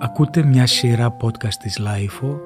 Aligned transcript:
Ακούτε 0.00 0.42
μια 0.42 0.66
σειρά 0.66 1.16
podcast 1.20 1.54
της 1.54 1.78
LiFO 1.78 2.40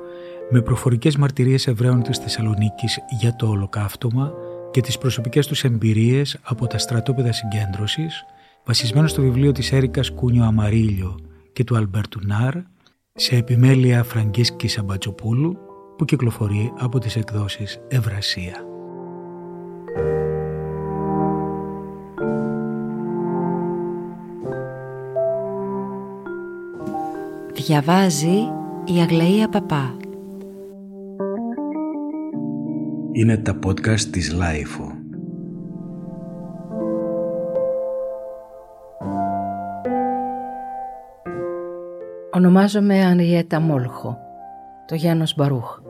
με 0.50 0.60
προφορικές 0.60 1.16
μαρτυρίες 1.16 1.66
Εβραίων 1.66 2.02
της 2.02 2.18
Θεσσαλονίκης 2.18 2.98
για 3.20 3.36
το 3.36 3.46
ολοκαύτωμα 3.46 4.32
και 4.70 4.80
τις 4.80 4.98
προσωπικές 4.98 5.46
τους 5.46 5.64
εμπειρίες 5.64 6.38
από 6.42 6.66
τα 6.66 6.78
στρατόπεδα 6.78 7.32
συγκέντρωσης 7.32 8.24
βασισμένο 8.64 9.06
στο 9.06 9.22
βιβλίο 9.22 9.52
της 9.52 9.72
Έρικας 9.72 10.10
Κούνιο 10.10 10.44
Αμαρίλιο 10.44 11.18
και 11.52 11.64
του 11.64 11.76
Αλμπέρτου 11.76 12.20
Ναρ 12.26 12.54
σε 13.14 13.36
επιμέλεια 13.36 14.02
Φραγκίσκης 14.02 14.68
Αμπατζοπούλου 14.68 15.56
που 15.96 16.04
κυκλοφορεί 16.04 16.72
από 16.78 16.98
τις 16.98 17.16
εκδόσεις 17.16 17.80
Ευρασία. 17.88 18.65
Διαβάζει 27.66 28.36
η 28.84 29.00
Αγλαία 29.00 29.48
Παπά 29.48 29.96
Είναι 33.12 33.36
τα 33.36 33.58
podcast 33.66 34.00
της 34.00 34.32
LiFO. 34.32 34.92
Ονομάζομαι 42.30 43.04
Ανριέτα 43.04 43.60
Μόλχο, 43.60 44.18
το 44.86 44.94
γένος 44.94 45.34
Μπαρούχ. 45.36 45.80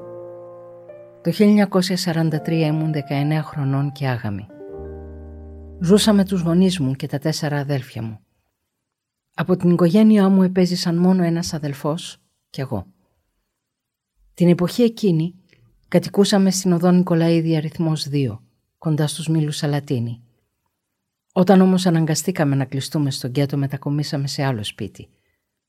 Το 1.23 1.31
1943 1.31 2.49
ήμουν 2.49 2.93
19 2.93 2.97
χρονών 3.43 3.93
και 3.93 4.07
άγαμη. 4.07 4.47
Ζούσα 5.81 6.13
με 6.13 6.25
τους 6.25 6.41
γονείς 6.41 6.79
μου 6.79 6.93
και 6.93 7.07
τα 7.07 7.19
τέσσερα 7.19 7.59
αδέλφια 7.59 8.03
μου. 8.03 8.26
Από 9.39 9.57
την 9.57 9.71
οικογένειά 9.71 10.29
μου 10.29 10.43
επέζησαν 10.43 10.97
μόνο 10.97 11.23
ένας 11.23 11.55
αδελφός 11.55 12.19
και 12.51 12.61
εγώ. 12.61 12.87
Την 14.35 14.49
εποχή 14.49 14.83
εκείνη 14.83 15.35
κατοικούσαμε 15.89 16.51
στην 16.51 16.73
οδό 16.73 16.91
Νικολαίδη 16.91 17.57
αριθμός 17.57 18.09
2, 18.11 18.39
κοντά 18.79 19.07
στους 19.07 19.29
Μήλους 19.29 19.57
Σαλατίνη. 19.57 20.23
Όταν 21.33 21.61
όμως 21.61 21.87
αναγκαστήκαμε 21.87 22.55
να 22.55 22.65
κλειστούμε 22.65 23.11
στον 23.11 23.33
κέτο 23.33 23.57
μετακομίσαμε 23.57 24.27
σε 24.27 24.43
άλλο 24.43 24.65
σπίτι, 24.65 25.09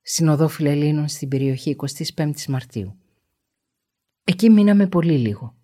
στην 0.02 0.28
οδό 0.28 0.48
Φιλελίνων 0.48 1.08
στην 1.08 1.28
περιοχή 1.28 1.76
25 2.16 2.46
Μαρτίου. 2.48 2.98
Εκεί 4.24 4.50
μείναμε 4.50 4.88
πολύ 4.88 5.18
λίγο. 5.18 5.56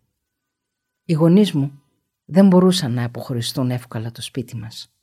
Οι 1.03 1.13
γονείς 1.13 1.51
μου 1.51 1.81
δεν 2.25 2.47
μπορούσαν 2.47 2.91
να 2.93 3.03
αποχωριστούν 3.03 3.71
εύκολα 3.71 4.11
το 4.11 4.21
σπίτι 4.21 4.55
μας. 4.55 4.93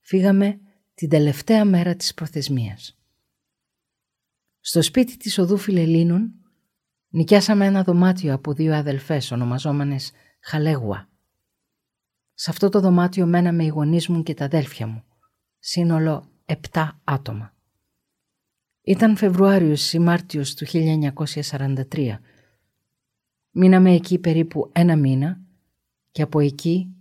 Φύγαμε 0.00 0.60
την 0.96 1.08
τελευταία 1.08 1.64
μέρα 1.64 1.96
της 1.96 2.14
προθεσμίας. 2.14 2.98
Στο 4.60 4.82
σπίτι 4.82 5.16
της 5.16 5.38
οδού 5.38 5.56
Φιλελίνων 5.56 6.34
νοικιάσαμε 7.08 7.66
ένα 7.66 7.82
δωμάτιο 7.82 8.34
από 8.34 8.52
δύο 8.52 8.74
αδελφές 8.74 9.30
ονομαζόμενες 9.30 10.12
Χαλέγουα. 10.40 11.08
Σε 12.34 12.50
αυτό 12.50 12.68
το 12.68 12.80
δωμάτιο 12.80 13.26
μέναμε 13.26 13.64
οι 13.64 13.68
γονείς 13.68 14.08
μου 14.08 14.22
και 14.22 14.34
τα 14.34 14.44
αδέλφια 14.44 14.86
μου, 14.86 15.04
σύνολο 15.58 16.30
επτά 16.44 17.00
άτομα. 17.04 17.54
Ήταν 18.82 19.16
Φεβρουάριος 19.16 19.92
ή 19.92 19.98
Μάρτιος 19.98 20.54
του 20.54 20.66
1943. 20.66 22.18
Μείναμε 23.50 23.92
εκεί 23.94 24.18
περίπου 24.18 24.70
ένα 24.72 24.96
μήνα 24.96 25.40
και 26.10 26.22
από 26.22 26.40
εκεί 26.40 26.94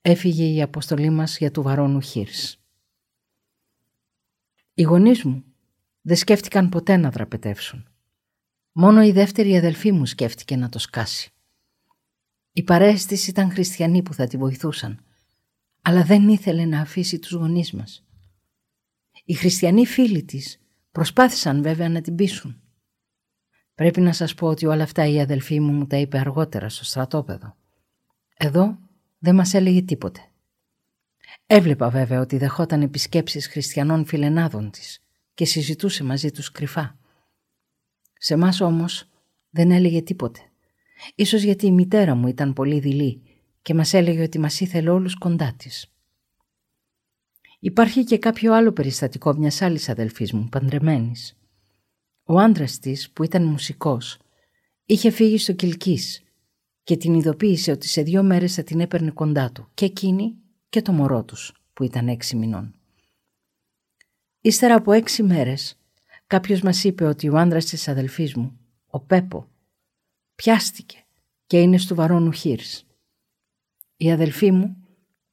έφυγε 0.00 0.44
η 0.44 0.62
αποστολή 0.62 1.10
μας 1.10 1.38
για 1.38 1.50
του 1.50 1.62
Βαρόνου 1.62 2.00
Χίρς. 2.00 2.61
Οι 4.74 4.82
γονείς 4.82 5.24
μου 5.24 5.44
δεν 6.00 6.16
σκέφτηκαν 6.16 6.68
ποτέ 6.68 6.96
να 6.96 7.10
δραπετεύσουν. 7.10 7.86
Μόνο 8.72 9.02
η 9.02 9.12
δεύτερη 9.12 9.56
αδελφή 9.56 9.92
μου 9.92 10.06
σκέφτηκε 10.06 10.56
να 10.56 10.68
το 10.68 10.78
σκάσει. 10.78 11.32
Η 12.52 12.62
παρέστηση 12.62 13.30
ήταν 13.30 13.50
χριστιανοί 13.50 14.02
που 14.02 14.14
θα 14.14 14.26
τη 14.26 14.36
βοηθούσαν, 14.36 15.04
αλλά 15.82 16.04
δεν 16.04 16.28
ήθελε 16.28 16.64
να 16.64 16.80
αφήσει 16.80 17.18
τους 17.18 17.32
γονείς 17.32 17.72
μας. 17.72 18.04
Οι 19.24 19.34
χριστιανοί 19.34 19.86
φίλοι 19.86 20.22
της 20.22 20.60
προσπάθησαν 20.92 21.62
βέβαια 21.62 21.88
να 21.88 22.00
την 22.00 22.14
πείσουν. 22.14 22.60
Πρέπει 23.74 24.00
να 24.00 24.12
σας 24.12 24.34
πω 24.34 24.46
ότι 24.46 24.66
όλα 24.66 24.82
αυτά 24.82 25.06
η 25.06 25.20
αδελφή 25.20 25.60
μου 25.60 25.72
μου 25.72 25.86
τα 25.86 25.96
είπε 25.96 26.18
αργότερα 26.18 26.68
στο 26.68 26.84
στρατόπεδο. 26.84 27.56
Εδώ 28.36 28.78
δεν 29.18 29.34
μας 29.34 29.54
έλεγε 29.54 29.82
τίποτε. 29.82 30.31
Έβλεπα 31.54 31.90
βέβαια 31.90 32.20
ότι 32.20 32.36
δεχόταν 32.36 32.82
επισκέψεις 32.82 33.46
χριστιανών 33.46 34.04
φιλενάδων 34.04 34.70
της 34.70 35.02
και 35.34 35.44
συζητούσε 35.44 36.04
μαζί 36.04 36.30
τους 36.30 36.50
κρυφά. 36.50 36.98
Σε 38.18 38.36
μας 38.36 38.60
όμως 38.60 39.08
δεν 39.50 39.70
έλεγε 39.70 40.02
τίποτε. 40.02 40.40
Ίσως 41.14 41.42
γιατί 41.42 41.66
η 41.66 41.72
μητέρα 41.72 42.14
μου 42.14 42.28
ήταν 42.28 42.52
πολύ 42.52 42.80
δειλή 42.80 43.22
και 43.62 43.74
μας 43.74 43.92
έλεγε 43.92 44.22
ότι 44.22 44.38
μας 44.38 44.60
ήθελε 44.60 44.90
όλους 44.90 45.18
κοντά 45.18 45.54
της. 45.56 45.92
Υπάρχει 47.60 48.04
και 48.04 48.18
κάποιο 48.18 48.54
άλλο 48.54 48.72
περιστατικό 48.72 49.34
μιας 49.34 49.62
άλλης 49.62 49.88
αδελφής 49.88 50.32
μου, 50.32 50.48
παντρεμένης. 50.48 51.36
Ο 52.24 52.38
άντρας 52.38 52.78
της, 52.78 53.10
που 53.10 53.22
ήταν 53.22 53.44
μουσικός, 53.44 54.18
είχε 54.84 55.10
φύγει 55.10 55.38
στο 55.38 55.52
Κιλκής 55.52 56.22
και 56.82 56.96
την 56.96 57.14
ειδοποίησε 57.14 57.70
ότι 57.70 57.88
σε 57.88 58.02
δύο 58.02 58.22
μέρες 58.22 58.54
θα 58.54 58.62
την 58.62 58.80
έπαιρνε 58.80 59.10
κοντά 59.10 59.52
του 59.52 59.68
και 59.74 59.84
εκείνη 59.84 60.41
και 60.72 60.82
το 60.82 60.92
μωρό 60.92 61.24
τους, 61.24 61.52
που 61.72 61.84
ήταν 61.84 62.08
έξι 62.08 62.36
μηνών. 62.36 62.74
Ύστερα 64.40 64.74
από 64.74 64.92
έξι 64.92 65.22
μέρες, 65.22 65.78
κάποιος 66.26 66.60
μας 66.60 66.84
είπε 66.84 67.04
ότι 67.04 67.28
ο 67.28 67.36
άντρας 67.36 67.64
της 67.64 67.88
αδελφής 67.88 68.34
μου, 68.34 68.58
ο 68.86 69.00
Πέπο, 69.00 69.48
πιάστηκε 70.34 71.04
και 71.46 71.60
είναι 71.60 71.78
στο 71.78 71.94
βαρόνου 71.94 72.32
Χίρς. 72.32 72.86
Η 73.96 74.12
αδελφή 74.12 74.50
μου 74.50 74.76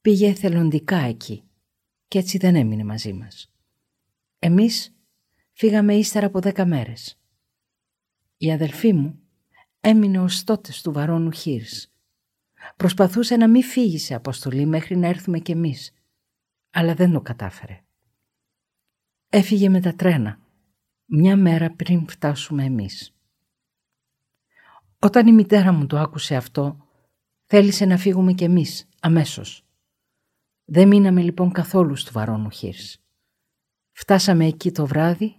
πήγε 0.01 0.27
εθελοντικά 0.27 0.97
εκεί 0.97 1.43
και 2.07 2.19
έτσι 2.19 2.37
δεν 2.37 2.55
έμεινε 2.55 2.83
μαζί 2.83 3.13
μας. 3.13 3.51
Εμείς 4.39 4.95
φύγαμε 5.51 5.95
ύστερα 5.95 6.25
από 6.25 6.39
δέκα 6.39 6.65
μέρες. 6.65 7.19
Η 8.37 8.51
αδελφή 8.51 8.93
μου 8.93 9.19
έμεινε 9.79 10.19
ως 10.19 10.43
τότε 10.43 10.71
του 10.83 10.91
βαρόνου 10.91 11.31
Χίρς. 11.31 11.91
Προσπαθούσε 12.75 13.35
να 13.35 13.47
μην 13.47 13.63
φύγει 13.63 13.97
σε 13.97 14.13
αποστολή 14.15 14.65
μέχρι 14.65 14.97
να 14.97 15.07
έρθουμε 15.07 15.39
κι 15.39 15.51
εμείς, 15.51 15.93
αλλά 16.71 16.93
δεν 16.93 17.11
το 17.11 17.21
κατάφερε. 17.21 17.83
Έφυγε 19.29 19.69
με 19.69 19.81
τα 19.81 19.93
τρένα, 19.93 20.39
μια 21.05 21.35
μέρα 21.35 21.71
πριν 21.71 22.07
φτάσουμε 22.07 22.63
εμείς. 22.63 23.13
Όταν 24.99 25.27
η 25.27 25.31
μητέρα 25.31 25.71
μου 25.71 25.85
το 25.85 25.97
άκουσε 25.97 26.35
αυτό, 26.35 26.77
θέλησε 27.45 27.85
να 27.85 27.97
φύγουμε 27.97 28.33
κι 28.33 28.43
εμείς, 28.43 28.89
αμέσως. 28.99 29.63
Δεν 30.65 30.87
μείναμε 30.87 31.21
λοιπόν 31.21 31.51
καθόλου 31.51 31.95
στο 31.95 32.11
βαρόνου 32.11 32.49
Χίρς. 32.49 33.01
Φτάσαμε 33.91 34.45
εκεί 34.45 34.71
το 34.71 34.85
βράδυ 34.85 35.35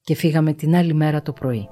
και 0.00 0.14
φύγαμε 0.14 0.52
την 0.52 0.74
άλλη 0.74 0.94
μέρα 0.94 1.22
το 1.22 1.32
πρωί. 1.32 1.68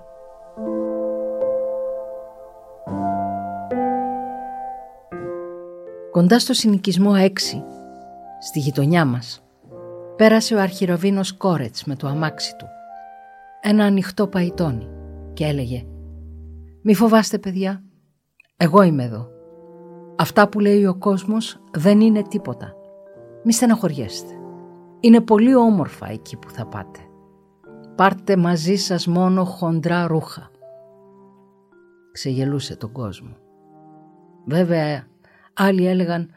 Κοντά 6.12 6.39
στο 6.39 6.53
συνοικισμό 6.53 7.12
6, 7.15 7.28
στη 8.41 8.59
γειτονιά 8.59 9.05
μας, 9.05 9.45
πέρασε 10.17 10.55
ο 10.55 10.61
αρχιροβίνος 10.61 11.37
Κόρετς 11.37 11.84
με 11.84 11.97
το 11.97 12.06
αμάξι 12.06 12.56
του. 12.56 12.67
Ένα 13.61 13.84
ανοιχτό 13.84 14.27
παϊτόνι 14.27 14.89
και 15.33 15.45
έλεγε 15.45 15.87
«Μη 16.83 16.95
φοβάστε 16.95 17.39
παιδιά, 17.39 17.83
εγώ 18.56 18.83
είμαι 18.83 19.05
εδώ. 19.05 19.28
Αυτά 20.17 20.49
που 20.49 20.61
λέει 20.61 20.87
ο 20.87 20.95
κόσμος 20.95 21.61
δεν 21.73 22.00
είναι 22.00 22.23
τίποτα. 22.23 22.75
Μη 23.44 23.53
στεναχωριέστε. 23.53 24.34
Είναι 25.00 25.21
πολύ 25.21 25.55
όμορφα 25.55 26.11
εκεί 26.11 26.37
που 26.37 26.50
θα 26.50 26.67
πάτε. 26.67 27.00
Πάρτε 27.97 28.37
μαζί 28.37 28.76
σας 28.76 29.06
μόνο 29.06 29.44
χοντρά 29.44 30.06
ρούχα. 30.06 30.50
Ξεγελούσε 32.12 32.76
τον 32.76 32.93
κόσμο. 32.93 33.37
Βέβαια, 34.47 35.11
άλλοι 35.54 35.87
έλεγαν 35.87 36.34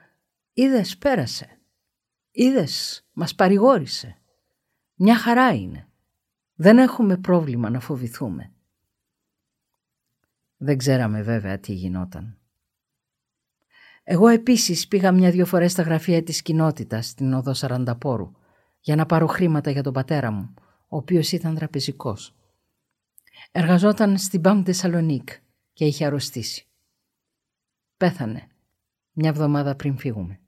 «Είδες, 0.53 0.97
πέρασε. 0.97 1.59
Είδες, 2.31 3.05
μας 3.13 3.35
παρηγόρησε. 3.35 4.17
Μια 4.95 5.17
χαρά 5.17 5.53
είναι. 5.53 5.87
Δεν 6.55 6.77
έχουμε 6.77 7.17
πρόβλημα 7.17 7.69
να 7.69 7.79
φοβηθούμε». 7.79 8.51
Δεν 10.57 10.77
ξέραμε 10.77 11.21
βέβαια 11.21 11.59
τι 11.59 11.73
γινόταν. 11.73 12.37
Εγώ 14.03 14.27
επίσης 14.27 14.87
πήγα 14.87 15.11
μια-δυο 15.11 15.45
φορές 15.45 15.71
στα 15.71 15.81
γραφεία 15.81 16.23
της 16.23 16.41
κοινότητας 16.41 17.07
στην 17.07 17.33
οδό 17.33 17.53
Σαρανταπόρου 17.53 18.31
για 18.79 18.95
να 18.95 19.05
πάρω 19.05 19.27
χρήματα 19.27 19.71
για 19.71 19.83
τον 19.83 19.93
πατέρα 19.93 20.31
μου, 20.31 20.53
ο 20.87 20.97
οποίος 20.97 21.31
ήταν 21.31 21.55
τραπεζικός. 21.55 22.35
Εργαζόταν 23.51 24.17
στην 24.17 24.41
Banque 24.43 24.61
Θεσσαλονίκ 24.65 25.29
και 25.73 25.85
είχε 25.85 26.05
αρρωστήσει. 26.05 26.67
Πέθανε 27.97 28.47
μια 29.15 29.29
εβδομάδα 29.29 29.75
πριν 29.75 29.97
φύγουμε. 29.97 30.39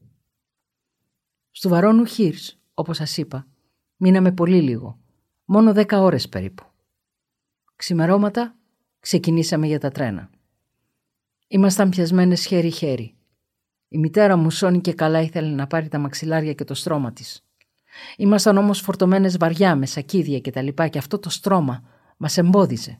Στου 1.51 1.69
Βαρόνου 1.69 2.05
Χίρς, 2.05 2.59
όπως 2.73 2.97
σας 2.97 3.17
είπα, 3.17 3.47
Μείναμε 3.97 4.31
πολύ 4.31 4.61
λίγο. 4.61 4.99
Μόνο 5.45 5.73
δέκα 5.73 6.01
ώρες 6.01 6.29
περίπου. 6.29 6.63
Ξημερώματα 7.75 8.55
ξεκινήσαμε 8.99 9.67
για 9.67 9.79
τα 9.79 9.89
τρένα. 9.89 10.29
Ήμασταν 11.47 11.89
πιασμένες 11.89 12.45
χέρι-χέρι. 12.45 13.15
Η 13.87 13.97
μητέρα 13.97 14.35
μου 14.35 14.49
σώνει 14.49 14.81
και 14.81 14.93
καλά 14.93 15.21
ήθελε 15.21 15.55
να 15.55 15.67
πάρει 15.67 15.87
τα 15.87 15.97
μαξιλάρια 15.97 16.53
και 16.53 16.63
το 16.63 16.73
στρώμα 16.73 17.13
της. 17.13 17.45
Ήμασταν 18.17 18.57
όμως 18.57 18.81
φορτωμένες 18.81 19.37
βαριά 19.37 19.75
με 19.75 19.85
σακίδια 19.85 20.39
και 20.39 20.51
τα 20.51 20.61
λοιπά 20.61 20.87
και 20.87 20.97
αυτό 20.97 21.19
το 21.19 21.29
στρώμα 21.29 21.83
μας 22.17 22.37
εμπόδιζε. 22.37 22.97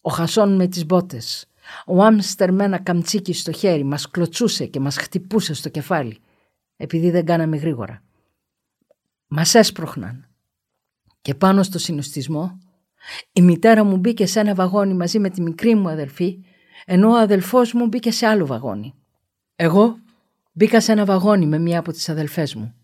Ο 0.00 0.10
Χασόν 0.10 0.54
με 0.54 0.66
τις 0.66 0.86
μπότες, 0.86 1.46
ο 1.86 2.02
Άμστερ 2.02 2.52
με 2.52 2.64
ένα 2.64 2.78
καμτσίκι 2.78 3.32
στο 3.32 3.52
χέρι 3.52 3.84
μας 3.84 4.10
κλωτσούσε 4.10 4.66
και 4.66 4.80
μας 4.80 4.96
χτυπούσε 4.96 5.54
στο 5.54 5.68
κεφάλι 5.68 6.18
επειδή 6.76 7.10
δεν 7.10 7.24
κάναμε 7.24 7.56
γρήγορα. 7.56 8.02
Μας 9.26 9.54
έσπροχναν 9.54 10.28
και 11.22 11.34
πάνω 11.34 11.62
στο 11.62 11.78
συνοστισμό 11.78 12.58
η 13.32 13.42
μητέρα 13.42 13.84
μου 13.84 13.96
μπήκε 13.96 14.26
σε 14.26 14.40
ένα 14.40 14.54
βαγόνι 14.54 14.94
μαζί 14.94 15.18
με 15.18 15.30
τη 15.30 15.40
μικρή 15.40 15.74
μου 15.74 15.88
αδελφή 15.88 16.44
ενώ 16.84 17.10
ο 17.10 17.16
αδελφός 17.16 17.72
μου 17.72 17.86
μπήκε 17.86 18.10
σε 18.10 18.26
άλλο 18.26 18.46
βαγόνι. 18.46 18.94
Εγώ 19.56 19.98
μπήκα 20.52 20.80
σε 20.80 20.92
ένα 20.92 21.04
βαγόνι 21.04 21.46
με 21.46 21.58
μία 21.58 21.78
από 21.78 21.92
τις 21.92 22.08
αδελφές 22.08 22.54
μου. 22.54 22.74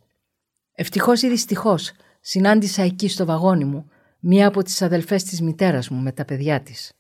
Ευτυχώς 0.73 1.23
ή 1.23 1.29
δυστυχώς 1.29 1.93
συνάντησα 2.21 2.82
εκεί 2.82 3.09
στο 3.09 3.25
βαγόνι 3.25 3.65
μου 3.65 3.91
μία 4.21 4.47
από 4.47 4.62
τις 4.62 4.82
αδελφές 4.82 5.25
της 5.25 5.41
μητέρας 5.41 5.88
μου 5.88 6.03
με 6.03 6.12
τα 6.12 6.25
παιδιά 6.25 6.62
της. 6.62 6.93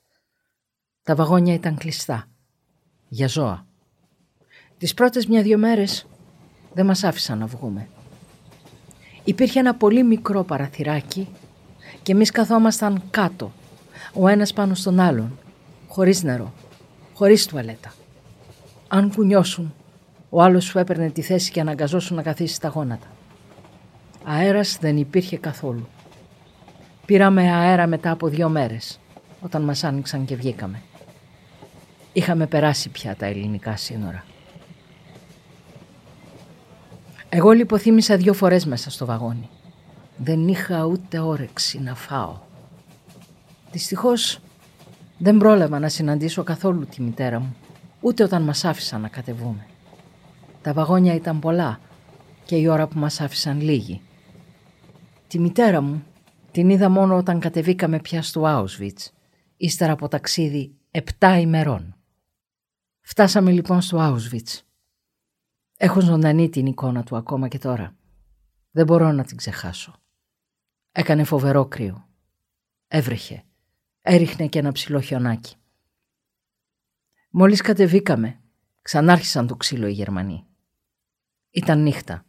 Τα 1.10 1.16
βαγόνια 1.16 1.54
ήταν 1.54 1.76
κλειστά. 1.76 2.24
Για 3.08 3.28
ζώα. 3.28 3.66
Τις 4.78 4.94
πρώτες 4.94 5.26
μια-δυο 5.26 5.58
μέρες 5.58 6.06
δεν 6.74 6.86
μας 6.86 7.04
άφησαν 7.04 7.38
να 7.38 7.46
βγούμε. 7.46 7.88
Υπήρχε 9.24 9.58
ένα 9.58 9.74
πολύ 9.74 10.02
μικρό 10.02 10.42
παραθυράκι 10.42 11.28
και 12.02 12.12
εμείς 12.12 12.30
καθόμασταν 12.30 13.02
κάτω, 13.10 13.52
ο 14.14 14.28
ένας 14.28 14.52
πάνω 14.52 14.74
στον 14.74 15.00
άλλον, 15.00 15.38
χωρίς 15.88 16.22
νερό, 16.22 16.52
χωρίς 17.14 17.46
τουαλέτα. 17.46 17.92
Αν 18.88 19.12
κουνιώσουν, 19.14 19.74
ο 20.30 20.42
άλλος 20.42 20.64
σου 20.64 20.78
έπαιρνε 20.78 21.10
τη 21.10 21.22
θέση 21.22 21.50
και 21.50 21.60
αναγκαζόσουν 21.60 22.16
να 22.16 22.22
καθίσει 22.22 22.54
στα 22.54 22.68
γόνατα. 22.68 23.06
Αέρας 24.24 24.78
δεν 24.80 24.96
υπήρχε 24.96 25.36
καθόλου. 25.36 25.88
Πήραμε 27.06 27.52
αέρα 27.52 27.86
μετά 27.86 28.10
από 28.10 28.28
δύο 28.28 28.48
μέρες, 28.48 29.00
όταν 29.40 29.62
μας 29.62 29.84
άνοιξαν 29.84 30.24
και 30.24 30.36
βγήκαμε. 30.36 30.82
Είχαμε 32.12 32.46
περάσει 32.46 32.88
πια 32.88 33.16
τα 33.16 33.26
ελληνικά 33.26 33.76
σύνορα. 33.76 34.24
Εγώ 37.28 37.50
λιποθύμησα 37.50 38.16
δύο 38.16 38.32
φορές 38.32 38.66
μέσα 38.66 38.90
στο 38.90 39.06
βαγόνι. 39.06 39.48
Δεν 40.16 40.48
είχα 40.48 40.84
ούτε 40.84 41.18
όρεξη 41.18 41.80
να 41.80 41.94
φάω. 41.94 42.38
Δυστυχώς 43.70 44.40
δεν 45.18 45.36
πρόλαβα 45.36 45.78
να 45.78 45.88
συναντήσω 45.88 46.42
καθόλου 46.42 46.86
τη 46.86 47.02
μητέρα 47.02 47.40
μου, 47.40 47.56
ούτε 48.00 48.22
όταν 48.22 48.42
μας 48.42 48.64
άφησαν 48.64 49.00
να 49.00 49.08
κατεβούμε. 49.08 49.66
Τα 50.62 50.72
βαγόνια 50.72 51.14
ήταν 51.14 51.38
πολλά 51.38 51.80
και 52.44 52.56
η 52.56 52.66
ώρα 52.66 52.86
που 52.86 52.98
μας 52.98 53.20
άφησαν 53.20 53.60
λίγη. 53.60 54.00
Τη 55.26 55.38
μητέρα 55.38 55.80
μου 55.80 56.02
την 56.50 56.70
είδα 56.70 56.88
μόνο 56.88 57.16
όταν 57.16 57.40
κατεβήκαμε 57.40 57.98
πια 57.98 58.22
στο 58.22 58.42
Auschwitz, 58.44 59.10
ύστερα 59.56 59.92
από 59.92 60.08
ταξίδι 60.08 60.74
επτά 60.90 61.38
ημερών. 61.38 61.94
Φτάσαμε 63.00 63.50
λοιπόν 63.50 63.80
στο 63.80 63.98
Auschwitz. 64.00 64.60
Έχω 65.76 66.00
ζωντανή 66.00 66.48
την 66.48 66.66
εικόνα 66.66 67.02
του 67.02 67.16
ακόμα 67.16 67.48
και 67.48 67.58
τώρα. 67.58 67.96
Δεν 68.70 68.86
μπορώ 68.86 69.12
να 69.12 69.24
την 69.24 69.36
ξεχάσω. 69.36 69.94
Έκανε 70.92 71.24
φοβερό 71.24 71.66
κρύο. 71.66 72.08
Έβρεχε. 72.88 73.44
Έριχνε 74.00 74.46
και 74.46 74.58
ένα 74.58 74.72
ψηλό 74.72 75.00
χιονάκι. 75.00 75.54
Μόλις 77.30 77.60
κατεβήκαμε, 77.60 78.40
ξανάρχισαν 78.82 79.46
το 79.46 79.56
ξύλο 79.56 79.86
οι 79.86 79.92
Γερμανοί. 79.92 80.46
Ήταν 81.50 81.82
νύχτα. 81.82 82.24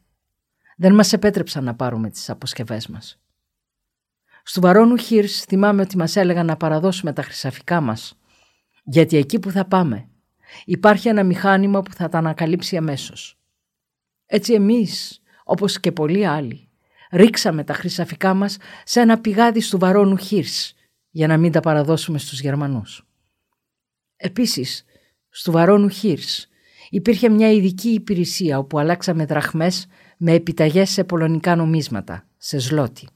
Δεν 0.77 0.93
μας 0.93 1.13
επέτρεψαν 1.13 1.63
να 1.63 1.75
πάρουμε 1.75 2.09
τις 2.09 2.29
αποσκευές 2.29 2.87
μας. 2.87 3.21
Στου 4.43 4.61
Βαρόνου 4.61 4.97
Χίρς 4.97 5.41
θυμάμαι 5.41 5.81
ότι 5.81 5.97
μας 5.97 6.15
έλεγαν 6.15 6.45
να 6.45 6.57
παραδώσουμε 6.57 7.13
τα 7.13 7.21
χρυσαφικά 7.21 7.81
μας, 7.81 8.19
γιατί 8.83 9.17
εκεί 9.17 9.39
που 9.39 9.51
θα 9.51 9.65
πάμε 9.65 10.10
υπάρχει 10.65 11.07
ένα 11.07 11.23
μηχάνημα 11.23 11.81
που 11.81 11.93
θα 11.93 12.09
τα 12.09 12.17
ανακαλύψει 12.17 12.77
αμέσως. 12.77 13.37
Έτσι 14.25 14.53
εμείς, 14.53 15.21
όπως 15.43 15.79
και 15.79 15.91
πολλοί 15.91 16.25
άλλοι, 16.25 16.69
ρίξαμε 17.11 17.63
τα 17.63 17.73
χρυσαφικά 17.73 18.33
μας 18.33 18.57
σε 18.83 18.99
ένα 18.99 19.19
πηγάδι 19.19 19.69
του 19.69 19.77
Βαρόνου 19.77 20.17
Χίρς 20.17 20.73
για 21.09 21.27
να 21.27 21.37
μην 21.37 21.51
τα 21.51 21.59
παραδώσουμε 21.59 22.17
στους 22.17 22.41
Γερμανούς. 22.41 23.05
Επίσης, 24.15 24.85
στο 25.29 25.51
Βαρόνου 25.51 25.89
Χίρς 25.89 26.47
υπήρχε 26.89 27.29
μια 27.29 27.51
ειδική 27.51 27.89
υπηρεσία 27.89 28.57
όπου 28.57 28.79
αλλάξαμε 28.79 29.25
δραχμές 29.25 29.87
με 30.17 30.31
επιταγές 30.31 30.89
σε 30.89 31.03
πολωνικά 31.03 31.55
νομίσματα, 31.55 32.27
σε 32.37 32.59
σλότη. 32.59 33.07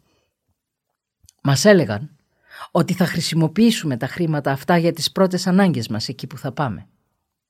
Μας 1.44 1.66
έλεγαν 1.66 2.16
ότι 2.72 2.94
θα 2.94 3.06
χρησιμοποιήσουμε 3.06 3.98
τα 3.98 4.08
χρήματα 4.08 4.52
αυτά 4.52 4.78
για 4.78 4.94
τις 4.94 5.12
πρώτες 5.12 5.48
ανάγκες 5.48 5.88
μας 5.88 6.08
εκεί 6.08 6.28
που 6.28 6.38
θα 6.38 6.52
πάμε. 6.52 6.88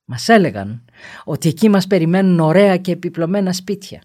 Μας 0.06 0.30
έλεγαν 0.30 0.86
ότι 1.24 1.50
εκεί 1.50 1.69
μας 1.69 1.88
περιμένουν 1.88 2.40
ωραία 2.40 2.78
και 2.78 2.92
επιπλωμένα 2.92 3.54
σπίτια. 3.54 4.04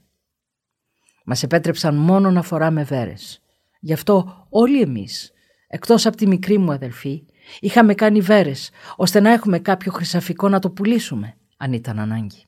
Μας 1.24 1.42
επέτρεψαν 1.42 1.94
μόνο 1.94 2.30
να 2.30 2.42
φοράμε 2.42 2.84
βέρες. 2.84 3.42
Γι' 3.80 3.92
αυτό 3.92 4.46
όλοι 4.48 4.80
εμείς, 4.80 5.32
εκτός 5.66 6.06
από 6.06 6.16
τη 6.16 6.26
μικρή 6.26 6.58
μου 6.58 6.72
αδελφή, 6.72 7.26
είχαμε 7.60 7.94
κάνει 7.94 8.20
βέρες, 8.20 8.70
ώστε 8.96 9.20
να 9.20 9.32
έχουμε 9.32 9.58
κάποιο 9.58 9.92
χρυσαφικό 9.92 10.48
να 10.48 10.58
το 10.58 10.70
πουλήσουμε, 10.70 11.36
αν 11.56 11.72
ήταν 11.72 11.98
ανάγκη. 11.98 12.44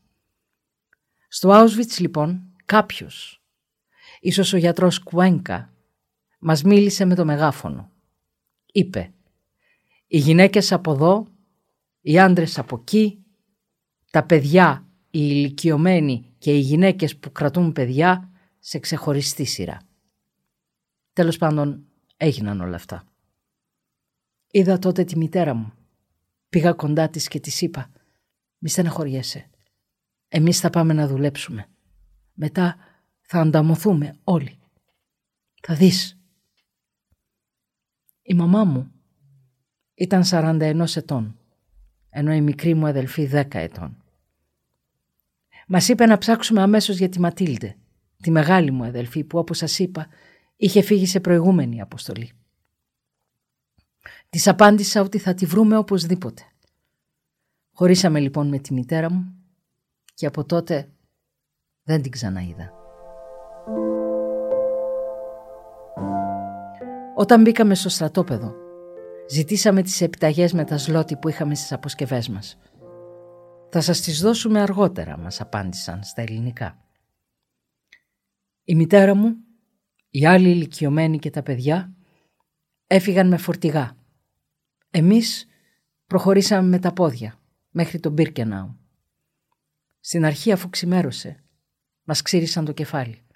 Στο 1.28 1.50
Auschwitz 1.52 1.98
λοιπόν 1.98 2.42
κάποιος, 2.64 3.42
ίσως 4.20 4.52
ο 4.52 4.56
γιατρός 4.56 4.98
Κουένκα, 4.98 5.72
μας 6.38 6.62
μίλησε 6.62 7.04
με 7.04 7.14
το 7.14 7.24
μεγάφωνο. 7.24 7.90
Είπε 8.66 9.12
«Οι 10.06 10.18
γυναίκες 10.18 10.72
από 10.72 10.92
εδώ, 10.92 11.26
οι 12.00 12.18
άντρες 12.18 12.58
από 12.58 12.76
εκεί, 12.80 13.21
τα 14.12 14.24
παιδιά, 14.26 14.86
οι 15.10 15.20
ηλικιωμένοι 15.20 16.34
και 16.38 16.54
οι 16.54 16.58
γυναίκες 16.58 17.16
που 17.16 17.32
κρατούν 17.32 17.72
παιδιά 17.72 18.30
σε 18.58 18.78
ξεχωριστή 18.78 19.44
σειρά. 19.44 19.80
Τέλος 21.12 21.36
πάντων 21.36 21.86
έγιναν 22.16 22.60
όλα 22.60 22.76
αυτά. 22.76 23.04
Είδα 24.46 24.78
τότε 24.78 25.04
τη 25.04 25.16
μητέρα 25.16 25.54
μου. 25.54 25.72
Πήγα 26.48 26.72
κοντά 26.72 27.08
της 27.08 27.28
και 27.28 27.40
της 27.40 27.60
είπα 27.60 27.90
«Μη 28.58 28.68
στεναχωριέσαι. 28.68 29.50
Εμείς 30.28 30.60
θα 30.60 30.70
πάμε 30.70 30.92
να 30.92 31.06
δουλέψουμε. 31.06 31.68
Μετά 32.32 32.76
θα 33.20 33.40
ανταμωθούμε 33.40 34.16
όλοι. 34.24 34.58
Θα 35.62 35.74
δεις». 35.74 36.18
Η 38.22 38.34
μαμά 38.34 38.64
μου 38.64 38.92
ήταν 39.94 40.22
41 40.24 40.84
ετών, 40.94 41.38
ενώ 42.08 42.32
η 42.32 42.40
μικρή 42.40 42.74
μου 42.74 42.86
αδελφή 42.86 43.28
10 43.32 43.54
ετών. 43.54 44.01
Μας 45.74 45.88
είπε 45.88 46.06
να 46.06 46.18
ψάξουμε 46.18 46.62
αμέσως 46.62 46.96
για 46.96 47.08
τη 47.08 47.20
Ματίλντε, 47.20 47.76
τη 48.22 48.30
μεγάλη 48.30 48.70
μου 48.70 48.84
αδελφή 48.84 49.24
που 49.24 49.38
όπως 49.38 49.58
σας 49.58 49.78
είπα 49.78 50.06
είχε 50.56 50.82
φύγει 50.82 51.06
σε 51.06 51.20
προηγούμενη 51.20 51.80
αποστολή. 51.80 52.32
Της 54.30 54.48
απάντησα 54.48 55.00
ότι 55.00 55.18
θα 55.18 55.34
τη 55.34 55.46
βρούμε 55.46 55.76
οπωσδήποτε. 55.76 56.42
Χωρίσαμε 57.72 58.20
λοιπόν 58.20 58.48
με 58.48 58.58
τη 58.58 58.72
μητέρα 58.72 59.10
μου 59.10 59.34
και 60.14 60.26
από 60.26 60.44
τότε 60.44 60.88
δεν 61.82 62.02
την 62.02 62.10
ξαναείδα. 62.10 62.72
Όταν 67.16 67.42
μπήκαμε 67.42 67.74
στο 67.74 67.88
στρατόπεδο, 67.88 68.54
ζητήσαμε 69.30 69.82
τις 69.82 70.00
επιταγές 70.00 70.52
με 70.52 70.64
τα 70.64 70.78
σλότη 70.78 71.16
που 71.16 71.28
είχαμε 71.28 71.54
στις 71.54 71.72
αποσκευές 71.72 72.28
μας. 72.28 72.58
«Θα 73.74 73.80
σας 73.80 74.00
τις 74.00 74.20
δώσουμε 74.20 74.60
αργότερα», 74.60 75.18
μας 75.18 75.40
απάντησαν 75.40 76.02
στα 76.02 76.22
ελληνικά. 76.22 76.84
Η 78.64 78.74
μητέρα 78.74 79.14
μου, 79.14 79.36
οι 80.10 80.26
άλλοι 80.26 80.50
ηλικιωμένοι 80.50 81.18
και 81.18 81.30
τα 81.30 81.42
παιδιά 81.42 81.94
έφυγαν 82.86 83.28
με 83.28 83.36
φορτηγά. 83.36 83.96
Εμείς 84.90 85.46
προχωρήσαμε 86.06 86.68
με 86.68 86.78
τα 86.78 86.92
πόδια 86.92 87.40
μέχρι 87.70 88.00
τον 88.00 88.12
Μπίρκενάου. 88.12 88.78
Στην 90.00 90.24
αρχή 90.24 90.52
αφού 90.52 90.68
ξημέρωσε, 90.68 91.44
μας 92.04 92.22
ξύρισαν 92.22 92.64
το 92.64 92.72
κεφάλι. 92.72 93.26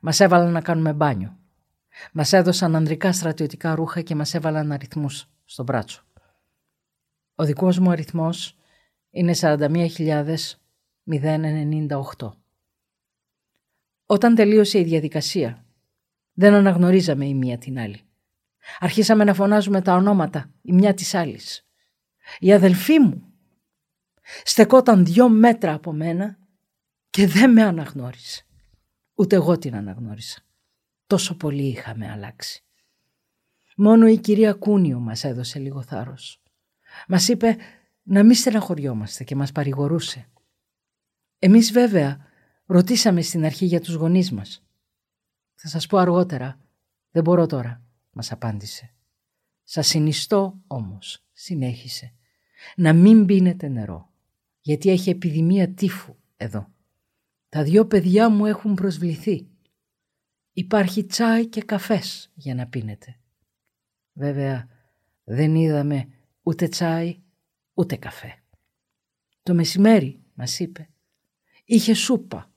Μας 0.00 0.20
έβαλαν 0.20 0.52
να 0.52 0.60
κάνουμε 0.60 0.92
μπάνιο. 0.92 1.38
Μας 2.12 2.32
έδωσαν 2.32 2.76
ανδρικά 2.76 3.12
στρατιωτικά 3.12 3.74
ρούχα 3.74 4.00
και 4.00 4.14
μας 4.14 4.34
έβαλαν 4.34 4.72
αριθμούς 4.72 5.28
στο 5.44 5.62
μπράτσο. 5.62 6.02
Ο 7.34 7.44
δικός 7.44 7.78
μου 7.78 7.90
αριθμός 7.90 8.57
είναι 9.18 9.34
41.098. 9.40 12.30
Όταν 14.06 14.34
τελείωσε 14.34 14.78
η 14.78 14.84
διαδικασία, 14.84 15.62
Δεν 16.32 16.54
αναγνωρίζαμε 16.54 17.26
η 17.26 17.34
μία 17.34 17.58
την 17.58 17.78
άλλη. 17.78 18.00
Αρχίσαμε 18.78 19.24
να 19.24 19.34
φωνάζουμε 19.34 19.82
τα 19.82 19.94
ονόματα 19.94 20.50
η 20.62 20.72
μια 20.72 20.94
της 20.94 21.14
άλλης. 21.14 21.66
Η 22.38 22.52
αδελφή 22.52 22.98
μου 22.98 23.32
στεκόταν 24.44 25.04
δυο 25.04 25.28
μέτρα 25.28 25.74
από 25.74 25.92
μένα 25.92 26.38
και 27.10 27.26
δεν 27.26 27.52
με 27.52 27.62
αναγνώρισε. 27.62 28.44
Ούτε 29.14 29.36
εγώ 29.36 29.58
την 29.58 29.74
αναγνώρισα. 29.74 30.40
Τόσο 31.06 31.36
πολύ 31.36 31.66
είχαμε 31.66 32.10
αλλάξει. 32.10 32.64
Μόνο 33.76 34.06
η 34.06 34.18
κυρία 34.18 34.52
Κούνιο 34.52 34.98
μας 34.98 35.24
έδωσε 35.24 35.58
λίγο 35.58 35.82
θάρρος. 35.82 36.42
Μας 37.08 37.28
είπε 37.28 37.56
να 38.10 38.24
μην 38.24 38.34
στεναχωριόμαστε 38.34 39.24
και 39.24 39.36
μας 39.36 39.52
παρηγορούσε. 39.52 40.28
Εμείς 41.38 41.72
βέβαια 41.72 42.26
ρωτήσαμε 42.66 43.22
στην 43.22 43.44
αρχή 43.44 43.64
για 43.64 43.80
τους 43.80 43.94
γονείς 43.94 44.32
μας. 44.32 44.66
Θα 45.54 45.68
σας 45.68 45.86
πω 45.86 45.98
αργότερα. 45.98 46.60
Δεν 47.10 47.22
μπορώ 47.22 47.46
τώρα, 47.46 47.82
μας 48.10 48.32
απάντησε. 48.32 48.94
Σας 49.62 49.86
συνιστώ 49.86 50.62
όμως, 50.66 51.24
συνέχισε, 51.32 52.14
να 52.76 52.92
μην 52.92 53.26
πίνετε 53.26 53.68
νερό, 53.68 54.12
γιατί 54.60 54.90
έχει 54.90 55.10
επιδημία 55.10 55.68
τύφου 55.68 56.16
εδώ. 56.36 56.72
Τα 57.48 57.62
δυο 57.62 57.86
παιδιά 57.86 58.28
μου 58.28 58.46
έχουν 58.46 58.74
προσβληθεί. 58.74 59.48
Υπάρχει 60.52 61.04
τσάι 61.04 61.46
και 61.46 61.62
καφές 61.62 62.30
για 62.34 62.54
να 62.54 62.66
πίνετε. 62.66 63.16
Βέβαια 64.12 64.68
δεν 65.24 65.54
είδαμε 65.54 66.08
ούτε 66.42 66.68
τσάι 66.68 67.22
ούτε 67.78 67.96
καφέ. 67.96 68.42
Το 69.42 69.54
μεσημέρι, 69.54 70.22
μας 70.34 70.58
είπε, 70.58 70.88
είχε 71.64 71.94
σούπα 71.94 72.52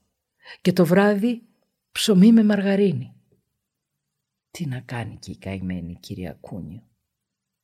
και 0.61 0.73
το 0.73 0.85
βράδυ 0.85 1.43
ψωμί 1.91 2.31
με 2.31 2.43
μαργαρίνη. 2.43 3.15
Τι 4.51 4.65
να 4.65 4.79
κάνει 4.79 5.17
και 5.17 5.31
η 5.31 5.37
καημένη 5.37 5.95
κυρία 5.99 6.33
Κούνιο; 6.33 6.83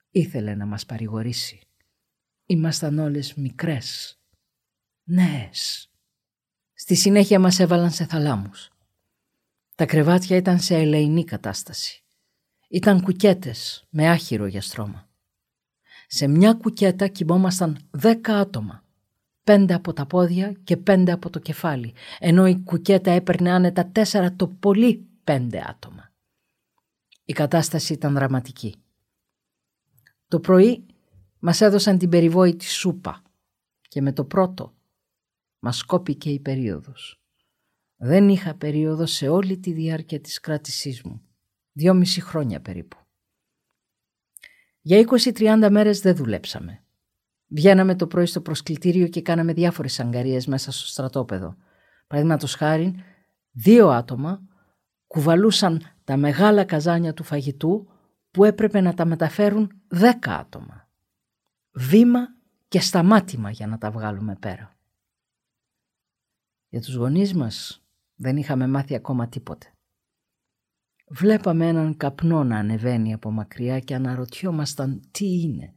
Ήθελε 0.09 0.55
να 0.55 0.65
μας 0.65 0.85
παρηγορήσει. 0.85 1.59
Ήμασταν 2.45 2.99
όλες 2.99 3.33
μικρές, 3.33 4.19
νέες. 5.03 5.91
Στη 6.73 6.95
συνέχεια 6.95 7.39
μας 7.39 7.59
έβαλαν 7.59 7.91
σε 7.91 8.05
θαλάμους. 8.05 8.71
Τα 9.75 9.85
κρεβάτια 9.85 10.37
ήταν 10.37 10.59
σε 10.59 10.75
ελεηνή 10.75 11.23
κατάσταση. 11.23 12.03
Ήταν 12.69 13.01
κουκέτες 13.01 13.87
με 13.89 14.09
άχυρο 14.09 14.45
για 14.45 14.61
στρώμα. 14.61 15.06
Σε 16.07 16.27
μια 16.27 16.53
κουκέτα 16.53 17.07
κοιμόμασταν 17.07 17.77
δέκα 17.91 18.39
άτομα. 18.39 18.83
Πέντε 19.43 19.73
από 19.73 19.93
τα 19.93 20.05
πόδια 20.05 20.51
και 20.63 20.77
πέντε 20.77 21.11
από 21.11 21.29
το 21.29 21.39
κεφάλι, 21.39 21.93
ενώ 22.19 22.47
η 22.47 22.59
κουκέτα 22.59 23.11
έπαιρνε 23.11 23.51
άνετα 23.51 23.87
τέσσερα 23.87 24.33
το 24.35 24.47
πολύ 24.47 25.07
πέντε 25.23 25.63
άτομα. 25.67 26.11
Η 27.25 27.33
κατάσταση 27.33 27.93
ήταν 27.93 28.13
δραματική. 28.13 28.75
Το 30.27 30.39
πρωί 30.39 30.85
μας 31.39 31.61
έδωσαν 31.61 31.97
την 31.97 32.09
περιβόητη 32.09 32.65
σούπα 32.65 33.21
και 33.81 34.01
με 34.01 34.13
το 34.13 34.25
πρώτο 34.25 34.73
μας 35.59 35.83
κόπηκε 35.83 36.29
η 36.29 36.39
περίοδος. 36.39 37.21
Δεν 37.95 38.29
είχα 38.29 38.55
περίοδο 38.55 39.05
σε 39.05 39.27
όλη 39.27 39.57
τη 39.57 39.71
διάρκεια 39.71 40.21
της 40.21 40.39
κράτησής 40.39 41.01
μου. 41.01 41.21
Δυόμιση 41.71 42.21
χρόνια 42.21 42.61
περίπου. 42.61 42.97
Για 44.87 45.05
20-30 45.07 45.67
μέρες 45.71 45.99
δεν 45.99 46.15
δουλέψαμε. 46.15 46.83
Βγαίναμε 47.47 47.95
το 47.95 48.07
πρωί 48.07 48.25
στο 48.25 48.41
προσκλητήριο 48.41 49.07
και 49.07 49.21
κάναμε 49.21 49.53
διάφορες 49.53 49.99
αγκαρίες 49.99 50.47
μέσα 50.47 50.71
στο 50.71 50.87
στρατόπεδο. 50.87 51.57
Παραδείγματος 52.07 52.53
χάρη, 52.53 53.03
δύο 53.51 53.89
άτομα 53.89 54.41
κουβαλούσαν 55.07 55.81
τα 56.03 56.17
μεγάλα 56.17 56.63
καζάνια 56.63 57.13
του 57.13 57.23
φαγητού 57.23 57.87
που 58.31 58.43
έπρεπε 58.43 58.81
να 58.81 58.93
τα 58.93 59.05
μεταφέρουν 59.05 59.81
δέκα 59.87 60.37
άτομα. 60.37 60.89
Βήμα 61.71 62.27
και 62.67 62.79
σταμάτημα 62.79 63.49
για 63.51 63.67
να 63.67 63.77
τα 63.77 63.91
βγάλουμε 63.91 64.35
πέρα. 64.35 64.77
Για 66.67 66.81
τους 66.81 66.95
γονείς 66.95 67.33
μας 67.33 67.83
δεν 68.15 68.37
είχαμε 68.37 68.67
μάθει 68.67 68.95
ακόμα 68.95 69.27
τίποτε. 69.27 69.71
Βλέπαμε 71.09 71.67
έναν 71.67 71.97
καπνό 71.97 72.43
να 72.43 72.57
ανεβαίνει 72.57 73.13
από 73.13 73.31
μακριά 73.31 73.79
και 73.79 73.95
αναρωτιόμασταν 73.95 75.09
τι 75.11 75.25
είναι. 75.25 75.75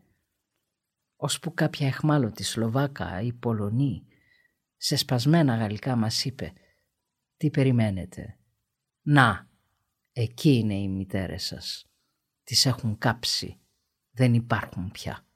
Ώσπου 1.16 1.54
κάποια 1.54 1.86
εχμάλωτη 1.86 2.42
Σλοβάκα 2.42 3.20
ή 3.20 3.32
Πολωνή 3.32 4.06
σε 4.76 4.96
σπασμένα 4.96 5.56
γαλλικά 5.56 5.96
μας 5.96 6.24
είπε 6.24 6.52
«Τι 7.36 7.50
περιμένετε» 7.50 8.38
«Να, 9.02 9.48
εκεί 10.12 10.50
είναι 10.50 10.74
οι 10.74 10.88
μητέρες 10.88 11.44
σας. 11.44 11.86
Τις 12.44 12.66
έχουν 12.66 12.98
κάψει. 12.98 13.60
Δεν 14.10 14.34
υπάρχουν 14.34 14.90
πια». 14.90 15.26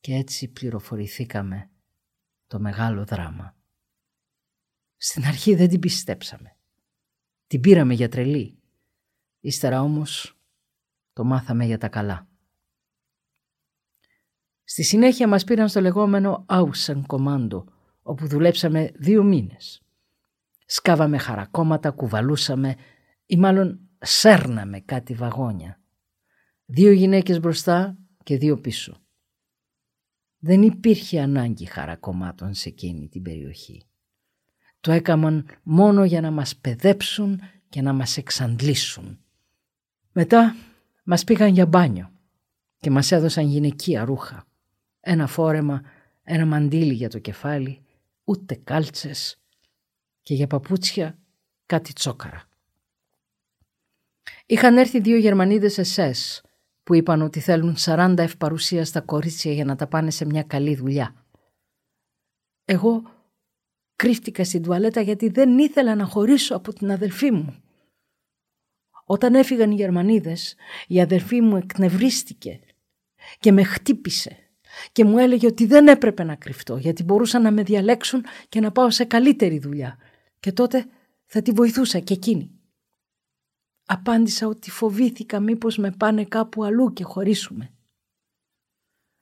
Και 0.00 0.14
έτσι 0.14 0.48
πληροφορηθήκαμε 0.48 1.70
το 2.46 2.60
μεγάλο 2.60 3.04
δράμα. 3.04 3.56
Στην 4.96 5.24
αρχή 5.24 5.54
δεν 5.54 5.68
την 5.68 5.80
πιστέψαμε. 5.80 6.59
Την 7.50 7.60
πήραμε 7.60 7.94
για 7.94 8.08
τρελή. 8.08 8.58
Ύστερα 9.40 9.82
όμως 9.82 10.38
το 11.12 11.24
μάθαμε 11.24 11.64
για 11.64 11.78
τα 11.78 11.88
καλά. 11.88 12.28
Στη 14.64 14.82
συνέχεια 14.82 15.28
μας 15.28 15.44
πήραν 15.44 15.68
στο 15.68 15.80
λεγόμενο 15.80 16.44
Ausen 16.48 17.02
Commando, 17.06 17.64
όπου 18.02 18.26
δουλέψαμε 18.26 18.90
δύο 18.94 19.22
μήνες. 19.22 19.82
Σκάβαμε 20.66 21.18
χαρακόμματα, 21.18 21.90
κουβαλούσαμε 21.90 22.76
ή 23.26 23.36
μάλλον 23.36 23.88
σέρναμε 23.98 24.80
κάτι 24.80 25.14
βαγόνια. 25.14 25.80
Δύο 26.64 26.92
γυναίκες 26.92 27.40
μπροστά 27.40 27.98
και 28.22 28.36
δύο 28.36 28.60
πίσω. 28.60 29.02
Δεν 30.38 30.62
υπήρχε 30.62 31.20
ανάγκη 31.20 31.64
χαρακομμάτων 31.64 32.54
σε 32.54 32.68
εκείνη 32.68 33.08
την 33.08 33.22
περιοχή. 33.22 33.89
Το 34.80 34.92
έκαναν 34.92 35.46
μόνο 35.62 36.04
για 36.04 36.20
να 36.20 36.30
μας 36.30 36.56
παιδέψουν 36.56 37.40
και 37.68 37.82
να 37.82 37.92
μας 37.92 38.16
εξαντλήσουν. 38.16 39.18
Μετά 40.12 40.56
μας 41.04 41.24
πήγαν 41.24 41.48
για 41.48 41.66
μπάνιο 41.66 42.10
και 42.78 42.90
μας 42.90 43.12
έδωσαν 43.12 43.46
γυναικεία 43.46 44.04
ρούχα. 44.04 44.46
Ένα 45.00 45.26
φόρεμα, 45.26 45.82
ένα 46.22 46.46
μαντίλι 46.46 46.92
για 46.92 47.08
το 47.08 47.18
κεφάλι, 47.18 47.84
ούτε 48.24 48.54
κάλτσες 48.54 49.40
και 50.22 50.34
για 50.34 50.46
παπούτσια 50.46 51.18
κάτι 51.66 51.92
τσόκαρα. 51.92 52.48
Είχαν 54.46 54.76
έρθει 54.76 55.00
δύο 55.00 55.16
Γερμανίδες 55.16 55.78
εσές 55.78 56.42
που 56.82 56.94
είπαν 56.94 57.22
ότι 57.22 57.40
θέλουν 57.40 57.76
40 57.78 58.14
ευπαρουσία 58.18 58.84
στα 58.84 59.00
κορίτσια 59.00 59.52
για 59.52 59.64
να 59.64 59.76
τα 59.76 59.86
πάνε 59.86 60.10
σε 60.10 60.24
μια 60.24 60.42
καλή 60.42 60.76
δουλειά. 60.76 61.14
Εγώ 62.64 63.02
κρύφτηκα 64.00 64.44
στην 64.44 64.62
τουαλέτα 64.62 65.00
γιατί 65.00 65.28
δεν 65.28 65.58
ήθελα 65.58 65.94
να 65.94 66.04
χωρίσω 66.04 66.56
από 66.56 66.72
την 66.72 66.90
αδελφή 66.90 67.30
μου. 67.30 67.62
Όταν 69.04 69.34
έφυγαν 69.34 69.70
οι 69.70 69.74
Γερμανίδες, 69.74 70.54
η 70.86 71.00
αδελφή 71.00 71.40
μου 71.40 71.56
εκνευρίστηκε 71.56 72.60
και 73.38 73.52
με 73.52 73.62
χτύπησε 73.62 74.36
και 74.92 75.04
μου 75.04 75.18
έλεγε 75.18 75.46
ότι 75.46 75.66
δεν 75.66 75.88
έπρεπε 75.88 76.24
να 76.24 76.34
κρυφτώ 76.34 76.76
γιατί 76.76 77.02
μπορούσαν 77.02 77.42
να 77.42 77.50
με 77.50 77.62
διαλέξουν 77.62 78.24
και 78.48 78.60
να 78.60 78.72
πάω 78.72 78.90
σε 78.90 79.04
καλύτερη 79.04 79.58
δουλειά 79.58 79.98
και 80.40 80.52
τότε 80.52 80.86
θα 81.26 81.42
τη 81.42 81.50
βοηθούσα 81.50 81.98
και 81.98 82.14
εκείνη. 82.14 82.50
Απάντησα 83.84 84.46
ότι 84.46 84.70
φοβήθηκα 84.70 85.40
μήπως 85.40 85.76
με 85.76 85.90
πάνε 85.90 86.24
κάπου 86.24 86.64
αλλού 86.64 86.92
και 86.92 87.04
χωρίσουμε. 87.04 87.74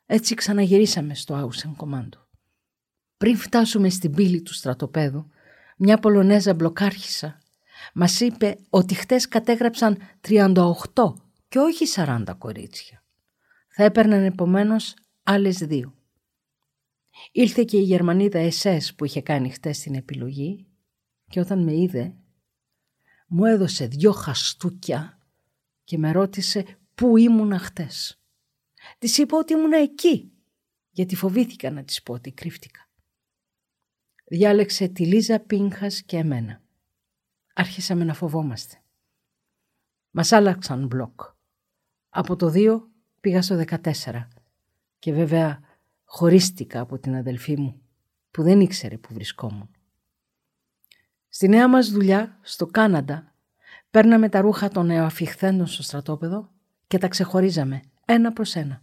Έτσι 0.06 0.35
ξαναγυρίσαμε 0.35 1.14
στο 1.14 1.35
Άουσεν 1.35 1.76
Κομάντο. 1.76 2.27
Πριν 3.18 3.37
φτάσουμε 3.37 3.88
στην 3.88 4.14
πύλη 4.14 4.42
του 4.42 4.54
στρατοπέδου, 4.54 5.30
μια 5.76 5.98
Πολωνέζα 5.98 6.54
μπλοκάρχησα 6.54 7.38
μας 7.94 8.20
είπε 8.20 8.58
ότι 8.70 8.94
χτες 8.94 9.28
κατέγραψαν 9.28 9.98
38 10.28 11.14
και 11.48 11.58
όχι 11.58 11.84
40 11.94 12.22
κορίτσια. 12.38 13.02
Θα 13.68 13.84
έπαιρναν 13.84 14.25
επομένως 14.25 14.94
άλλες 15.22 15.58
δύο. 15.58 15.94
Ήλθε 17.32 17.64
και 17.64 17.76
η 17.76 17.82
Γερμανίδα 17.82 18.38
ΕΣΕΣ 18.38 18.94
που 18.94 19.04
είχε 19.04 19.22
κάνει 19.22 19.50
χτες 19.50 19.78
την 19.78 19.94
επιλογή 19.94 20.66
και 21.30 21.40
όταν 21.40 21.62
με 21.62 21.75
είδε 21.75 22.14
μου 23.28 23.44
έδωσε 23.44 23.87
δυο 23.87 24.12
χαστούκια 24.12 25.18
και 25.84 25.98
με 25.98 26.12
ρώτησε 26.12 26.64
πού 26.94 27.16
ήμουνα 27.16 27.58
χτες. 27.58 28.20
Της 28.98 29.18
είπα 29.18 29.38
ότι 29.38 29.52
ήμουνα 29.52 29.78
εκεί 29.78 30.32
γιατί 30.90 31.16
φοβήθηκα 31.16 31.70
να 31.70 31.84
της 31.84 32.02
πω 32.02 32.12
ότι 32.12 32.32
κρύφτηκα 32.32 32.88
διάλεξε 34.28 34.88
τη 34.88 35.06
Λίζα 35.06 35.40
Πίνχας 35.40 36.02
και 36.02 36.16
εμένα. 36.16 36.61
Άρχισαμε 37.54 38.04
να 38.04 38.14
φοβόμαστε. 38.14 38.76
Μας 40.11 40.32
άλλαξαν 40.32 40.87
μπλοκ. 40.87 41.20
Από 42.08 42.37
το 42.37 42.52
2 42.54 42.80
πήγα 43.20 43.42
στο 43.42 43.64
14 43.66 44.28
και 44.99 45.12
βέβαια 45.12 45.61
χωρίστηκα 46.04 46.80
από 46.80 46.99
την 46.99 47.14
αδελφή 47.14 47.56
μου 47.56 47.80
που 48.30 48.42
δεν 48.42 48.61
ήξερε 48.61 48.99
που 48.99 49.14
βρισκόμουν. 49.14 49.70
Στη 51.28 51.49
νέα 51.49 51.68
μας 51.68 51.90
δουλειά 51.90 52.38
στο 52.42 52.66
Κάναντα 52.66 53.32
Παίρναμε 53.90 54.28
τα 54.28 54.40
ρούχα 54.40 54.68
των 54.68 54.87
νεοαφιχθέντων 54.87 55.66
στο 55.66 55.82
στρατόπεδο 55.82 56.50
και 56.87 56.99
τα 56.99 57.08
ξεχωρίζαμε 57.08 57.80
ένα 58.04 58.32
προς 58.32 58.54
ένα. 58.54 58.82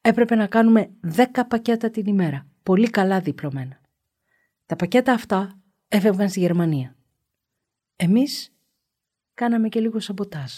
Έπρεπε 0.00 0.34
να 0.34 0.46
κάνουμε 0.46 0.90
δέκα 1.00 1.46
πακέτα 1.46 1.90
την 1.90 2.06
ημέρα, 2.06 2.46
πολύ 2.62 2.90
καλά 2.90 3.20
διπλωμένα. 3.20 3.80
Τα 4.68 4.76
πακέτα 4.76 5.12
αυτά 5.12 5.60
έφευγαν 5.88 6.28
στη 6.28 6.40
Γερμανία. 6.40 6.96
Εμείς 7.96 8.52
κάναμε 9.34 9.68
και 9.68 9.80
λίγο 9.80 10.00
σαμποτάζ. 10.00 10.52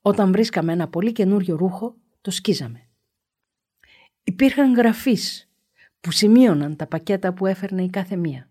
Όταν 0.00 0.32
βρίσκαμε 0.32 0.72
ένα 0.72 0.88
πολύ 0.88 1.12
καινούριο 1.12 1.56
ρούχο, 1.56 1.96
το 2.20 2.30
σκίζαμε. 2.30 2.88
Υπήρχαν 4.22 4.74
γραφείς 4.74 5.50
που 6.00 6.10
σημείωναν 6.10 6.76
τα 6.76 6.86
πακέτα 6.86 7.32
που 7.34 7.46
έφερνε 7.46 7.82
η 7.82 7.90
κάθε 7.90 8.16
μία. 8.16 8.50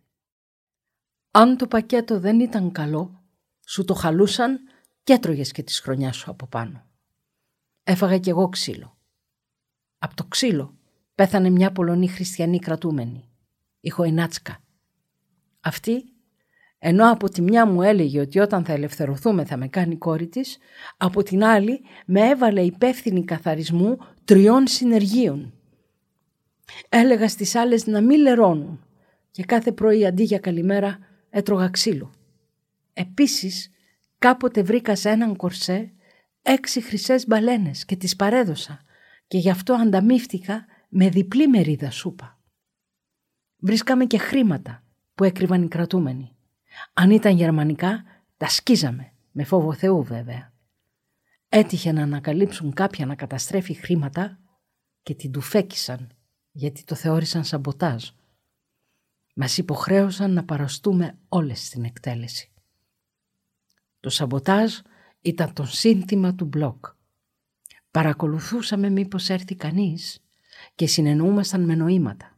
Αν 1.31 1.57
το 1.57 1.67
πακέτο 1.67 2.19
δεν 2.19 2.39
ήταν 2.39 2.71
καλό, 2.71 3.23
σου 3.67 3.83
το 3.83 3.93
χαλούσαν 3.93 4.59
και 5.03 5.13
έτρωγες 5.13 5.51
και 5.51 5.63
τη 5.63 5.73
χρονιά 5.73 6.11
σου 6.11 6.31
από 6.31 6.47
πάνω. 6.47 6.85
Έφαγα 7.83 8.17
κι 8.17 8.29
εγώ 8.29 8.49
ξύλο. 8.49 8.97
Από 9.97 10.15
το 10.15 10.25
ξύλο 10.25 10.77
πέθανε 11.15 11.49
μια 11.49 11.71
Πολωνή 11.71 12.07
χριστιανή 12.07 12.59
κρατούμενη, 12.59 13.29
η 13.79 13.89
Χοϊνάτσκα. 13.89 14.61
Αυτή, 15.67 16.03
ενώ 16.79 17.11
από 17.11 17.29
τη 17.29 17.41
μια 17.41 17.65
μου 17.65 17.81
έλεγε 17.81 18.19
ότι 18.19 18.39
όταν 18.39 18.65
θα 18.65 18.73
ελευθερωθούμε 18.73 19.45
θα 19.45 19.57
με 19.57 19.67
κάνει 19.67 19.97
κόρη 19.97 20.27
της, 20.27 20.57
από 20.97 21.23
την 21.23 21.43
άλλη 21.43 21.81
με 22.05 22.29
έβαλε 22.29 22.61
υπεύθυνη 22.61 23.25
καθαρισμού 23.25 23.97
τριών 24.25 24.67
συνεργείων. 24.67 25.53
Έλεγα 26.89 27.29
στις 27.29 27.55
άλλες 27.55 27.87
να 27.87 28.01
μην 28.01 28.19
λερώνουν 28.19 28.85
και 29.31 29.43
κάθε 29.43 29.71
πρωί 29.71 30.05
αντί 30.05 30.23
για 30.23 30.39
καλημέρα 30.39 30.99
έτρωγα 31.29 31.69
ξύλο. 31.69 32.11
Επίσης, 32.93 33.71
κάποτε 34.17 34.61
βρήκα 34.61 34.95
σε 34.95 35.09
έναν 35.09 35.35
κορσέ 35.35 35.93
έξι 36.41 36.81
χρυσές 36.81 37.27
μπαλένες 37.27 37.85
και 37.85 37.95
τις 37.95 38.15
παρέδωσα 38.15 38.79
και 39.27 39.37
γι' 39.37 39.49
αυτό 39.49 39.73
ανταμείφθηκα 39.73 40.65
με 40.89 41.09
διπλή 41.09 41.47
μερίδα 41.47 41.91
σούπα. 41.91 42.39
Βρίσκαμε 43.57 44.05
και 44.05 44.17
χρήματα 44.17 44.81
που 45.17 45.23
έκρυβαν 45.23 45.63
οι 45.63 45.67
κρατούμενοι. 45.67 46.35
Αν 46.93 47.11
ήταν 47.11 47.35
γερμανικά, 47.35 48.03
τα 48.37 48.47
σκίζαμε, 48.47 49.13
με 49.31 49.43
φόβο 49.43 49.73
Θεού 49.73 50.03
βέβαια. 50.03 50.53
Έτυχε 51.49 51.91
να 51.91 52.03
ανακαλύψουν 52.03 52.73
κάποια 52.73 53.05
να 53.05 53.15
καταστρέφει 53.15 53.73
χρήματα 53.73 54.39
και 55.03 55.15
την 55.15 55.31
τουφέκισαν 55.31 56.09
γιατί 56.51 56.83
το 56.83 56.95
θεώρησαν 56.95 57.43
σαμποτάζ. 57.43 58.09
Μας 59.35 59.57
υποχρέωσαν 59.57 60.33
να 60.33 60.43
παραστούμε 60.43 61.17
όλες 61.29 61.65
στην 61.65 61.83
εκτέλεση. 61.83 62.51
Το 63.99 64.09
σαμποτάζ 64.09 64.77
ήταν 65.21 65.53
το 65.53 65.65
σύνθημα 65.65 66.35
του 66.35 66.45
μπλοκ. 66.45 66.85
Παρακολουθούσαμε 67.91 68.89
μήπως 68.89 69.29
έρθει 69.29 69.55
κανείς 69.55 70.19
και 70.75 70.87
συνεννοούμασταν 70.87 71.61
με 71.61 71.75
νοήματα. 71.75 72.36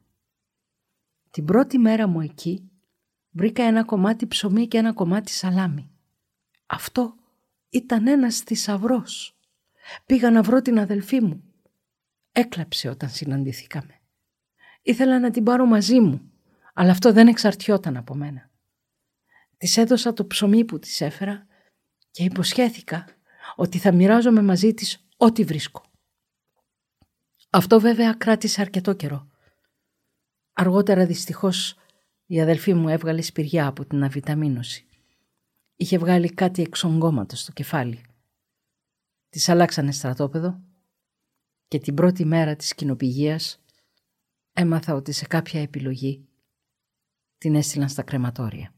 Την 1.32 1.46
πρώτη 1.46 1.78
μέρα 1.78 2.08
μου 2.08 2.22
εκεί 2.22 2.70
βρήκα 3.30 3.64
ένα 3.64 3.84
κομμάτι 3.84 4.28
ψωμί 4.28 4.68
και 4.68 4.78
ένα 4.78 4.94
κομμάτι 4.94 5.32
σαλάμι. 5.32 5.92
Αυτό 6.66 7.16
ήταν 7.70 8.08
ένας 8.08 8.40
θησαυρός. 8.40 9.40
Πήγα 10.06 10.32
να 10.32 10.42
βρω 10.42 10.62
την 10.62 10.80
αδελφή 10.80 11.22
μου. 11.22 11.44
Έκλαψε 12.32 12.90
όταν 12.90 13.10
συναντηθήκαμε. 13.10 14.00
Ήθελα 14.82 15.20
να 15.20 15.32
την 15.32 15.44
πάρω 15.44 15.66
μαζί 15.66 16.00
μου, 16.00 16.32
αλλά 16.74 16.92
αυτό 16.92 17.14
δεν 17.14 17.28
εξαρτιόταν 17.28 17.98
από 17.98 18.16
μένα. 18.16 18.50
Της 19.58 19.78
έδωσα 19.78 20.14
το 20.14 20.26
ψωμί 20.26 20.66
που 20.66 20.80
της 20.80 21.02
έφερα 21.02 21.46
και 22.12 22.24
υποσχέθηκα 22.24 23.06
ότι 23.56 23.78
θα 23.78 23.92
μοιράζομαι 23.92 24.42
μαζί 24.42 24.74
της 24.74 25.08
ό,τι 25.18 25.44
βρίσκω. 25.44 25.84
Αυτό 27.50 27.80
βέβαια 27.80 28.14
κράτησε 28.14 28.62
αρκετό 28.62 28.94
καιρό. 28.94 29.29
Αργότερα 30.60 31.06
δυστυχώς 31.06 31.76
η 32.26 32.42
αδελφή 32.42 32.74
μου 32.74 32.90
έβγαλε 32.90 33.22
σπηριά 33.22 33.68
από 33.68 33.86
την 33.86 34.04
αβιταμίνωση. 34.04 34.86
Είχε 35.76 35.98
βγάλει 35.98 36.34
κάτι 36.34 36.62
εξογκώματο 36.62 37.36
στο 37.36 37.52
κεφάλι. 37.52 38.06
Της 39.30 39.50
αλλάξανε 39.50 39.92
στρατόπεδο 39.92 40.62
και 41.68 41.80
την 41.80 41.94
πρώτη 41.94 42.26
μέρα 42.26 42.56
της 42.56 42.76
κοινοπηγίας 42.76 43.62
έμαθα 44.54 44.94
ότι 44.94 45.12
σε 45.12 45.26
κάποια 45.26 45.62
επιλογή 45.62 46.28
την 47.38 47.56
έστειλαν 47.56 47.90
στα 47.90 48.04
κρεματόρια. 48.04 48.74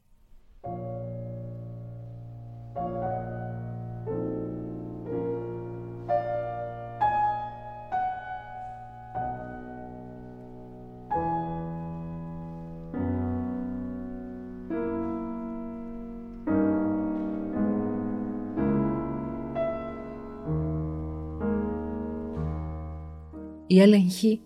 Η 23.72 23.82
έλεγχη 23.82 24.42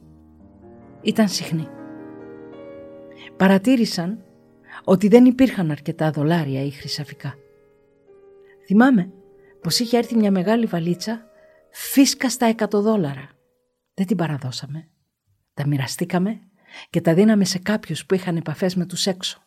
ήταν 1.01 1.29
συχνή. 1.29 1.67
Παρατήρησαν 3.37 4.23
ότι 4.83 5.07
δεν 5.07 5.25
υπήρχαν 5.25 5.71
αρκετά 5.71 6.11
δολάρια 6.11 6.63
ή 6.63 6.69
χρυσαφικά. 6.69 7.35
Θυμάμαι 8.65 9.11
πως 9.61 9.79
είχε 9.79 9.97
έρθει 9.97 10.15
μια 10.15 10.31
μεγάλη 10.31 10.65
βαλίτσα 10.65 11.25
φίσκα 11.71 12.29
στα 12.29 12.45
εκατό 12.45 12.81
δόλαρα. 12.81 13.29
Δεν 13.93 14.05
την 14.05 14.17
παραδώσαμε. 14.17 14.87
Τα 15.53 15.67
μοιραστήκαμε 15.67 16.39
και 16.89 17.01
τα 17.01 17.13
δίναμε 17.13 17.45
σε 17.45 17.59
κάποιους 17.59 18.05
που 18.05 18.13
είχαν 18.13 18.35
επαφές 18.35 18.75
με 18.75 18.85
τους 18.85 19.05
έξω. 19.05 19.43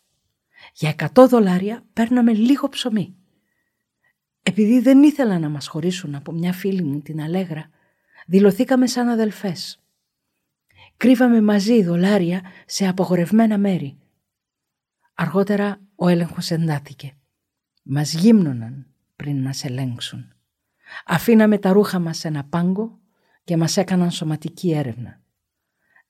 Για 0.73 0.89
εκατό 0.89 1.27
δολάρια 1.27 1.83
παίρναμε 1.93 2.33
λίγο 2.33 2.69
ψωμί. 2.69 3.15
Επειδή 4.43 4.79
δεν 4.79 5.03
ήθελα 5.03 5.39
να 5.39 5.49
μας 5.49 5.67
χωρίσουν 5.67 6.15
από 6.15 6.31
μια 6.31 6.53
φίλη 6.53 6.83
μου 6.83 7.01
την 7.01 7.21
Αλέγρα, 7.21 7.69
δηλωθήκαμε 8.29 8.87
σαν 8.87 9.07
αδελφές. 9.07 9.83
Κρύβαμε 10.97 11.41
μαζί 11.41 11.83
δολάρια 11.83 12.41
σε 12.65 12.87
απογορευμένα 12.87 13.57
μέρη. 13.57 13.97
Αργότερα 15.13 15.81
ο 15.95 16.07
έλεγχος 16.07 16.51
εντάθηκε. 16.51 17.17
Μας 17.83 18.13
γύμνωναν 18.13 18.87
πριν 19.15 19.41
να 19.41 19.53
σε 19.53 19.67
ελέγξουν. 19.67 20.33
Αφήναμε 21.05 21.57
τα 21.57 21.71
ρούχα 21.71 21.99
μας 21.99 22.17
σε 22.17 22.27
ένα 22.27 22.43
πάγκο 22.43 22.99
και 23.43 23.57
μας 23.57 23.77
έκαναν 23.77 24.11
σωματική 24.11 24.71
έρευνα. 24.71 25.21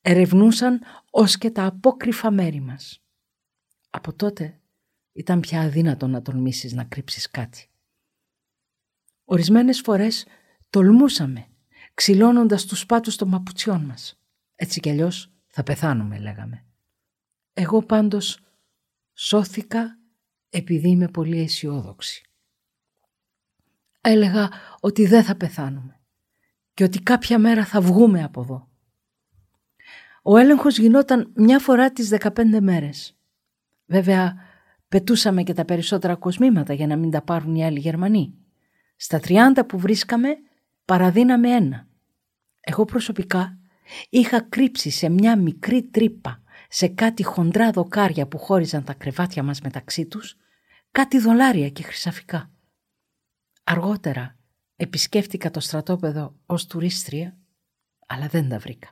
Ερευνούσαν 0.01 0.81
ως 1.09 1.37
και 1.37 1.51
τα 1.51 1.65
απόκριφα 1.65 2.31
μέρη 2.31 2.61
μας. 2.61 3.03
Από 3.89 4.13
τότε 4.13 4.59
ήταν 5.11 5.39
πια 5.39 5.61
αδύνατο 5.61 6.07
να 6.07 6.21
τολμήσεις 6.21 6.73
να 6.73 6.83
κρύψεις 6.83 7.29
κάτι. 7.31 7.69
Ορισμένες 9.23 9.81
φορές 9.81 10.25
τολμούσαμε 10.69 11.48
ξυλώνοντας 11.99 12.65
τους 12.65 12.85
πάτους 12.85 13.15
των 13.15 13.27
μαπουτσιών 13.27 13.81
μας. 13.81 14.19
Έτσι 14.55 14.79
κι 14.79 14.89
αλλιώς 14.89 15.31
θα 15.47 15.63
πεθάνουμε 15.63 16.19
λέγαμε. 16.19 16.65
Εγώ 17.53 17.83
πάντως 17.83 18.39
σώθηκα 19.13 19.97
επειδή 20.49 20.89
είμαι 20.89 21.07
πολύ 21.07 21.39
αισιόδοξη. 21.39 22.23
Έλεγα 24.01 24.49
ότι 24.79 25.05
δεν 25.05 25.23
θα 25.23 25.35
πεθάνουμε 25.35 25.99
και 26.73 26.83
ότι 26.83 26.99
κάποια 26.99 27.39
μέρα 27.39 27.65
θα 27.65 27.81
βγούμε 27.81 28.23
από 28.23 28.41
εδώ. 28.41 28.67
Ο 30.21 30.37
έλεγχος 30.37 30.77
γινόταν 30.77 31.31
μια 31.35 31.59
φορά 31.59 31.91
τις 31.91 32.09
15 32.09 32.59
μέρες. 32.61 33.17
Βέβαια, 33.85 34.35
πετούσαμε 34.87 35.43
και 35.43 35.53
τα 35.53 35.65
περισσότερα 35.65 36.15
κοσμήματα 36.15 36.73
για 36.73 36.87
να 36.87 36.95
μην 36.95 37.11
τα 37.11 37.21
πάρουν 37.21 37.55
οι 37.55 37.65
άλλοι 37.65 37.79
Γερμανοί. 37.79 38.33
Στα 38.95 39.19
30 39.23 39.65
που 39.67 39.79
βρίσκαμε 39.79 40.29
παραδίναμε 40.85 41.49
ένα. 41.49 41.87
Εγώ 42.59 42.85
προσωπικά 42.85 43.57
είχα 44.09 44.41
κρύψει 44.41 44.89
σε 44.89 45.09
μια 45.09 45.37
μικρή 45.37 45.83
τρύπα 45.83 46.43
σε 46.69 46.87
κάτι 46.87 47.23
χοντρά 47.23 47.71
δοκάρια 47.71 48.27
που 48.27 48.37
χώριζαν 48.37 48.83
τα 48.83 48.93
κρεβάτια 48.93 49.43
μας 49.43 49.61
μεταξύ 49.61 50.05
τους, 50.05 50.37
κάτι 50.91 51.19
δολάρια 51.19 51.69
και 51.69 51.83
χρυσαφικά. 51.83 52.51
Αργότερα 53.63 54.37
επισκέφτηκα 54.75 55.51
το 55.51 55.59
στρατόπεδο 55.59 56.35
ως 56.45 56.65
τουρίστρια, 56.65 57.37
αλλά 58.07 58.27
δεν 58.27 58.49
τα 58.49 58.57
βρήκα. 58.57 58.89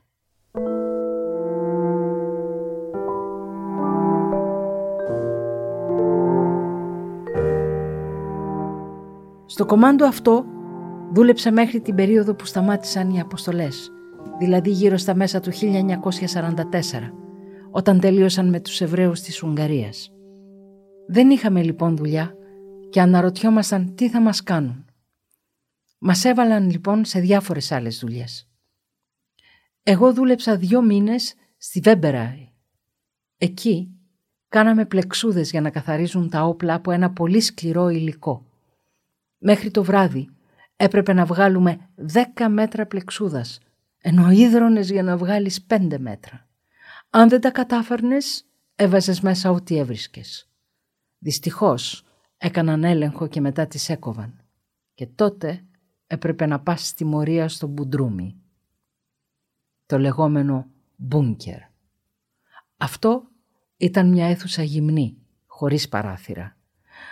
Στο 9.46 9.66
κομμάντο 9.66 10.06
αυτό 10.06 10.46
δούλεψα 11.14 11.52
μέχρι 11.52 11.82
την 11.82 11.96
περίοδο 11.96 12.34
που 12.34 12.46
σταμάτησαν 12.46 13.10
οι 13.10 13.20
αποστολές, 13.20 13.92
δηλαδή 14.40 14.70
γύρω 14.70 14.98
στα 14.98 15.16
μέσα 15.16 15.40
του 15.40 15.52
1944, 15.52 17.14
όταν 17.72 18.00
τελείωσαν 18.00 18.50
με 18.50 18.60
τους 18.60 18.82
Εβραίους 18.82 19.22
της 19.22 19.44
Ουγγαρίας. 19.44 20.12
Δεν 21.08 21.30
είχαμε 21.30 21.64
λοιπόν 21.64 21.98
δουλειά, 21.98 22.38
και 22.90 23.02
αναρωτιόμασταν 23.02 23.96
τι 23.96 24.10
θα 24.10 24.22
μας 24.22 24.44
κάνουν. 24.44 24.86
Μας 25.98 26.26
έβαλαν 26.26 26.70
λοιπόν 26.70 27.06
σε 27.06 27.20
διάφορες 27.20 27.72
άλλες 27.72 28.00
δουλειές. 28.00 28.50
Εγώ 29.84 30.14
δούλεψα 30.14 30.58
δύο 30.58 30.82
μήνες 30.82 31.36
στη 31.58 31.80
Βέμπεράη. 31.80 32.52
Εκεί 33.38 33.92
κάναμε 34.48 34.86
πλεξούδες 34.86 35.52
για 35.52 35.62
να 35.62 35.70
καθαρίζουν 35.70 36.30
τα 36.30 36.44
όπλα 36.44 36.74
από 36.74 36.92
ένα 36.92 37.12
πολύ 37.12 37.40
σκληρό 37.40 37.90
υλικό. 37.90 38.46
Μέχρι 39.38 39.72
το 39.72 39.84
βράδυ 39.84 40.30
έπρεπε 40.78 41.14
να 41.14 41.26
βγάλουμε 41.26 41.90
δέκα 41.96 42.50
μέτρα 42.50 42.86
πλεξούδας, 42.86 43.60
ενώ 44.02 44.32
ίδρωνες 44.32 44.90
για 44.90 45.04
να 45.04 45.18
βγάλεις 45.18 45.62
πέντε 45.62 45.98
μέτρα. 45.98 46.48
Αν 47.10 47.30
δεν 47.30 47.42
τα 47.42 47.52
κατάφερνες, 47.52 48.46
έβαζες 48.76 49.22
μέσα 49.22 49.52
ό,τι 49.52 49.78
έβρισκες. 49.78 50.50
Δυστυχώς 51.18 52.04
έκαναν 52.38 52.84
έλεγχο 52.84 53.28
και 53.28 53.42
μετά 53.42 53.68
τις 53.68 53.90
έκοβαν. 53.90 54.42
Και 54.94 55.08
τότε 55.08 55.66
έπρεπε 56.08 56.46
να 56.46 56.60
πας 56.60 56.88
στη 56.88 57.06
μορία 57.06 57.50
στο 57.50 57.68
Μπουντρούμι. 57.68 58.36
Το 59.86 59.98
λεγόμενο 59.98 60.68
μπούνκερ. 60.96 61.60
Αυτό 62.78 63.24
ήταν 63.78 64.10
μια 64.10 64.28
αίθουσα 64.28 64.64
γυμνή, 64.64 65.18
χωρίς 65.46 65.90
παράθυρα. 65.90 66.58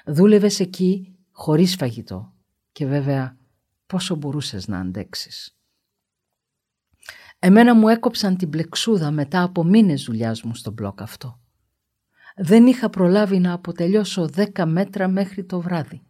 Δούλευες 0.06 0.60
εκεί 0.60 1.16
χωρίς 1.32 1.76
φαγητό 1.76 2.34
και 2.72 2.86
βέβαια 2.86 3.38
πόσο 3.86 4.16
μπορούσες 4.16 4.68
να 4.68 4.80
αντέξεις. 4.80 5.58
Εμένα 7.40 7.76
μου 7.76 7.88
έκοψαν 7.88 8.38
την 8.38 8.50
πλεξούδα 8.50 9.12
μετά 9.12 9.44
από 9.44 9.64
μήνες 9.64 10.04
δουλειάς 10.04 10.44
μου 10.44 10.56
στο 10.56 10.72
μπλοκ 10.72 11.02
αυτό. 11.02 11.40
Δεν 12.36 12.66
είχα 12.66 12.90
προλάβει 12.90 13.40
να 13.40 13.54
αποτελειώσω 13.54 14.28
δέκα 14.28 14.66
μέτρα 14.66 15.08
μέχρι 15.08 15.46
το 15.46 15.62
βράδυ. 15.62 16.02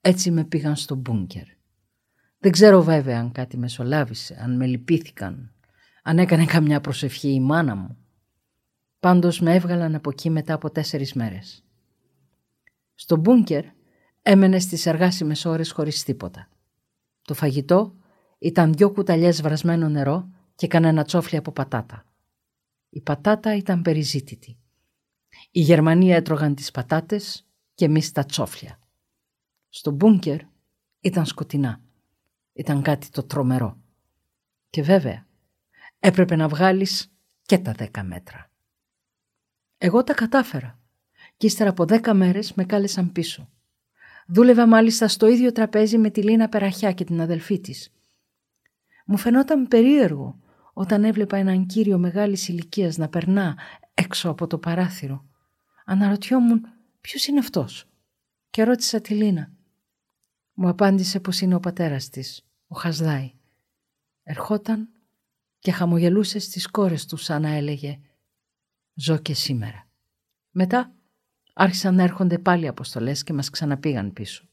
Έτσι 0.00 0.30
με 0.30 0.44
πήγαν 0.44 0.76
στο 0.76 0.94
μπούνκερ. 0.94 1.44
Δεν 2.38 2.52
ξέρω 2.52 2.82
βέβαια 2.82 3.18
αν 3.18 3.32
κάτι 3.32 3.56
μεσολάβησε, 3.56 4.38
αν 4.40 4.56
με 4.56 4.66
λυπήθηκαν, 4.66 5.54
αν 6.02 6.18
έκανε 6.18 6.44
καμιά 6.44 6.80
προσευχή 6.80 7.28
η 7.28 7.40
μάνα 7.40 7.74
μου. 7.74 7.96
Πάντως 9.00 9.40
με 9.40 9.54
έβγαλαν 9.54 9.94
από 9.94 10.10
εκεί 10.10 10.30
μετά 10.30 10.54
από 10.54 10.70
τέσσερις 10.70 11.12
μέρες. 11.12 11.64
Στο 12.94 13.16
μπούνκερ 13.16 13.64
έμενε 14.22 14.58
στις 14.58 14.86
εργάσιμες 14.86 15.44
ώρες 15.44 15.70
χωρίς 15.70 16.04
τίποτα. 16.04 16.48
Το 17.30 17.36
φαγητό 17.36 17.94
ήταν 18.38 18.72
δυο 18.72 18.90
κουταλιές 18.92 19.42
βρασμένο 19.42 19.88
νερό 19.88 20.30
και 20.54 20.66
κανένα 20.66 21.04
τσόφλι 21.04 21.38
από 21.38 21.52
πατάτα. 21.52 22.04
Η 22.88 23.00
πατάτα 23.00 23.56
ήταν 23.56 23.82
περιζήτητη. 23.82 24.58
Οι 25.50 25.60
Γερμανοί 25.60 26.12
έτρωγαν 26.12 26.54
τις 26.54 26.70
πατάτες 26.70 27.48
και 27.74 27.84
εμείς 27.84 28.12
τα 28.12 28.24
τσόφλια. 28.24 28.78
Στο 29.68 29.90
μπούνκερ 29.90 30.40
ήταν 31.00 31.26
σκοτεινά. 31.26 31.80
Ήταν 32.52 32.82
κάτι 32.82 33.10
το 33.10 33.22
τρομερό. 33.22 33.80
Και 34.70 34.82
βέβαια 34.82 35.26
έπρεπε 35.98 36.36
να 36.36 36.48
βγάλεις 36.48 37.12
και 37.42 37.58
τα 37.58 37.72
δέκα 37.72 38.02
μέτρα. 38.02 38.50
Εγώ 39.78 40.04
τα 40.04 40.14
κατάφερα 40.14 40.80
και 41.36 41.46
ύστερα 41.46 41.70
από 41.70 41.84
δέκα 41.84 42.14
μέρες 42.14 42.54
με 42.54 42.64
κάλεσαν 42.64 43.12
πίσω. 43.12 43.48
Δούλευα 44.32 44.66
μάλιστα 44.66 45.08
στο 45.08 45.26
ίδιο 45.26 45.52
τραπέζι 45.52 45.98
με 45.98 46.10
τη 46.10 46.22
Λίνα 46.22 46.48
Περαχιά 46.48 46.92
και 46.92 47.04
την 47.04 47.20
αδελφή 47.20 47.60
της. 47.60 47.92
Μου 49.06 49.16
φαινόταν 49.16 49.68
περίεργο 49.68 50.38
όταν 50.72 51.04
έβλεπα 51.04 51.36
έναν 51.36 51.66
κύριο 51.66 51.98
μεγάλης 51.98 52.48
ηλικίας 52.48 52.96
να 52.96 53.08
περνά 53.08 53.58
έξω 53.94 54.30
από 54.30 54.46
το 54.46 54.58
παράθυρο. 54.58 55.24
Αναρωτιόμουν 55.84 56.66
ποιος 57.00 57.26
είναι 57.26 57.38
αυτός; 57.38 57.88
Και 58.50 58.64
ρώτησα 58.64 59.00
τη 59.00 59.14
Λίνα. 59.14 59.52
Μου 60.52 60.68
απάντησε 60.68 61.20
πως 61.20 61.40
είναι 61.40 61.54
ο 61.54 61.60
πατέρας 61.60 62.08
της, 62.08 62.46
ο 62.66 62.76
Χασδάη. 62.76 63.32
Ερχόταν 64.22 64.88
και 65.58 65.72
χαμογελούσε 65.72 66.38
στις 66.38 66.66
κόρες 66.66 67.06
του 67.06 67.16
σαν 67.16 67.42
να 67.42 67.48
έλεγε 67.48 68.00
«Ζω 68.94 69.18
και 69.18 69.34
σήμερα». 69.34 69.88
Μετά 70.50 70.94
άρχισαν 71.54 71.94
να 71.94 72.02
έρχονται 72.02 72.38
πάλι 72.38 72.66
αποστολές 72.66 73.22
και 73.22 73.32
μας 73.32 73.50
ξαναπήγαν 73.50 74.12
πίσω. 74.12 74.48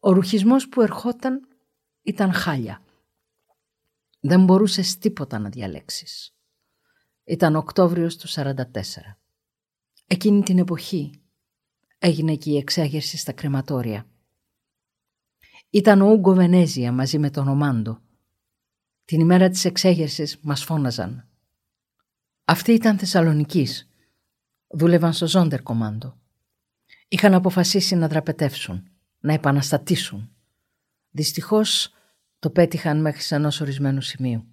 Ο 0.00 0.12
ρουχισμός 0.12 0.68
που 0.68 0.80
ερχόταν 0.80 1.48
ήταν 2.02 2.32
χάλια. 2.32 2.82
Δεν 4.20 4.44
μπορούσες 4.44 4.98
τίποτα 4.98 5.38
να 5.38 5.48
διαλέξεις. 5.48 6.34
Ήταν 7.24 7.56
Οκτώβριος 7.56 8.16
του 8.16 8.28
44. 8.28 8.62
Εκείνη 10.06 10.42
την 10.42 10.58
εποχή 10.58 11.20
έγινε 11.98 12.36
και 12.36 12.50
η 12.50 12.56
εξέγερση 12.56 13.16
στα 13.16 13.32
κρεματόρια. 13.32 14.06
Ήταν 15.70 16.00
ο 16.00 16.10
Ούγκο 16.10 16.34
Βενέζια 16.34 16.92
μαζί 16.92 17.18
με 17.18 17.30
τον 17.30 17.48
Ομάντο. 17.48 18.00
Την 19.04 19.20
ημέρα 19.20 19.48
της 19.48 19.64
εξέγερσης 19.64 20.38
μας 20.40 20.64
φώναζαν. 20.64 21.28
Αυτοί 22.44 22.72
ήταν 22.72 22.98
Θεσσαλονικής. 22.98 23.88
Δούλευαν 24.68 25.12
στο 25.12 25.28
Ζόντερ 25.28 25.62
Κομάντο. 25.62 26.16
Είχαν 27.08 27.34
αποφασίσει 27.34 27.94
να 27.94 28.08
δραπετεύσουν, 28.08 28.88
να 29.20 29.32
επαναστατήσουν. 29.32 30.30
Δυστυχώς 31.10 31.94
το 32.38 32.50
πέτυχαν 32.50 33.00
μέχρι 33.00 33.36
ενός 33.36 33.60
ορισμένου 33.60 34.00
σημείου. 34.00 34.46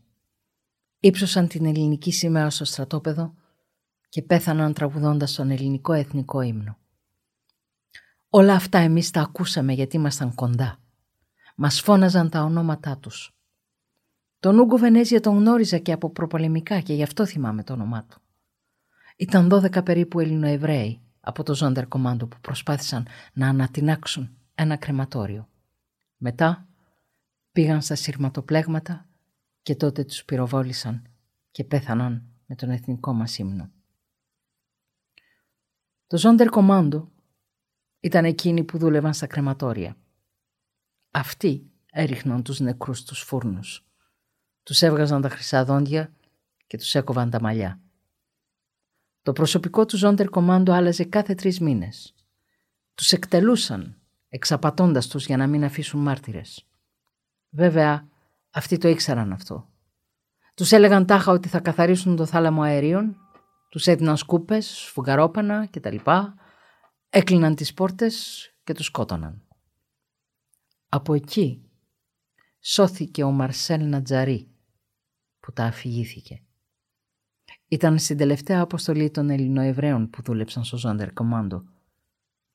Ήψωσαν 0.99 1.47
την 1.47 1.65
ελληνική 1.65 2.11
σημαία 2.11 2.49
στο 2.49 2.65
στρατόπεδο 2.65 3.33
και 4.09 4.21
πέθαναν 4.21 4.73
τραγουδώντας 4.73 5.33
τον 5.33 5.51
ελληνικό 5.51 5.93
εθνικό 5.93 6.41
ύμνο. 6.41 6.77
Όλα 8.29 8.53
αυτά 8.53 8.77
εμείς 8.77 9.11
τα 9.11 9.21
ακούσαμε 9.21 9.73
γιατί 9.73 9.95
ήμασταν 9.95 10.35
κοντά. 10.35 10.79
Μας 11.55 11.81
φώναζαν 11.81 12.29
τα 12.29 12.43
ονόματά 12.43 12.97
τους. 12.97 13.31
Τον 14.39 14.59
Ούγκο 14.59 14.77
Βενέζια 14.77 15.19
τον 15.19 15.37
γνώριζα 15.37 15.77
και 15.77 15.91
από 15.91 16.09
προπολεμικά 16.09 16.79
και 16.79 16.93
γι' 16.93 17.03
αυτό 17.03 17.25
θυμάμαι 17.25 17.63
το 17.63 17.73
όνομά 17.73 18.05
του. 18.05 18.22
Ήταν 19.17 19.49
12 19.51 19.83
περίπου 19.85 20.19
Ελληνοεβραίοι 20.19 21.01
από 21.19 21.43
το 21.43 21.55
Ζόντερ 21.55 21.87
Κομάντο 21.87 22.27
που 22.27 22.37
προσπάθησαν 22.41 23.07
να 23.33 23.47
ανατινάξουν 23.47 24.37
ένα 24.55 24.75
κρεματόριο. 24.75 25.49
Μετά 26.17 26.67
πήγαν 27.51 27.81
στα 27.81 27.95
σειρματοπλέγματα 27.95 29.07
και 29.61 29.75
τότε 29.75 30.03
τους 30.03 30.25
πυροβόλησαν 30.25 31.07
και 31.51 31.63
πέθαναν 31.63 32.23
με 32.45 32.55
τον 32.55 32.69
εθνικό 32.69 33.13
μας 33.13 33.37
ύμνο. 33.37 33.71
Το 36.07 36.17
Ζόντερ 36.17 36.49
Κομάντο 36.49 37.11
ήταν 37.99 38.25
εκείνοι 38.25 38.63
που 38.63 38.77
δούλευαν 38.77 39.13
στα 39.13 39.27
κρεματόρια. 39.27 39.97
Αυτοί 41.11 41.71
έριχναν 41.91 42.43
τους 42.43 42.59
νεκρούς 42.59 42.99
στους 42.99 43.19
φούρνους. 43.21 43.85
Τους 44.63 44.81
έβγαζαν 44.81 45.21
τα 45.21 45.29
χρυσά 45.29 45.65
δόντια 45.65 46.13
και 46.67 46.77
τους 46.77 46.95
έκοβαν 46.95 47.29
τα 47.29 47.41
μαλλιά. 47.41 47.82
Το 49.23 49.33
προσωπικό 49.33 49.85
τους 49.85 49.99
Ζόντερ 49.99 50.29
Κομάντο 50.29 50.73
άλλαζε 50.73 51.03
κάθε 51.03 51.35
τρεις 51.35 51.59
μήνες. 51.59 52.15
Τους 52.95 53.11
εκτελούσαν, 53.11 54.01
εξαπατώντας 54.29 55.07
τους 55.07 55.25
για 55.25 55.37
να 55.37 55.47
μην 55.47 55.63
αφήσουν 55.63 56.01
μάρτυρες. 56.01 56.67
Βέβαια, 57.49 58.07
αυτοί 58.49 58.77
το 58.77 58.87
ήξεραν 58.87 59.31
αυτό. 59.31 59.69
Τους 60.55 60.71
έλεγαν 60.71 61.05
τάχα 61.05 61.31
ότι 61.31 61.47
θα 61.47 61.59
καθαρίσουν 61.59 62.15
το 62.15 62.25
θάλαμο 62.25 62.61
αερίων, 62.61 63.17
τους 63.69 63.87
έδιναν 63.87 64.17
σκούπες, 64.17 64.65
σφουγγαρόπανα 64.65 65.67
κτλ. 65.67 65.95
Έκλειναν 67.09 67.55
τις 67.55 67.73
πόρτες 67.73 68.47
και 68.63 68.73
τους 68.73 68.85
σκότωναν. 68.85 69.47
Από 70.89 71.13
εκεί 71.13 71.69
σώθηκε 72.59 73.23
ο 73.23 73.31
Μαρσέλ 73.31 73.89
Νατζαρί 73.89 74.47
που 75.39 75.51
τα 75.53 75.63
αφηγήθηκε. 75.63 76.42
Ήταν 77.73 77.99
στην 77.99 78.17
τελευταία 78.17 78.61
αποστολή 78.61 79.11
των 79.11 79.29
Ελληνοεβραίων 79.29 80.09
που 80.09 80.21
δούλεψαν 80.21 80.63
στο 80.63 80.77
Ζόντερ 80.77 81.13
Κομάντο 81.13 81.63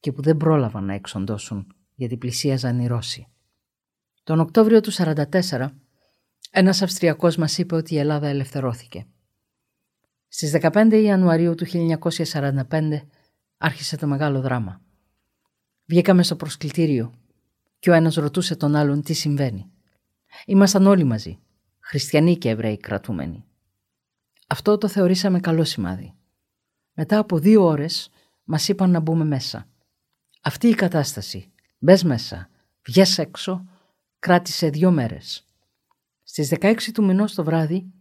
και 0.00 0.12
που 0.12 0.22
δεν 0.22 0.37
πρόλαβαν 0.37 0.85
να 0.85 0.94
εξοντώσουν 0.94 1.66
γιατί 1.94 2.16
πλησίαζαν 2.16 2.78
οι 2.78 2.87
Ρώσοι. 2.87 3.26
Τον 4.22 4.40
Οκτώβριο 4.40 4.81
του 4.81 4.92
1944 4.92 5.68
ένας 6.50 6.83
Αυστριακός 6.83 7.37
μας 7.37 7.59
είπε 7.59 7.74
ότι 7.74 7.94
η 7.94 7.98
Ελλάδα 7.98 8.26
ελευθερώθηκε. 8.26 9.07
Στις 10.28 10.57
15 10.61 11.00
Ιανουαρίου 11.04 11.54
του 11.54 11.66
1945 11.66 13.00
άρχισε 13.59 13.96
το 13.96 14.07
μεγάλο 14.07 14.40
δράμα. 14.40 14.81
Βγήκαμε 15.85 16.22
στο 16.22 16.37
προσκλητήριο 16.37 17.14
και 17.78 17.90
ο 17.90 17.92
ένας 17.92 18.14
ρωτούσε 18.14 18.57
τον 18.57 18.74
άλλον 18.74 19.02
τι 19.02 19.12
συμβαίνει. 19.12 19.70
Ήμασταν 20.46 20.87
όλοι 20.87 21.04
μαζί, 21.04 21.38
χριστιανοί 21.78 22.37
και 22.37 22.48
Εβραίοι 22.48 22.76
κρατούμενοι. 22.76 23.47
Αυτό 24.50 24.78
το 24.78 24.88
θεωρήσαμε 24.88 25.40
καλό 25.40 25.64
σημάδι. 25.64 26.14
Μετά 26.92 27.18
από 27.18 27.38
δύο 27.38 27.64
ώρες 27.64 28.11
μας 28.44 28.68
είπαν 28.68 28.90
να 28.90 29.00
μπούμε 29.00 29.24
μέσα. 29.24 29.68
Αυτή 30.42 30.66
η 30.66 30.74
κατάσταση, 30.74 31.52
μπες 31.78 32.04
μέσα, 32.04 32.48
βγες 32.87 33.18
έξω, 33.18 33.64
κράτησε 34.18 34.68
δύο 34.68 34.90
μέρες. 34.90 35.44
Στις 36.22 36.48
16 36.48 36.92
του 36.92 37.04
μηνός 37.04 37.34
το 37.34 37.44
βράδυ 37.44 37.92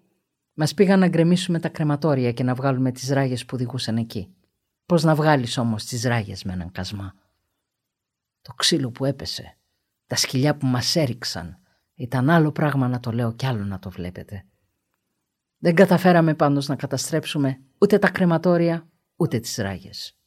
μας 0.53 0.73
πήγαν 0.73 0.99
να 0.99 1.07
γκρεμίσουμε 1.07 1.59
τα 1.59 1.69
κρεματόρια 1.69 2.31
και 2.31 2.43
να 2.43 2.53
βγάλουμε 2.53 2.91
τις 2.91 3.09
ράγες 3.09 3.45
που 3.45 3.51
οδηγούσαν 3.53 3.97
εκεί. 3.97 4.33
Πώς 4.85 5.03
να 5.03 5.15
βγάλεις 5.15 5.57
όμως 5.57 5.85
τις 5.85 6.03
ράγες 6.03 6.43
με 6.43 6.53
έναν 6.53 6.71
κασμά; 6.71 7.13
Το 8.41 8.53
ξύλο 8.53 8.91
που 8.91 9.05
έπεσε, 9.05 9.57
τα 10.05 10.15
σκυλιά 10.15 10.57
που 10.57 10.65
μας 10.65 10.95
έριξαν, 10.95 11.57
ήταν 11.95 12.29
άλλο 12.29 12.51
πράγμα 12.51 12.87
να 12.87 12.99
το 12.99 13.11
λέω 13.11 13.33
κι 13.33 13.45
άλλο 13.45 13.63
να 13.63 13.79
το 13.79 13.89
βλέπετε. 13.89 14.45
Δεν 15.57 15.75
καταφέραμε 15.75 16.35
πάντως 16.35 16.67
να 16.67 16.75
καταστρέψουμε 16.75 17.61
ούτε 17.77 17.99
τα 17.99 18.09
κρεματόρια, 18.09 18.87
ούτε 19.15 19.39
τις 19.39 19.55
ράγες. 19.55 20.17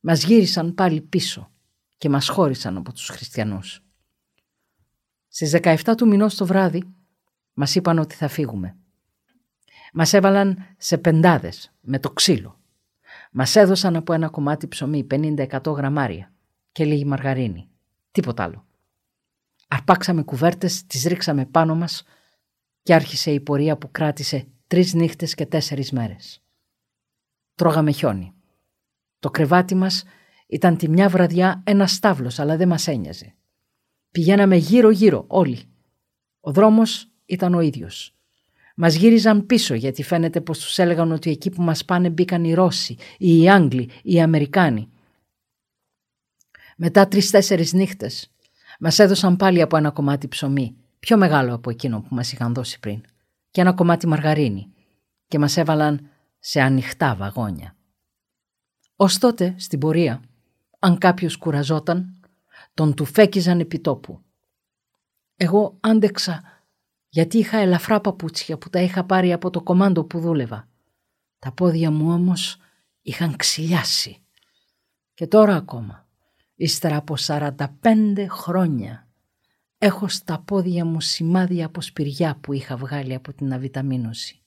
Μας 0.00 0.24
γύρισαν 0.24 0.74
πάλι 0.74 1.00
πίσω 1.00 1.50
και 1.98 2.08
μας 2.08 2.28
χώρισαν 2.28 2.76
από 2.76 2.92
τους 2.92 3.08
χριστιανούς. 3.08 3.80
Στις 5.28 5.50
17 5.50 5.94
του 5.96 6.06
μηνός 6.06 6.34
το 6.34 6.46
βράδυ 6.46 6.82
μας 7.54 7.74
είπαν 7.74 7.98
ότι 7.98 8.14
θα 8.14 8.28
φύγουμε. 8.28 8.76
Μας 9.92 10.12
έβαλαν 10.12 10.58
σε 10.76 10.98
πεντάδες 10.98 11.72
με 11.80 11.98
το 11.98 12.10
ξύλο. 12.10 12.60
Μας 13.30 13.56
έδωσαν 13.56 13.96
από 13.96 14.12
ένα 14.12 14.28
κομμάτι 14.28 14.66
ψωμί 14.66 15.06
50-100 15.10 15.72
γραμμάρια 15.72 16.32
και 16.72 16.84
λίγη 16.84 17.04
μαργαρίνη. 17.04 17.68
Τίποτα 18.10 18.42
άλλο. 18.42 18.66
Αρπάξαμε 19.68 20.22
κουβέρτες, 20.22 20.86
τις 20.86 21.04
ρίξαμε 21.04 21.46
πάνω 21.46 21.74
μας 21.74 22.04
και 22.86 22.94
άρχισε 22.94 23.30
η 23.30 23.40
πορεία 23.40 23.76
που 23.76 23.90
κράτησε 23.90 24.46
τρεις 24.66 24.94
νύχτες 24.94 25.34
και 25.34 25.46
τέσσερις 25.46 25.92
μέρες. 25.92 26.42
Τρώγαμε 27.54 27.90
χιόνι. 27.90 28.34
Το 29.18 29.30
κρεβάτι 29.30 29.74
μας 29.74 30.04
ήταν 30.46 30.76
τη 30.76 30.88
μια 30.88 31.08
βραδιά 31.08 31.62
ένας 31.66 31.92
στάβλος, 31.92 32.38
αλλά 32.38 32.56
δεν 32.56 32.68
μας 32.68 32.86
ένοιαζε. 32.86 33.34
Πηγαίναμε 34.10 34.56
γύρω-γύρω 34.56 35.24
όλοι. 35.28 35.62
Ο 36.40 36.52
δρόμος 36.52 37.10
ήταν 37.24 37.54
ο 37.54 37.60
ίδιος. 37.60 38.14
Μας 38.76 38.94
γύριζαν 38.94 39.46
πίσω 39.46 39.74
γιατί 39.74 40.02
φαίνεται 40.02 40.40
πως 40.40 40.58
τους 40.58 40.78
έλεγαν 40.78 41.12
ότι 41.12 41.30
εκεί 41.30 41.50
που 41.50 41.62
μας 41.62 41.84
πάνε 41.84 42.10
μπήκαν 42.10 42.44
οι 42.44 42.54
Ρώσοι, 42.54 42.96
ή 43.18 43.42
οι 43.42 43.50
Άγγλοι, 43.50 43.90
ή 44.02 44.12
οι 44.14 44.20
Αμερικάνοι. 44.20 44.88
Μετά 46.76 47.08
τρεις-τέσσερις 47.08 47.72
νύχτες 47.72 48.34
μας 48.80 48.98
έδωσαν 48.98 49.36
πάλι 49.36 49.60
από 49.62 49.76
ένα 49.76 49.90
κομμάτι 49.90 50.28
ψωμί, 50.28 50.76
πιο 50.98 51.16
μεγάλο 51.16 51.54
από 51.54 51.70
εκείνο 51.70 52.00
που 52.00 52.14
μας 52.14 52.32
είχαν 52.32 52.54
δώσει 52.54 52.80
πριν, 52.80 53.00
και 53.50 53.60
ένα 53.60 53.72
κομμάτι 53.72 54.06
μαργαρίνη 54.06 54.72
και 55.28 55.38
μας 55.38 55.56
έβαλαν 55.56 56.10
σε 56.38 56.60
ανοιχτά 56.60 57.14
βαγόνια. 57.14 57.76
Ως 58.96 59.18
τότε, 59.18 59.54
στην 59.58 59.78
πορεία, 59.78 60.22
αν 60.78 60.98
κάποιος 60.98 61.36
κουραζόταν, 61.36 62.20
τον 62.74 62.94
του 62.94 63.04
φέκιζαν 63.04 63.60
επί 63.60 63.78
τόπου. 63.78 64.20
Εγώ 65.36 65.76
άντεξα 65.80 66.42
γιατί 67.08 67.38
είχα 67.38 67.58
ελαφρά 67.58 68.00
παπούτσια 68.00 68.58
που 68.58 68.70
τα 68.70 68.80
είχα 68.80 69.04
πάρει 69.04 69.32
από 69.32 69.50
το 69.50 69.62
κομάντο 69.62 70.04
που 70.04 70.20
δούλευα. 70.20 70.68
Τα 71.38 71.52
πόδια 71.52 71.90
μου 71.90 72.12
όμως 72.12 72.56
είχαν 73.02 73.36
ξυλιάσει. 73.36 74.24
Και 75.14 75.26
τώρα 75.26 75.56
ακόμα, 75.56 76.08
ύστερα 76.54 76.96
από 76.96 77.14
45 77.18 77.56
χρόνια, 78.28 79.05
έχω 79.78 80.08
στα 80.08 80.40
πόδια 80.40 80.84
μου 80.84 81.00
σημάδια 81.00 81.66
από 81.66 81.80
σπηριά 81.80 82.38
που 82.40 82.52
είχα 82.52 82.76
βγάλει 82.76 83.14
από 83.14 83.32
την 83.32 83.52
αβιταμίνωση. 83.52 84.40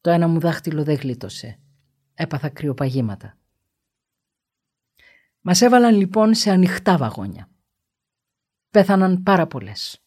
Το 0.00 0.10
ένα 0.10 0.28
μου 0.28 0.40
δάχτυλο 0.40 0.84
δεν 0.84 0.96
γλίτωσε. 0.96 1.58
Έπαθα 2.14 2.48
κρυοπαγήματα. 2.48 3.36
Μας 5.40 5.60
έβαλαν 5.60 5.96
λοιπόν 5.96 6.34
σε 6.34 6.50
ανοιχτά 6.50 6.96
βαγόνια. 6.96 7.48
Πέθαναν 8.70 9.22
πάρα 9.22 9.46
πολλές. 9.46 10.00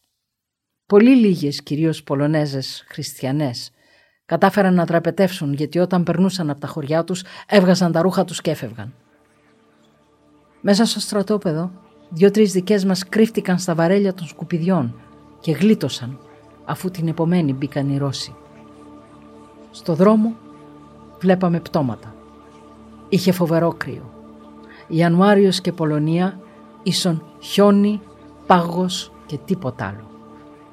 Πολύ 0.86 1.16
λίγες, 1.16 1.62
κυρίως 1.62 2.02
Πολωνέζες, 2.02 2.84
χριστιανές, 2.88 3.70
κατάφεραν 4.26 4.74
να 4.74 4.86
τραπετεύσουν 4.86 5.52
γιατί 5.52 5.78
όταν 5.78 6.02
περνούσαν 6.02 6.50
από 6.50 6.60
τα 6.60 6.66
χωριά 6.66 7.04
τους 7.04 7.24
έβγαζαν 7.46 7.92
τα 7.92 8.02
ρούχα 8.02 8.24
τους 8.24 8.40
και 8.40 8.50
έφευγαν. 8.50 8.94
Μέσα 10.60 10.84
στο 10.84 11.00
στρατόπεδο, 11.00 11.89
δύο-τρεις 12.10 12.52
δικές 12.52 12.84
μας 12.84 13.08
κρύφτηκαν 13.08 13.58
στα 13.58 13.74
βαρέλια 13.74 14.14
των 14.14 14.26
σκουπιδιών 14.26 14.94
και 15.40 15.52
γλίτωσαν 15.52 16.18
αφού 16.64 16.90
την 16.90 17.08
επομένη 17.08 17.52
μπήκαν 17.52 17.90
οι 17.90 17.98
Ρώσοι. 17.98 18.34
Στο 19.70 19.94
δρόμο 19.94 20.34
βλέπαμε 21.20 21.60
πτώματα. 21.60 22.14
Είχε 23.08 23.32
φοβερό 23.32 23.74
κρύο. 23.76 24.10
Ιανουάριος 24.88 25.60
και 25.60 25.72
Πολωνία 25.72 26.40
ίσον 26.82 27.22
χιόνι, 27.40 28.00
πάγος 28.46 29.12
και 29.26 29.38
τίποτα 29.44 29.86
άλλο. 29.86 30.10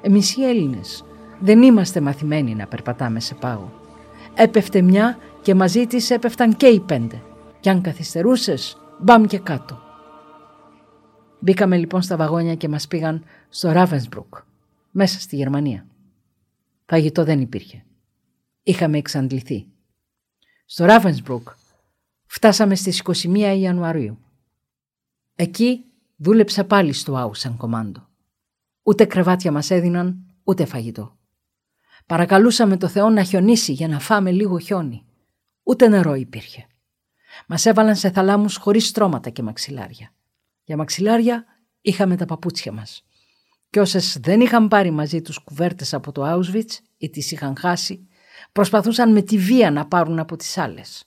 Εμείς 0.00 0.36
οι 0.36 0.44
Έλληνες 0.44 1.04
δεν 1.40 1.62
είμαστε 1.62 2.00
μαθημένοι 2.00 2.54
να 2.54 2.66
περπατάμε 2.66 3.20
σε 3.20 3.34
πάγο. 3.34 3.72
Έπεφτε 4.34 4.80
μια 4.80 5.18
και 5.42 5.54
μαζί 5.54 5.86
της 5.86 6.10
έπεφταν 6.10 6.56
και 6.56 6.66
οι 6.66 6.80
πέντε. 6.80 7.22
Κι 7.60 7.68
αν 7.68 7.80
καθυστερούσες, 7.80 8.76
μπαμ 8.98 9.24
και 9.24 9.38
κάτω. 9.38 9.87
Μπήκαμε 11.38 11.76
λοιπόν 11.76 12.02
στα 12.02 12.16
βαγόνια 12.16 12.54
και 12.54 12.68
μας 12.68 12.88
πήγαν 12.88 13.24
στο 13.48 13.70
Ράβενσμπρουκ, 13.72 14.34
μέσα 14.90 15.20
στη 15.20 15.36
Γερμανία. 15.36 15.86
Φαγητό 16.86 17.24
δεν 17.24 17.40
υπήρχε. 17.40 17.84
Είχαμε 18.62 18.98
εξαντληθεί. 18.98 19.66
Στο 20.66 20.84
Ράβενσμπρουκ 20.84 21.48
φτάσαμε 22.26 22.74
στις 22.74 23.02
21 23.04 23.56
Ιανουαρίου. 23.58 24.18
Εκεί 25.34 25.84
δούλεψα 26.16 26.64
πάλι 26.64 26.92
στο 26.92 27.16
Άουσαν 27.16 27.56
Κομάντο. 27.56 28.08
Ούτε 28.82 29.04
κρεβάτια 29.04 29.52
μας 29.52 29.70
έδιναν, 29.70 30.24
ούτε 30.44 30.64
φαγητό. 30.64 31.16
Παρακαλούσαμε 32.06 32.76
το 32.76 32.88
Θεό 32.88 33.08
να 33.08 33.22
χιονίσει 33.22 33.72
για 33.72 33.88
να 33.88 33.98
φάμε 33.98 34.30
λίγο 34.30 34.58
χιόνι. 34.58 35.04
Ούτε 35.62 35.88
νερό 35.88 36.14
υπήρχε. 36.14 36.66
Μας 37.46 37.66
έβαλαν 37.66 37.96
σε 37.96 38.10
θαλάμους 38.10 38.56
χωρίς 38.56 38.86
στρώματα 38.86 39.30
και 39.30 39.42
μαξιλάρια. 39.42 40.12
Για 40.68 40.76
μαξιλάρια 40.76 41.44
είχαμε 41.80 42.16
τα 42.16 42.24
παπούτσια 42.24 42.72
μας. 42.72 43.04
Και 43.70 43.80
όσες 43.80 44.18
δεν 44.20 44.40
είχαν 44.40 44.68
πάρει 44.68 44.90
μαζί 44.90 45.22
τους 45.22 45.38
κουβέρτες 45.38 45.94
από 45.94 46.12
το 46.12 46.22
Auschwitz 46.24 46.70
ή 46.96 47.10
τις 47.10 47.30
είχαν 47.30 47.56
χάσει, 47.56 48.08
προσπαθούσαν 48.52 49.12
με 49.12 49.22
τη 49.22 49.38
βία 49.38 49.70
να 49.70 49.86
πάρουν 49.86 50.18
από 50.18 50.36
τις 50.36 50.58
άλλες. 50.58 51.04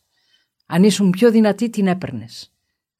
Αν 0.65 0.84
ήσουν 0.84 1.10
πιο 1.10 1.32
δυνατή 1.32 1.69
την 1.69 1.88
έπαιρνες. 1.88 2.54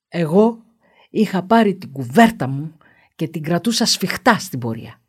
Εγώ 0.08 0.64
είχα 1.10 1.44
πάρει 1.44 1.76
την 1.76 1.92
κουβέρτα 1.92 2.48
μου 2.48 2.78
και 3.16 3.28
την 3.28 3.44
κρατούσα 3.44 3.86
σφιχτά 3.86 4.40
στην 4.40 4.60
πορεία. 4.60 5.02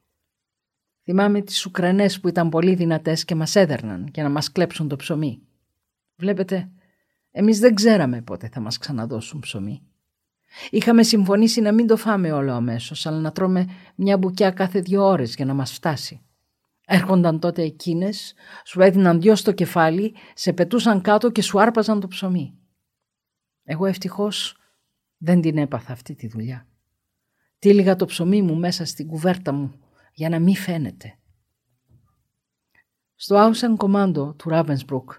Θυμάμαι 1.02 1.40
τις 1.40 1.66
Ουκρανές 1.66 2.20
που 2.20 2.28
ήταν 2.28 2.48
πολύ 2.48 2.74
δυνατές 2.74 3.24
και 3.24 3.34
μας 3.34 3.54
έδερναν 3.56 4.08
για 4.12 4.22
να 4.22 4.28
μας 4.28 4.52
κλέψουν 4.52 4.88
το 4.88 4.96
ψωμί. 4.96 5.42
Βλέπετε, 6.16 6.70
εμείς 7.30 7.58
δεν 7.58 7.74
ξέραμε 7.74 8.22
πότε 8.22 8.48
θα 8.48 8.60
μας 8.60 8.78
ξαναδώσουν 8.78 9.40
ψωμί. 9.40 9.82
Είχαμε 10.70 11.02
συμφωνήσει 11.02 11.60
να 11.60 11.72
μην 11.72 11.86
το 11.86 11.96
φάμε 11.96 12.32
όλο 12.32 12.52
αμέσως, 12.52 13.06
αλλά 13.06 13.18
να 13.18 13.32
τρώμε 13.32 13.66
μια 13.94 14.18
μπουκιά 14.18 14.50
κάθε 14.50 14.80
δύο 14.80 15.04
ώρες 15.04 15.34
για 15.34 15.44
να 15.44 15.54
μας 15.54 15.72
φτάσει. 15.72 16.20
Έρχονταν 16.86 17.38
τότε 17.38 17.62
εκείνες, 17.62 18.34
σου 18.64 18.80
έδιναν 18.80 19.20
δυο 19.20 19.36
στο 19.36 19.52
κεφάλι, 19.52 20.14
σε 20.34 20.52
πετούσαν 20.52 21.00
κάτω 21.00 21.30
και 21.30 21.42
σου 21.42 21.60
άρπαζαν 21.60 22.00
το 22.00 22.08
ψωμί. 22.08 22.58
Εγώ 23.64 23.86
ευτυχώς 23.86 24.56
δεν 25.16 25.40
την 25.40 25.58
έπαθα 25.58 25.92
αυτή 25.92 26.14
τη 26.14 26.28
δουλειά. 26.28 26.66
Τύλιγα 27.58 27.96
το 27.96 28.04
ψωμί 28.04 28.42
μου 28.42 28.56
μέσα 28.56 28.84
στην 28.84 29.06
κουβέρτα 29.06 29.52
μου 29.52 29.74
για 30.12 30.28
να 30.28 30.38
μην 30.38 30.54
φαίνεται. 30.54 31.18
Στο 33.14 33.36
Άουσεν 33.36 33.76
Κομάντο 33.76 34.34
του 34.38 34.48
Ράβενσμπρουκ 34.48 35.12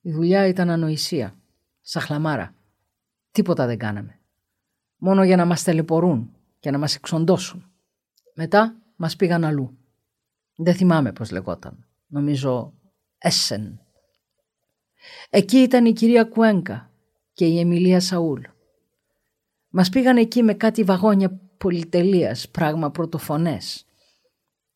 η 0.00 0.12
δουλειά 0.12 0.46
ήταν 0.46 0.70
ανοησία, 0.70 1.38
σαχλαμάρα. 1.80 2.54
Τίποτα 3.30 3.66
δεν 3.66 3.78
κάναμε. 3.78 4.19
Μόνο 5.02 5.24
για 5.24 5.36
να 5.36 5.44
μας 5.44 5.62
τελεπορούν 5.62 6.36
και 6.58 6.70
να 6.70 6.78
μας 6.78 6.94
εξοντώσουν. 6.94 7.70
Μετά 8.34 8.76
μας 8.96 9.16
πήγαν 9.16 9.44
αλλού. 9.44 9.78
Δεν 10.56 10.74
θυμάμαι 10.74 11.12
πώς 11.12 11.30
λεγόταν. 11.30 11.86
Νομίζω 12.06 12.74
Έσεν. 13.18 13.80
Εκεί 15.30 15.58
ήταν 15.58 15.84
η 15.84 15.92
κυρία 15.92 16.24
Κουένκα 16.24 16.90
και 17.32 17.46
η 17.46 17.58
Εμιλία 17.58 18.00
Σαούλ. 18.00 18.40
Μας 19.68 19.88
πήγαν 19.88 20.16
εκεί 20.16 20.42
με 20.42 20.54
κάτι 20.54 20.84
βαγόνια 20.84 21.40
πολυτελείας, 21.56 22.48
πράγμα 22.48 22.90
πρωτοφωνές. 22.90 23.86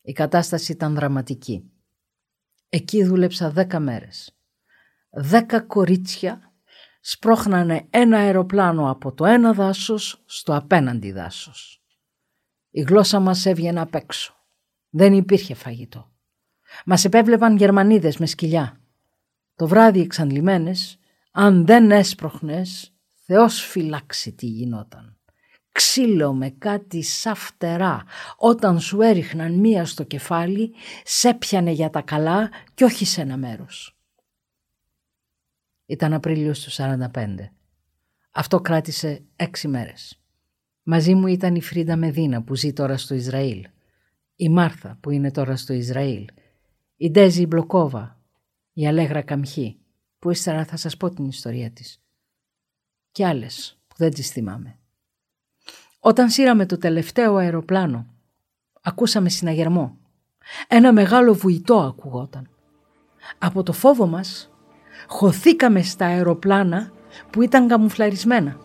Η 0.02 0.12
κατάσταση 0.12 0.72
ήταν 0.72 0.94
δραματική. 0.94 1.70
Εκεί 2.68 3.04
δούλεψα 3.04 3.50
δέκα 3.50 3.80
μέρες. 3.80 4.36
Δέκα 5.10 5.60
κορίτσια 5.60 6.53
σπρώχνανε 7.06 7.86
ένα 7.90 8.18
αεροπλάνο 8.18 8.90
από 8.90 9.12
το 9.12 9.24
ένα 9.24 9.52
δάσος 9.52 10.22
στο 10.24 10.56
απέναντι 10.56 11.12
δάσος. 11.12 11.82
Η 12.70 12.80
γλώσσα 12.80 13.20
μας 13.20 13.46
έβγαινε 13.46 13.80
απ' 13.80 13.94
έξω. 13.94 14.34
Δεν 14.90 15.12
υπήρχε 15.12 15.54
φαγητό. 15.54 16.12
Μας 16.84 17.04
επέβλεπαν 17.04 17.56
Γερμανίδες 17.56 18.16
με 18.16 18.26
σκυλιά. 18.26 18.80
Το 19.54 19.66
βράδυ 19.66 20.00
εξαντλημένες, 20.00 20.98
αν 21.32 21.66
δεν 21.66 21.90
έσπροχνες, 21.90 22.94
Θεός 23.26 23.60
φυλάξει 23.60 24.32
τι 24.32 24.46
γινόταν 24.46 25.18
ξύλο 25.74 26.32
με 26.32 26.50
κάτι 26.50 27.02
σαν 27.02 27.34
φτερά. 27.34 28.04
Όταν 28.36 28.80
σου 28.80 29.00
έριχναν 29.00 29.54
μία 29.54 29.84
στο 29.84 30.02
κεφάλι, 30.02 30.74
σε 31.04 31.34
πιανε 31.34 31.70
για 31.70 31.90
τα 31.90 32.00
καλά 32.00 32.50
και 32.74 32.84
όχι 32.84 33.04
σε 33.04 33.20
ένα 33.20 33.36
μέρος. 33.36 33.93
Ήταν 35.86 36.12
Απρίλιος 36.12 36.60
του 36.60 36.70
45. 36.70 37.50
Αυτό 38.30 38.60
κράτησε 38.60 39.24
έξι 39.36 39.68
μέρες. 39.68 40.18
Μαζί 40.82 41.14
μου 41.14 41.26
ήταν 41.26 41.54
η 41.54 41.62
Φρίντα 41.62 41.96
Μεδίνα 41.96 42.42
που 42.42 42.54
ζει 42.54 42.72
τώρα 42.72 42.96
στο 42.96 43.14
Ισραήλ, 43.14 43.66
η 44.36 44.48
Μάρθα 44.48 44.98
που 45.00 45.10
είναι 45.10 45.30
τώρα 45.30 45.56
στο 45.56 45.72
Ισραήλ, 45.72 46.24
η 46.96 47.10
Ντέζη 47.10 47.46
Μπλοκόβα, 47.46 48.20
η 48.72 48.86
Αλέγρα 48.86 49.22
Καμχή, 49.22 49.78
που 50.18 50.30
ύστερα 50.30 50.64
θα 50.64 50.76
σας 50.76 50.96
πω 50.96 51.10
την 51.10 51.24
ιστορία 51.24 51.70
της. 51.70 52.02
Και 53.10 53.26
άλλες 53.26 53.78
που 53.88 53.94
δεν 53.98 54.10
τις 54.10 54.30
θυμάμαι. 54.30 54.78
Όταν 55.98 56.30
σύραμε 56.30 56.66
το 56.66 56.78
τελευταίο 56.78 57.36
αεροπλάνο, 57.36 58.06
ακούσαμε 58.82 59.28
συναγερμό. 59.28 59.98
Ένα 60.68 60.92
μεγάλο 60.92 61.34
βουητό 61.34 61.80
ακουγόταν. 61.80 62.48
Από 63.38 63.62
το 63.62 63.72
φόβο 63.72 64.06
μας, 64.06 64.53
χωθήκαμε 65.06 65.82
στα 65.82 66.06
αεροπλάνα 66.06 66.90
που 67.30 67.42
ήταν 67.42 67.68
καμουφλαρισμένα. 67.68 68.56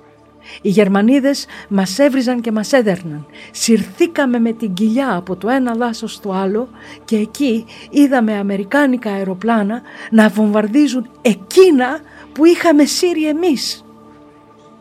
Οι 0.62 0.70
Γερμανίδες 0.70 1.46
μας 1.68 2.00
έβριζαν 2.00 2.42
και 2.42 2.52
μας 2.52 2.74
έδερναν. 2.74 3.26
Συρθήκαμε 3.52 4.40
με 4.40 4.52
την 4.52 4.74
κοιλιά 4.74 5.16
από 5.16 5.36
το 5.36 5.50
ένα 5.50 5.74
δάσος 5.74 6.14
στο 6.14 6.32
άλλο 6.32 6.70
και 7.06 7.16
εκεί 7.16 7.66
είδαμε 7.90 8.34
αμερικάνικα 8.34 9.12
αεροπλάνα 9.12 9.82
να 10.12 10.30
βομβαρδίζουν 10.30 11.10
εκείνα 11.22 12.00
που 12.34 12.46
είχαμε 12.46 12.86
σύρει 12.86 13.28
εμείς. 13.28 13.86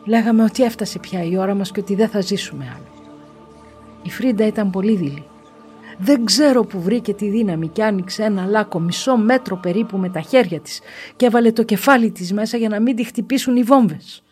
Λέγαμε 0.05 0.43
ότι 0.43 0.63
έφτασε 0.63 0.99
πια 0.99 1.23
η 1.23 1.37
ώρα 1.37 1.55
μας 1.55 1.71
και 1.71 1.79
ότι 1.79 1.95
δεν 1.95 2.09
θα 2.09 2.21
ζήσουμε 2.21 2.65
άλλο. 2.75 2.87
Η 4.03 4.09
Φρίντα 4.09 4.45
ήταν 4.45 4.69
πολύ 4.69 4.95
δειλή. 4.95 5.28
Δεν 6.01 6.25
ξέρω 6.25 6.63
που 6.63 6.81
βρήκε 6.81 7.13
τη 7.13 7.29
δύναμη 7.29 7.67
και 7.67 7.83
άνοιξε 7.83 8.23
ένα 8.23 8.45
λάκκο 8.45 8.79
μισό 8.79 9.17
μέτρο 9.17 9.57
περίπου 9.57 9.97
με 9.97 10.09
τα 10.09 10.21
χέρια 10.21 10.61
της 10.61 10.81
και 11.15 11.25
έβαλε 11.25 11.51
το 11.51 11.63
κεφάλι 11.63 12.11
της 12.11 12.33
μέσα 12.33 12.57
για 12.57 12.69
να 12.69 12.79
μην 12.79 12.95
τη 12.95 13.03
χτυπήσουν 13.03 13.55
οι 13.55 13.63
βόμβες. 13.63 14.23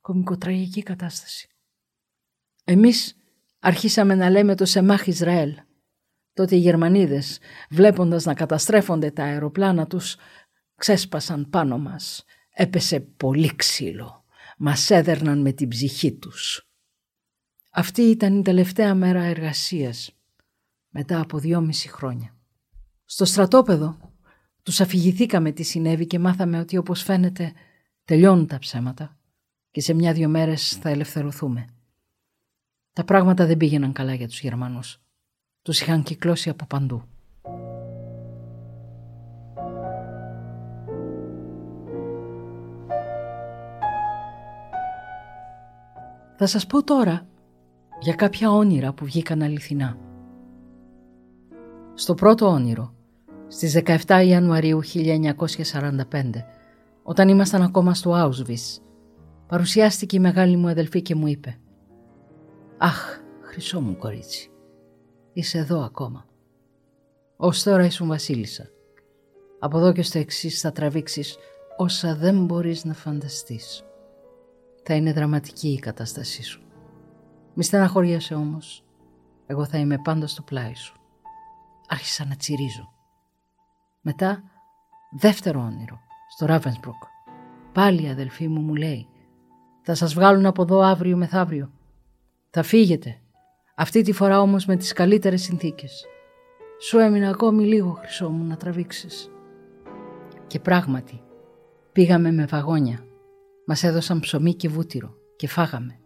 Κομικοτραγική 0.00 0.82
κατάσταση. 0.82 1.48
Εμείς 2.64 3.16
αρχίσαμε 3.58 4.14
να 4.14 4.30
λέμε 4.30 4.54
το 4.54 4.64
Σεμάχ 4.64 5.06
Ισραήλ. 5.06 5.54
Τότε 6.32 6.56
οι 6.56 6.58
Γερμανίδες, 6.58 7.38
βλέποντας 7.70 8.24
να 8.24 8.34
καταστρέφονται 8.34 9.10
τα 9.10 9.22
αεροπλάνα 9.22 9.86
τους, 9.86 10.16
ξέσπασαν 10.74 11.50
πάνω 11.50 11.78
μας. 11.78 12.24
Έπεσε 12.50 13.00
πολύ 13.00 13.56
ξύλο. 13.56 14.24
Μας 14.58 14.90
έδερναν 14.90 15.40
με 15.40 15.52
την 15.52 15.68
ψυχή 15.68 16.12
τους. 16.12 16.69
Αυτή 17.72 18.02
ήταν 18.02 18.38
η 18.38 18.42
τελευταία 18.42 18.94
μέρα 18.94 19.22
εργασίας, 19.22 20.16
μετά 20.88 21.20
από 21.20 21.38
δυόμιση 21.38 21.88
χρόνια. 21.88 22.36
Στο 23.04 23.24
στρατόπεδο 23.24 23.98
τους 24.62 24.80
αφηγηθήκαμε 24.80 25.52
τι 25.52 25.62
συνέβη 25.62 26.06
και 26.06 26.18
μάθαμε 26.18 26.58
ότι 26.58 26.76
όπως 26.76 27.02
φαίνεται 27.02 27.52
τελειώνουν 28.04 28.46
τα 28.46 28.58
ψέματα 28.58 29.18
και 29.70 29.80
σε 29.80 29.94
μια-δυο 29.94 30.28
μέρες 30.28 30.68
θα 30.68 30.88
ελευθερωθούμε. 30.88 31.64
Τα 32.92 33.04
πράγματα 33.04 33.46
δεν 33.46 33.56
πήγαιναν 33.56 33.92
καλά 33.92 34.14
για 34.14 34.28
τους 34.28 34.40
Γερμανούς. 34.40 35.00
Τους 35.62 35.80
είχαν 35.80 36.02
κυκλώσει 36.02 36.48
από 36.48 36.66
παντού. 36.66 37.04
Θα 46.36 46.46
σας 46.46 46.66
πω 46.66 46.84
τώρα 46.84 47.26
για 48.00 48.14
κάποια 48.14 48.50
όνειρα 48.50 48.92
που 48.92 49.04
βγήκαν 49.04 49.42
αληθινά. 49.42 49.98
Στο 51.94 52.14
πρώτο 52.14 52.46
όνειρο, 52.46 52.94
στις 53.48 53.80
17 54.06 54.22
Ιανουαρίου 54.26 54.80
1945, 54.84 56.44
όταν 57.02 57.28
ήμασταν 57.28 57.62
ακόμα 57.62 57.94
στο 57.94 58.12
Auschwitz, 58.14 58.80
παρουσιάστηκε 59.46 60.16
η 60.16 60.20
μεγάλη 60.20 60.56
μου 60.56 60.68
αδελφή 60.68 61.02
και 61.02 61.14
μου 61.14 61.26
είπε 61.26 61.58
«Αχ, 62.78 63.20
χρυσό 63.40 63.80
μου 63.80 63.96
κορίτσι, 63.96 64.50
είσαι 65.32 65.58
εδώ 65.58 65.80
ακόμα. 65.80 66.24
Ως 67.36 67.62
τώρα 67.62 67.84
ήσουν 67.84 68.08
βασίλισσα. 68.08 68.68
Από 69.58 69.78
εδώ 69.78 69.92
και 69.92 70.02
στο 70.02 70.18
εξής 70.18 70.60
θα 70.60 70.72
τραβήξεις 70.72 71.36
όσα 71.76 72.14
δεν 72.14 72.44
μπορείς 72.44 72.84
να 72.84 72.94
φανταστείς. 72.94 73.84
Θα 74.82 74.94
είναι 74.94 75.12
δραματική 75.12 75.68
η 75.68 75.78
κατάστασή 75.78 76.42
σου. 76.42 76.62
Μη 77.54 77.64
στεναχωριέσαι 77.64 78.34
όμως. 78.34 78.84
Εγώ 79.46 79.64
θα 79.64 79.78
είμαι 79.78 79.98
πάντα 79.98 80.26
στο 80.26 80.42
πλάι 80.42 80.74
σου. 80.74 80.94
Άρχισα 81.88 82.24
να 82.24 82.36
τσιρίζω. 82.36 82.92
Μετά, 84.00 84.42
δεύτερο 85.18 85.60
όνειρο, 85.60 86.00
στο 86.28 86.46
Ράβενσμπρουκ. 86.46 87.02
Πάλι 87.72 88.02
η 88.02 88.08
αδελφή 88.08 88.48
μου 88.48 88.60
μου 88.60 88.74
λέει 88.74 89.08
«Θα 89.82 89.94
σας 89.94 90.14
βγάλουν 90.14 90.46
από 90.46 90.62
εδώ 90.62 90.80
αύριο 90.80 91.16
μεθαύριο. 91.16 91.70
Θα 92.50 92.62
φύγετε. 92.62 93.20
Αυτή 93.74 94.02
τη 94.02 94.12
φορά 94.12 94.40
όμως 94.40 94.66
με 94.66 94.76
τις 94.76 94.92
καλύτερες 94.92 95.42
συνθήκες. 95.42 96.06
Σου 96.80 96.98
έμεινε 96.98 97.28
ακόμη 97.28 97.64
λίγο 97.64 97.90
χρυσό 97.92 98.30
μου 98.30 98.44
να 98.44 98.56
τραβήξεις». 98.56 99.30
Και 100.46 100.60
πράγματι, 100.60 101.22
πήγαμε 101.92 102.32
με 102.32 102.44
βαγόνια. 102.44 103.04
Μας 103.66 103.82
έδωσαν 103.82 104.20
ψωμί 104.20 104.54
και 104.54 104.68
βούτυρο 104.68 105.14
και 105.36 105.48
φάγαμε. 105.48 105.99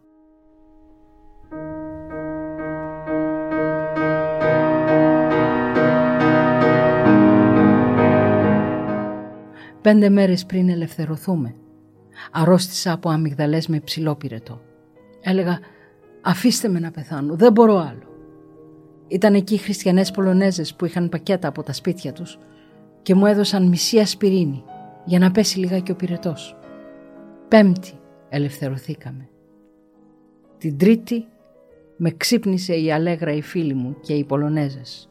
Πέντε 9.84 10.08
μέρες 10.08 10.46
πριν 10.46 10.68
ελευθερωθούμε, 10.68 11.54
αρρώστησα 12.32 12.92
από 12.92 13.08
αμυγδαλές 13.10 13.68
με 13.68 13.80
ψηλό 13.80 14.14
πυρετό. 14.14 14.60
Έλεγα 15.20 15.58
«Αφήστε 16.22 16.68
με 16.68 16.78
να 16.78 16.90
πεθάνω, 16.90 17.34
δεν 17.34 17.52
μπορώ 17.52 17.76
άλλο». 17.76 18.08
Ήταν 19.08 19.34
εκεί 19.34 19.54
οι 19.54 19.58
χριστιανές 19.58 20.10
Πολωνέζες 20.10 20.74
που 20.74 20.84
είχαν 20.84 21.08
πακέτα 21.08 21.48
από 21.48 21.62
τα 21.62 21.72
σπίτια 21.72 22.12
τους 22.12 22.38
και 23.02 23.14
μου 23.14 23.26
έδωσαν 23.26 23.68
μισή 23.68 23.98
ασπιρίνη 23.98 24.64
για 25.04 25.18
να 25.18 25.30
πέσει 25.30 25.58
λιγάκι 25.58 25.90
ο 25.90 25.96
πυρετός. 25.96 26.56
Πέμπτη 27.48 27.92
ελευθερωθήκαμε. 28.28 29.28
Την 30.58 30.78
τρίτη 30.78 31.26
με 31.96 32.10
ξύπνησε 32.10 32.74
η 32.74 32.92
Αλέγρα 32.92 33.32
η 33.32 33.42
φίλη 33.42 33.74
μου 33.74 33.96
και 34.00 34.12
οι 34.14 34.24
Πολωνέζες. 34.24 35.10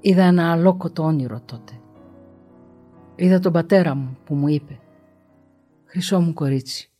Είδα 0.00 0.22
ένα 0.22 0.52
αλόκοτο 0.52 1.02
όνειρο 1.02 1.40
τότε. 1.44 1.72
Είδα 3.16 3.38
τον 3.38 3.52
πατέρα 3.52 3.94
μου 3.94 4.18
που 4.24 4.34
μου 4.34 4.48
είπε 4.48 4.80
«Χρυσό 5.84 6.20
μου 6.20 6.32
κορίτσι, 6.32 6.90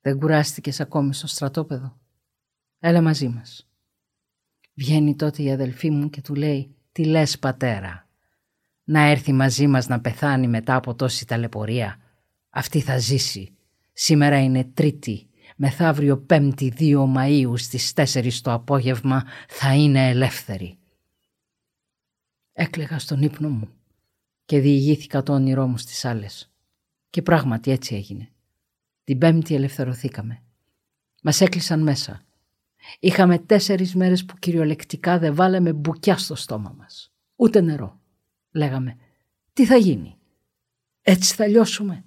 δεν 0.00 0.18
κουράστηκες 0.18 0.80
ακόμη 0.80 1.14
στο 1.14 1.26
στρατόπεδο. 1.26 1.98
Έλα 2.78 3.00
μαζί 3.00 3.28
μας». 3.28 3.68
Βγαίνει 4.74 5.16
τότε 5.16 5.42
η 5.42 5.50
αδελφή 5.52 5.90
μου 5.90 6.10
και 6.10 6.20
του 6.20 6.34
λέει 6.34 6.74
«Τι 6.92 7.04
λες 7.04 7.38
πατέρα, 7.38 8.08
να 8.84 9.00
έρθει 9.00 9.32
μαζί 9.32 9.66
μας 9.66 9.88
να 9.88 10.00
πεθάνει 10.00 10.48
μετά 10.48 10.74
από 10.74 10.94
τόση 10.94 11.26
ταλαιπωρία; 11.26 11.96
Αυτή 12.50 12.80
θα 12.80 12.98
ζήσει. 12.98 13.56
Σήμερα 13.92 14.42
είναι 14.42 14.64
τρίτη, 14.64 15.28
μεθαύριο 15.56 16.18
πέμπτη 16.18 16.72
2 16.78 17.14
Μαΐου 17.16 17.52
στις 17.54 17.92
4 17.96 18.40
το 18.42 18.52
απόγευμα 18.52 19.24
θα 19.48 19.74
είναι 19.74 20.08
ελεύθερη». 20.08 20.78
Έκλεγα 22.52 22.98
στον 22.98 23.22
ύπνο 23.22 23.48
μου 23.48 23.68
και 24.52 24.60
διηγήθηκα 24.60 25.22
το 25.22 25.32
όνειρό 25.32 25.66
μου 25.66 25.78
στις 25.78 26.04
άλλες. 26.04 26.52
Και 27.10 27.22
πράγματι 27.22 27.70
έτσι 27.70 27.94
έγινε. 27.94 28.28
Την 29.04 29.18
πέμπτη 29.18 29.54
ελευθερωθήκαμε. 29.54 30.42
Μας 31.22 31.40
έκλεισαν 31.40 31.82
μέσα. 31.82 32.22
Είχαμε 32.98 33.38
τέσσερις 33.38 33.94
μέρες 33.94 34.24
που 34.24 34.36
κυριολεκτικά 34.38 35.18
δεν 35.18 35.34
βάλαμε 35.34 35.72
μπουκιά 35.72 36.16
στο 36.16 36.34
στόμα 36.34 36.74
μας. 36.78 37.12
Ούτε 37.36 37.60
νερό. 37.60 38.00
Λέγαμε, 38.52 38.96
τι 39.52 39.66
θα 39.66 39.76
γίνει; 39.76 40.18
Έτσι 41.02 41.34
θα 41.34 41.46
λιώσουμε. 41.46 42.04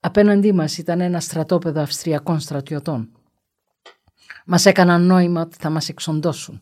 Απέναντί 0.00 0.52
μας 0.52 0.78
ήταν 0.78 1.00
ένα 1.00 1.20
στρατόπεδο 1.20 1.80
Αυστριακών 1.80 2.40
στρατιωτών. 2.40 3.10
Μας 4.46 4.66
έκαναν 4.66 5.02
νόημα 5.02 5.40
ότι 5.40 5.56
θα 5.56 5.70
μας 5.70 5.88
εξοντώσουν. 5.88 6.60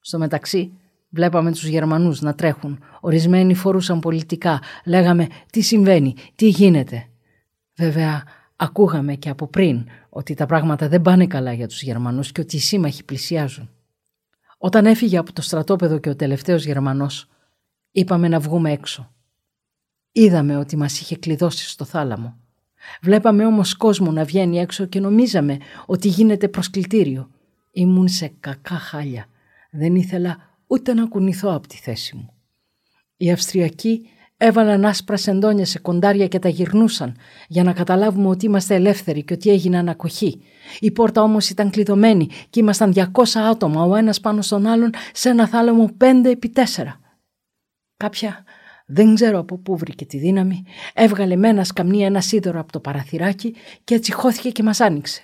Στο 0.00 0.18
μεταξύ 0.18 0.72
Βλέπαμε 1.14 1.50
τους 1.50 1.66
Γερμανούς 1.66 2.20
να 2.20 2.34
τρέχουν. 2.34 2.78
Ορισμένοι 3.00 3.54
φορούσαν 3.54 4.00
πολιτικά. 4.00 4.60
Λέγαμε 4.84 5.26
τι 5.50 5.60
συμβαίνει, 5.60 6.14
τι 6.34 6.48
γίνεται; 6.48 7.06
Βέβαια 7.76 8.22
ακούγαμε 8.56 9.14
και 9.14 9.28
από 9.28 9.46
πριν 9.46 9.86
ότι 10.08 10.34
τα 10.34 10.46
πράγματα 10.46 10.88
δεν 10.88 11.02
πάνε 11.02 11.26
καλά 11.26 11.52
για 11.52 11.68
τους 11.68 11.82
Γερμανούς 11.82 12.32
και 12.32 12.40
ότι 12.40 12.56
οι 12.56 12.60
σύμμαχοι 12.60 13.04
πλησιάζουν. 13.04 13.70
Όταν 14.58 14.86
έφυγε 14.86 15.18
από 15.18 15.32
το 15.32 15.42
στρατόπεδο 15.42 15.98
και 15.98 16.08
ο 16.08 16.16
τελευταίος 16.16 16.64
Γερμανός, 16.64 17.28
είπαμε 17.92 18.28
να 18.28 18.40
βγούμε 18.40 18.72
έξω. 18.72 19.12
Είδαμε 20.12 20.56
ότι 20.56 20.76
μας 20.76 21.00
είχε 21.00 21.16
κλειδώσει 21.16 21.68
στο 21.68 21.84
θάλαμο. 21.84 22.36
Βλέπαμε 23.02 23.46
όμως 23.46 23.74
κόσμο 23.74 24.10
να 24.10 24.24
βγαίνει 24.24 24.58
έξω 24.58 24.86
και 24.86 25.00
νομίζαμε 25.00 25.58
ότι 25.86 26.08
γίνεται 26.08 26.48
προσκλητήριο. 26.48 27.30
Ήμουν 27.70 28.08
σε 28.08 28.32
κακά 28.40 28.76
χάλια. 28.76 29.26
Δεν 29.70 29.94
ήθελα 29.94 30.51
ούτε 30.72 30.94
να 30.94 31.06
κουνηθώ 31.06 31.54
από 31.54 31.68
τη 31.68 31.76
θέση 31.76 32.16
μου. 32.16 32.32
Οι 33.16 33.32
Αυστριακοί 33.32 34.06
Έβαλαν 34.44 34.84
άσπρα 34.84 35.16
σεντόνια 35.16 35.64
σε 35.64 35.78
κοντάρια 35.78 36.28
και 36.28 36.38
τα 36.38 36.48
γυρνούσαν 36.48 37.16
για 37.48 37.62
να 37.62 37.72
καταλάβουμε 37.72 38.28
ότι 38.28 38.46
είμαστε 38.46 38.74
ελεύθεροι 38.74 39.24
και 39.24 39.34
ότι 39.34 39.50
έγινε 39.50 39.78
ανακοχή. 39.78 40.42
Η 40.80 40.90
πόρτα 40.90 41.22
όμως 41.22 41.50
ήταν 41.50 41.70
κλειδωμένη 41.70 42.28
και 42.50 42.60
ήμασταν 42.60 42.92
200 42.94 43.06
άτομα 43.34 43.84
ο 43.84 43.94
ένας 43.94 44.20
πάνω 44.20 44.42
στον 44.42 44.66
άλλον 44.66 44.90
σε 45.12 45.28
ένα 45.28 45.48
θάλαμο 45.48 45.90
5 46.00 46.04
επί 46.24 46.52
4. 46.54 46.62
Κάποια 47.96 48.44
δεν 48.86 49.14
ξέρω 49.14 49.38
από 49.38 49.58
πού 49.58 49.76
βρήκε 49.76 50.04
τη 50.04 50.18
δύναμη, 50.18 50.64
έβγαλε 50.94 51.36
με 51.36 51.48
ένα 51.48 51.64
σκαμνί 51.64 52.04
ένα 52.04 52.20
σίδερο 52.20 52.60
από 52.60 52.72
το 52.72 52.80
παραθυράκι 52.80 53.54
και 53.84 53.94
έτσι 53.94 54.12
χώθηκε 54.12 54.50
και 54.50 54.62
μας 54.62 54.80
άνοιξε. 54.80 55.22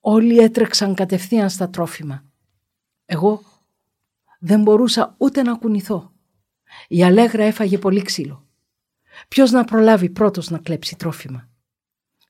Όλοι 0.00 0.38
έτρεξαν 0.38 0.94
κατευθείαν 0.94 1.50
στα 1.50 1.70
τρόφιμα. 1.70 2.24
Εγώ 3.04 3.42
δεν 4.44 4.62
μπορούσα 4.62 5.14
ούτε 5.18 5.42
να 5.42 5.54
κουνηθώ. 5.54 6.12
Η 6.88 7.04
Αλέγρα 7.04 7.44
έφαγε 7.44 7.78
πολύ 7.78 8.02
ξύλο. 8.02 8.46
Ποιος 9.28 9.50
να 9.50 9.64
προλάβει 9.64 10.10
πρώτος 10.10 10.50
να 10.50 10.58
κλέψει 10.58 10.96
τρόφιμα. 10.96 11.48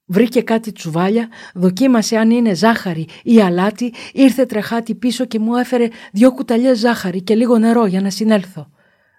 Βρήκε 0.05 0.43
κάτι 0.43 0.73
τσουβάλια, 0.73 1.29
δοκίμασε 1.55 2.17
αν 2.17 2.31
είναι 2.31 2.55
ζάχαρη 2.55 3.09
ή 3.23 3.41
αλάτι, 3.41 3.95
ήρθε 4.13 4.47
τρεχάτη 4.47 4.95
πίσω 4.95 5.25
και 5.25 5.39
μου 5.39 5.57
έφερε 5.57 5.89
δυο 6.13 6.33
κουταλιές 6.33 6.79
ζάχαρη 6.79 7.23
και 7.23 7.35
λίγο 7.35 7.59
νερό 7.59 7.87
για 7.87 8.01
να 8.01 8.11
συνέλθω. 8.11 8.71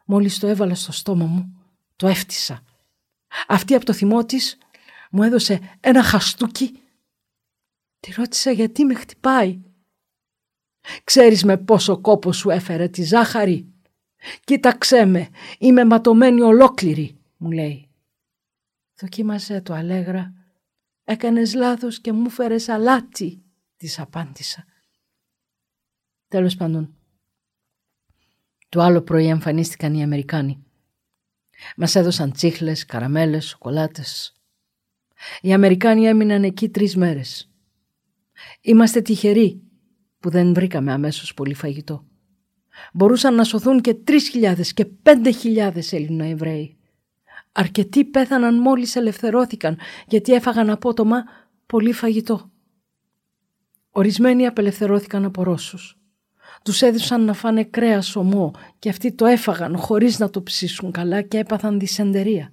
Μόλις 0.06 0.39
το 0.39 0.48
έβαλα 0.48 0.76
στο 0.76 0.91
στόμα 0.91 1.26
μου, 1.26 1.62
το 1.96 2.08
έφτισα. 2.08 2.64
Αυτή 3.48 3.76
από 3.76 3.86
το 3.86 3.93
θυμό 3.93 4.26
της 4.26 4.58
μου 5.12 5.24
έδωσε 5.24 5.60
ένα 5.80 6.04
χαστούκι. 6.04 6.80
Τη 8.00 8.14
ρώτησα 8.18 8.52
γιατί 8.52 8.86
με 8.86 8.93
χτυπάει. 8.93 9.60
Ξέρεις 11.04 11.44
με 11.44 11.58
πόσο 11.58 12.02
κόπο 12.02 12.34
σου 12.34 12.50
έφερε 12.50 12.88
τη 12.88 13.04
ζάχαρη; 13.04 13.74
Κοίταξέ 14.44 15.06
με, 15.06 15.30
είμαι 15.58 15.86
ματωμένη 15.86 16.42
ολόκληρη, 16.42 17.18
μου 17.38 17.52
λέει. 17.52 17.90
Δοκίμασε 19.00 19.62
το 19.62 19.74
αλέγρα. 19.74 20.34
Έκανες 21.04 21.54
λάθος 21.54 22.00
και 22.00 22.12
μου 22.12 22.30
φέρες 22.30 22.70
αλάτι, 22.70 23.44
της 23.78 24.00
απάντησα. 24.00 24.66
Τέλος 26.28 26.56
πάντων, 26.56 26.96
το 28.70 28.82
άλλο 28.82 29.02
πρωί 29.02 29.28
εμφανίστηκαν 29.28 29.94
οι 29.94 30.04
Αμερικάνοι. 30.04 30.64
Μας 31.76 31.96
έδωσαν 31.96 32.32
τσίχλες, 32.32 32.86
καραμέλες, 32.86 33.46
σοκολάτες. 33.46 34.36
Οι 35.42 35.54
Αμερικάνοι 35.54 36.06
έμειναν 36.08 36.44
εκεί 36.44 36.70
τρεις 36.70 36.96
μέρες. 36.96 37.52
Είμαστε 38.62 39.02
τυχεροί 39.02 39.62
που 40.26 40.32
δεν 40.32 40.53
βρήκαμε 40.53 40.91
αμέσως 40.91 41.34
πολύ 41.34 41.53
φαγητό. 41.53 42.05
Μπορούσαν 42.93 43.36
να 43.36 43.43
σωθούν 43.43 43.82
και 43.82 43.93
τρεις 43.93 44.30
χιλιάδες 44.30 44.73
και 44.73 44.86
πέντε 44.86 45.32
χιλιάδες 45.32 45.93
Έλληνο-Εβραίοι. 45.93 46.78
Αρκετοί 47.51 48.05
πέθαναν 48.05 48.59
μόλις 48.59 48.95
ελευθερώθηκαν 48.95 49.78
γιατί 50.07 50.34
έφαγαν 50.34 50.69
απότομα 50.69 51.23
πολύ 51.65 51.93
φαγητό. 51.93 52.51
Ορισμένοι 53.89 54.45
απελευθερώθηκαν 54.45 55.26
από 55.26 55.43
Ρώσους. 55.43 55.97
Τους 56.63 56.82
έδωσαν 56.82 57.26
να 57.26 57.34
φάνε 57.34 57.63
κρέας 57.63 58.15
ομό 58.15 58.51
και 58.80 58.89
αυτοί 58.89 59.13
το 59.13 59.26
έφαγαν 59.26 59.78
χωρίς 59.78 60.19
να 60.19 60.30
το 60.30 60.43
ψήσουν 60.43 60.91
καλά 60.91 61.21
και 61.21 61.38
έπαθαν 61.38 61.80
δυσεντερία. 61.80 62.51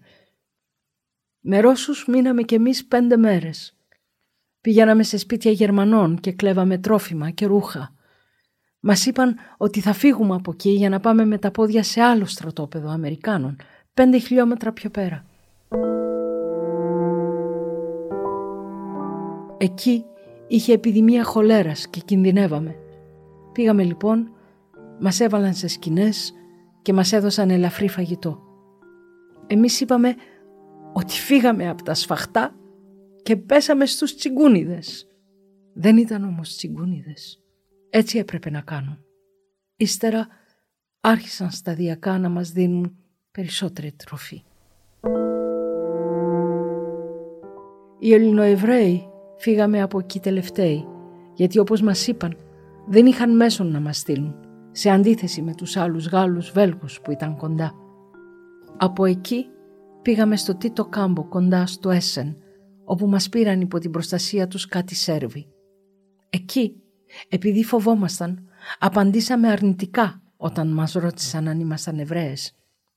Με 1.40 1.60
Ρώσους 1.60 2.04
μείναμε 2.06 2.42
κι 2.42 2.54
εμείς 2.54 2.86
πέντε 2.86 3.16
μέρες. 3.16 3.76
Πηγαίναμε 4.62 5.02
σε 5.02 5.16
σπίτια 5.16 5.50
Γερμανών 5.50 6.20
και 6.20 6.32
κλέβαμε 6.32 6.78
τρόφιμα 6.78 7.30
και 7.30 7.46
ρούχα. 7.46 7.94
Μας 8.80 9.06
είπαν 9.06 9.36
ότι 9.56 9.80
θα 9.80 9.92
φύγουμε 9.92 10.34
από 10.34 10.50
εκεί 10.50 10.70
για 10.70 10.88
να 10.88 11.00
πάμε 11.00 11.24
με 11.24 11.38
τα 11.38 11.50
πόδια 11.50 11.82
σε 11.82 12.00
άλλο 12.00 12.24
στρατόπεδο 12.24 12.88
Αμερικάνων, 12.88 13.56
πέντε 13.94 14.18
χιλιόμετρα 14.18 14.72
πιο 14.72 14.90
πέρα. 14.90 15.24
Εκεί 19.58 20.04
είχε 20.48 20.72
επιδημία 20.72 21.24
χολέρας 21.24 21.88
και 21.88 22.00
κινδυνεύαμε. 22.00 22.76
Πήγαμε 23.52 23.82
λοιπόν, 23.82 24.30
μας 25.00 25.20
έβαλαν 25.20 25.54
σε 25.54 25.68
σκηνές 25.68 26.32
και 26.82 26.92
μας 26.92 27.12
έδωσαν 27.12 27.50
ελαφρύ 27.50 27.88
φαγητό. 27.88 28.42
Εμείς 29.46 29.80
είπαμε 29.80 30.14
ότι 30.92 31.12
φύγαμε 31.12 31.68
από 31.68 31.82
τα 31.82 31.94
σφαχτά 31.94 32.54
και 33.22 33.36
πέσαμε 33.36 33.86
στους 33.86 34.14
τσιγκούνιδες. 34.14 35.06
Δεν 35.74 35.96
ήταν 35.96 36.24
όμως 36.24 36.56
τσιγκούνιδες. 36.56 37.42
Έτσι 37.90 38.18
έπρεπε 38.18 38.50
να 38.50 38.60
κάνουν. 38.60 39.04
Ύστερα 39.76 40.26
άρχισαν 41.00 41.50
σταδιακά 41.50 42.18
να 42.18 42.28
μας 42.28 42.50
δίνουν 42.50 42.96
περισσότερη 43.30 43.92
τροφή. 43.92 44.42
Οι 47.98 48.14
Ελληνοεβραίοι 48.14 49.08
φύγαμε 49.36 49.82
από 49.82 49.98
εκεί 49.98 50.20
τελευταίοι, 50.20 50.86
γιατί 51.34 51.58
όπως 51.58 51.82
μας 51.82 52.06
είπαν 52.06 52.36
δεν 52.86 53.06
είχαν 53.06 53.36
μέσον 53.36 53.70
να 53.70 53.80
μας 53.80 53.98
στείλουν, 53.98 54.34
σε 54.70 54.90
αντίθεση 54.90 55.42
με 55.42 55.54
τους 55.54 55.76
άλλους 55.76 56.08
Γάλλους 56.08 56.50
Βέλγους 56.50 57.00
που 57.00 57.10
ήταν 57.10 57.36
κοντά. 57.36 57.72
Από 58.76 59.04
εκεί 59.04 59.46
πήγαμε 60.02 60.36
στο 60.36 60.56
Τίτο 60.56 60.84
Κάμπο 60.84 61.24
κοντά 61.24 61.66
στο 61.66 61.90
Έσεν, 61.90 62.36
όπου 62.85 63.07
μας 63.07 63.28
πήραν 63.28 63.61
υπό 63.61 63.78
την 63.78 63.91
προστασία 63.91 64.49
τους 64.49 64.66
κάτι 64.66 64.95
Σέρβοι. 64.95 65.47
Εκεί, 66.30 66.83
επειδή 67.28 67.64
φοβόμασταν, 67.64 68.49
απαντήσαμε 68.78 69.49
αρνητικά 69.49 70.22
όταν 70.37 70.72
μας 70.72 70.93
ρώτησαν 70.93 71.49
αν 71.49 71.61
ήμασταν 71.61 71.99
Εβραίες. 71.99 72.57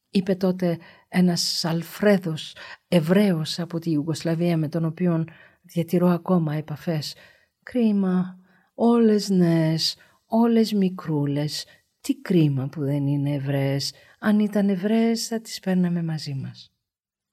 Είπε 0.09 0.35
τότε 0.35 0.77
ένας 1.07 1.65
Αλφρέδος, 1.65 2.55
Εβραίος 2.87 3.59
από 3.59 3.79
τη 3.79 3.91
Ιουγκοσλαβία 3.91 4.57
με 4.57 4.67
τον 4.67 4.85
οποίο 4.85 5.23
διατηρώ 5.61 6.07
ακόμα 6.07 6.53
επαφές. 6.55 7.15
Κρίμα, 7.63 8.39
όλες 8.73 9.29
νέες, 9.29 9.97
όλες 10.25 10.73
μικρούλες. 10.73 11.65
Τι 12.01 12.15
κρίμα 12.21 12.67
που 12.67 12.83
δεν 12.83 13.07
είναι 13.07 13.33
Εβραίες. 13.33 13.93
Αν 14.19 14.39
ήταν 14.39 14.69
Εβραίες 14.69 15.27
θα 15.27 15.41
τις 15.41 15.59
παίρναμε 15.59 16.03
μαζί 16.03 16.33
μας. 16.33 16.71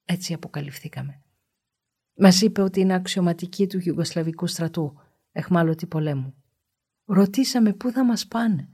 Έτσι 0.05 0.33
αποκαλυφθήκαμε. 0.33 1.22
Μας 2.15 2.41
είπε 2.41 2.61
ότι 2.61 2.79
είναι 2.79 2.93
αξιωματική 2.93 3.67
του 3.67 3.79
Ιουγκοσλαβικού 3.83 4.47
στρατού, 4.47 4.93
εχμάλωτη 5.31 5.85
πολέμου. 5.85 6.33
Ρωτήσαμε 7.05 7.73
πού 7.73 7.91
θα 7.91 8.05
μας 8.05 8.27
πάνε 8.27 8.69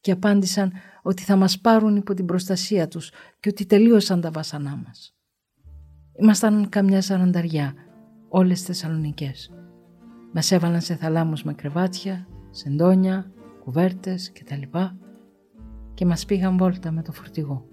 και 0.00 0.10
απάντησαν 0.10 0.72
ότι 1.02 1.22
θα 1.22 1.36
μας 1.36 1.60
πάρουν 1.60 1.96
υπό 1.96 2.14
την 2.14 2.26
προστασία 2.26 2.88
τους 2.88 3.10
και 3.40 3.48
ότι 3.48 3.66
τελείωσαν 3.66 4.20
τα 4.20 4.30
βασανά 4.30 4.76
μας. 4.76 5.16
Ήμασταν 6.20 6.68
καμιά 6.68 7.02
σαρανταριά, 7.02 7.74
όλες 8.28 8.62
Θεσσαλονικές. 8.62 9.52
Μας 10.32 10.50
έβαλαν 10.50 10.80
σε 10.80 10.94
θαλάμους 10.94 11.42
με 11.42 11.54
κρεβάτια, 11.54 12.26
σεντόνια, 12.50 13.32
κουβέρτες 13.64 14.32
κτλ. 14.32 14.78
Και 15.94 16.06
μας 16.06 16.24
πήγαν 16.24 16.56
βόλτα 16.56 16.90
με 16.90 17.02
το 17.02 17.12
φορτηγό. 17.12 17.68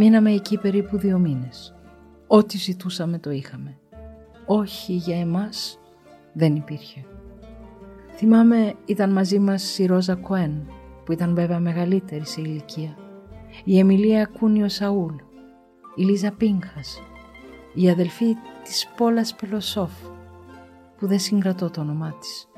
Μείναμε 0.00 0.30
εκεί 0.30 0.58
περίπου 0.58 0.98
δύο 0.98 1.18
μήνες. 1.18 1.74
Ό,τι 2.26 2.56
ζητούσαμε 2.56 3.18
το 3.18 3.30
είχαμε. 3.30 3.78
Όχι 4.46 4.92
για 4.92 5.20
εμάς 5.20 5.78
δεν 6.32 6.56
υπήρχε. 6.56 7.04
Θυμάμαι 8.16 8.74
ήταν 8.84 9.12
μαζί 9.12 9.38
μας 9.38 9.78
η 9.78 9.86
Ρόζα 9.86 10.14
Κοέν 10.14 10.66
που 11.04 11.12
ήταν 11.12 11.34
βέβαια 11.34 11.60
μεγαλύτερη 11.60 12.26
σε 12.26 12.40
ηλικία. 12.40 12.96
Η 13.64 13.78
Εμιλία 13.78 14.24
Κούνιο 14.38 14.68
Σαούλ, 14.68 15.14
η 15.94 16.02
Λίζα 16.02 16.32
Πίνχας, 16.32 17.02
η 17.74 17.90
αδελφή 17.90 18.36
της 18.62 18.88
Πόλας 18.96 19.34
Πελοσόφ 19.34 19.92
που 20.98 21.06
δεν 21.06 21.18
συγκρατώ 21.18 21.70
το 21.70 21.80
όνομά 21.80 22.14
της, 22.20 22.48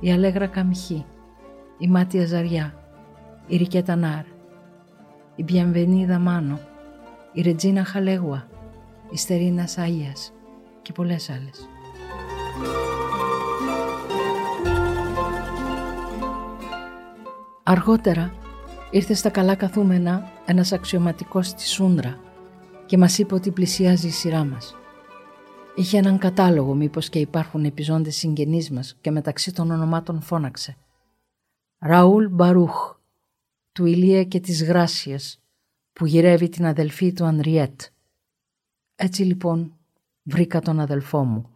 η 0.00 0.12
Αλέγρα 0.12 0.46
Καμχή, 0.46 1.04
η 1.78 1.88
Μάτια 1.88 2.26
Ζαριά, 2.26 2.74
η 3.46 3.56
Ρικέτα 3.56 3.96
Νάρ, 3.96 4.24
η 5.38 5.42
Μπιαμβενίδα 5.42 6.18
Μάνο, 6.18 6.60
η 7.32 7.40
Ρετζίνα 7.42 7.84
Χαλέγουα, 7.84 8.46
η 9.10 9.16
Στερίνα 9.16 9.66
Σαΐας 9.66 10.32
και 10.82 10.92
πολλές 10.92 11.30
άλλες. 11.30 11.68
Αργότερα 17.62 18.32
ήρθε 18.90 19.14
στα 19.14 19.30
καλά 19.30 19.54
καθούμενα 19.54 20.30
ένας 20.46 20.72
αξιωματικός 20.72 21.46
στη 21.46 21.66
Σούντρα 21.66 22.18
και 22.86 22.98
μας 22.98 23.18
είπε 23.18 23.34
ότι 23.34 23.50
πλησιάζει 23.50 24.06
η 24.06 24.10
σειρά 24.10 24.44
μας. 24.44 24.76
Είχε 25.74 25.98
έναν 25.98 26.18
κατάλογο 26.18 26.74
μήπως 26.74 27.08
και 27.08 27.18
υπάρχουν 27.18 27.64
επιζώντες 27.64 28.16
συγγενείς 28.16 28.70
μας 28.70 28.96
και 29.00 29.10
μεταξύ 29.10 29.52
των 29.52 29.70
ονομάτων 29.70 30.20
φώναξε. 30.20 30.76
Ραούλ 31.78 32.26
Μπαρούχ, 32.30 32.97
του 33.78 33.86
Ηλία 33.86 34.24
και 34.24 34.40
της 34.40 34.64
Γράσιας, 34.64 35.40
που 35.92 36.06
γυρεύει 36.06 36.48
την 36.48 36.66
αδελφή 36.66 37.12
του 37.12 37.24
Ανριέτ. 37.24 37.80
Έτσι 38.94 39.22
λοιπόν 39.22 39.76
βρήκα 40.22 40.60
τον 40.60 40.80
αδελφό 40.80 41.24
μου 41.24 41.50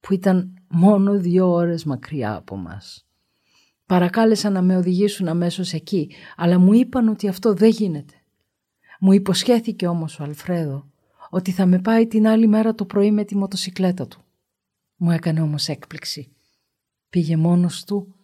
που 0.00 0.12
ήταν 0.12 0.54
μόνο 0.68 1.18
δύο 1.18 1.50
ώρες 1.50 1.84
μακριά 1.84 2.34
από 2.34 2.56
μας. 2.56 3.06
Παρακάλεσα 3.86 4.50
να 4.50 4.62
με 4.62 4.76
οδηγήσουν 4.76 5.28
αμέσως 5.28 5.72
εκεί, 5.72 6.10
αλλά 6.36 6.58
μου 6.58 6.72
είπαν 6.72 7.08
ότι 7.08 7.28
αυτό 7.28 7.54
δεν 7.54 7.70
γίνεται. 7.70 8.14
Μου 9.00 9.12
υποσχέθηκε 9.12 9.86
όμως 9.86 10.20
ο 10.20 10.22
Αλφρέδο 10.22 10.90
ότι 11.30 11.50
θα 11.50 11.66
με 11.66 11.78
πάει 11.78 12.06
την 12.06 12.26
άλλη 12.26 12.46
μέρα 12.46 12.74
το 12.74 12.84
πρωί 12.84 13.10
με 13.10 13.24
τη 13.24 13.36
μοτοσικλέτα 13.36 14.06
του. 14.06 14.20
Μου 14.96 15.10
έκανε 15.10 15.40
όμως 15.40 15.68
έκπληξη. 15.68 16.32
Πήγε 17.08 17.36
μόνος 17.36 17.84
του 17.84 18.14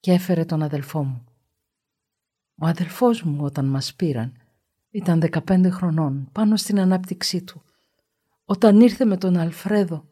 και 0.00 0.12
έφερε 0.12 0.44
τον 0.44 0.62
αδελφό 0.62 1.04
μου. 1.04 1.24
Ο 2.60 2.66
αδελφός 2.66 3.22
μου 3.22 3.44
όταν 3.44 3.64
μας 3.64 3.94
πήραν 3.94 4.32
ήταν 4.90 5.22
15 5.48 5.66
χρονών 5.70 6.28
πάνω 6.32 6.56
στην 6.56 6.80
ανάπτυξή 6.80 7.42
του. 7.42 7.62
Όταν 8.44 8.80
ήρθε 8.80 9.04
με 9.04 9.16
τον 9.16 9.36
Αλφρέδο 9.36 10.08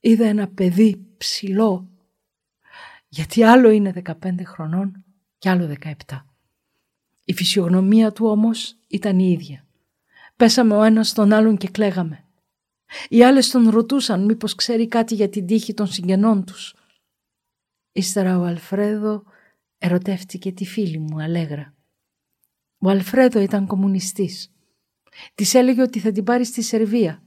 είδα 0.00 0.26
ένα 0.26 0.48
παιδί 0.48 1.06
ψηλό 1.16 1.90
γιατί 3.08 3.42
άλλο 3.42 3.70
είναι 3.70 3.92
15 4.04 4.12
χρονών 4.44 5.04
και 5.38 5.50
άλλο 5.50 5.76
17. 5.80 5.92
Η 7.24 7.32
φυσιογνωμία 7.32 8.12
του 8.12 8.26
όμως 8.26 8.76
ήταν 8.86 9.18
η 9.18 9.30
ίδια. 9.30 9.66
Πέσαμε 10.36 10.76
ο 10.76 10.82
ένας 10.82 11.08
στον 11.08 11.32
άλλον 11.32 11.56
και 11.56 11.68
κλαίγαμε. 11.68 12.24
Οι 13.08 13.24
άλλες 13.24 13.50
τον 13.50 13.68
ρωτούσαν 13.68 14.24
μήπως 14.24 14.54
ξέρει 14.54 14.88
κάτι 14.88 15.14
για 15.14 15.28
την 15.28 15.46
τύχη 15.46 15.74
των 15.74 15.86
συγγενών 15.86 16.44
τους. 16.44 16.74
Ύστερα 17.92 18.38
ο 18.38 18.42
Αλφρέδο 18.44 19.22
ερωτεύτηκε 19.78 20.52
τη 20.52 20.64
φίλη 20.64 20.98
μου 20.98 21.22
Αλέγρα. 21.22 21.74
Ο 22.78 22.88
Αλφρέδο 22.88 23.40
ήταν 23.40 23.66
κομμουνιστής. 23.66 24.52
Της 25.34 25.54
έλεγε 25.54 25.82
ότι 25.82 25.98
θα 25.98 26.12
την 26.12 26.24
πάρει 26.24 26.44
στη 26.44 26.62
Σερβία. 26.62 27.22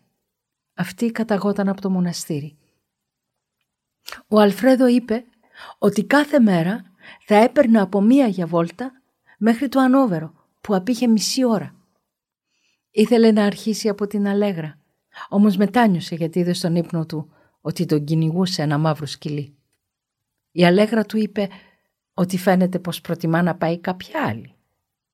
Αυτή 0.74 1.12
καταγόταν 1.12 1.70
από 1.70 1.82
το 1.82 1.90
μοναστήρι. 1.90 2.58
Ο 4.28 4.40
Αλφρέδο 4.40 4.88
είπε 4.88 5.24
ότι 5.78 6.04
κάθε 6.04 6.40
μέρα 6.40 6.84
θα 7.26 7.36
έπαιρνε 7.36 7.80
από 7.80 8.02
μία 8.02 8.28
για 8.28 8.46
βόλτα 8.46 8.92
μέχρι 9.38 9.70
το 9.70 9.80
Ανόβερο 9.80 10.34
που 10.62 10.76
απήχε 10.76 11.08
μισή 11.08 11.46
ώρα. 11.46 11.76
Ήθελε 12.92 13.32
να 13.32 13.46
αρχίσει 13.46 13.90
από 13.90 14.08
την 14.08 14.28
Αλέγρα, 14.28 14.80
όμως 15.30 15.58
μετάνιωσε 15.58 16.16
γιατί 16.16 16.40
είδε 16.40 16.54
στον 16.54 16.76
ύπνο 16.76 17.06
του 17.06 17.34
ότι 17.62 17.86
τον 17.86 18.04
κυνηγούσε 18.04 18.62
ένα 18.62 18.78
μαύρο 18.78 19.06
σκυλί. 19.06 19.58
Η 20.52 20.66
Αλέγρα 20.66 21.06
του 21.06 21.18
είπε 21.18 21.50
ότι 22.20 22.38
φαίνεται 22.38 22.80
πως 22.80 23.02
προτιμά 23.02 23.42
να 23.42 23.56
πάει 23.56 23.80
κάποια 23.80 24.26
άλλη 24.28 24.56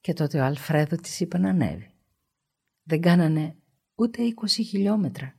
και 0.01 0.14
τότε 0.14 0.39
ο 0.39 0.43
Αλφρέδο 0.43 0.95
της 0.95 1.20
είπε 1.20 1.38
να 1.38 1.49
ανέβει. 1.49 1.91
Δεν 2.84 3.01
κάνανε 3.01 3.56
ούτε 3.95 4.22
20 4.41 4.47
χιλιόμετρα 4.47 5.36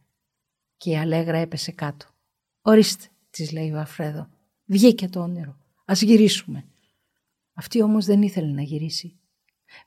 και 0.76 0.90
η 0.90 0.96
Αλέγρα 0.96 1.36
έπεσε 1.36 1.72
κάτω. 1.72 2.06
«Ορίστε», 2.62 3.06
της 3.30 3.52
λέει 3.52 3.72
ο 3.72 3.78
Αλφρέδο, 3.78 4.28
«βγήκε 4.64 5.08
το 5.08 5.20
όνειρο, 5.20 5.56
ας 5.84 6.02
γυρίσουμε». 6.02 6.64
Αυτή 7.54 7.82
όμως 7.82 8.04
δεν 8.04 8.22
ήθελε 8.22 8.52
να 8.52 8.62
γυρίσει. 8.62 9.18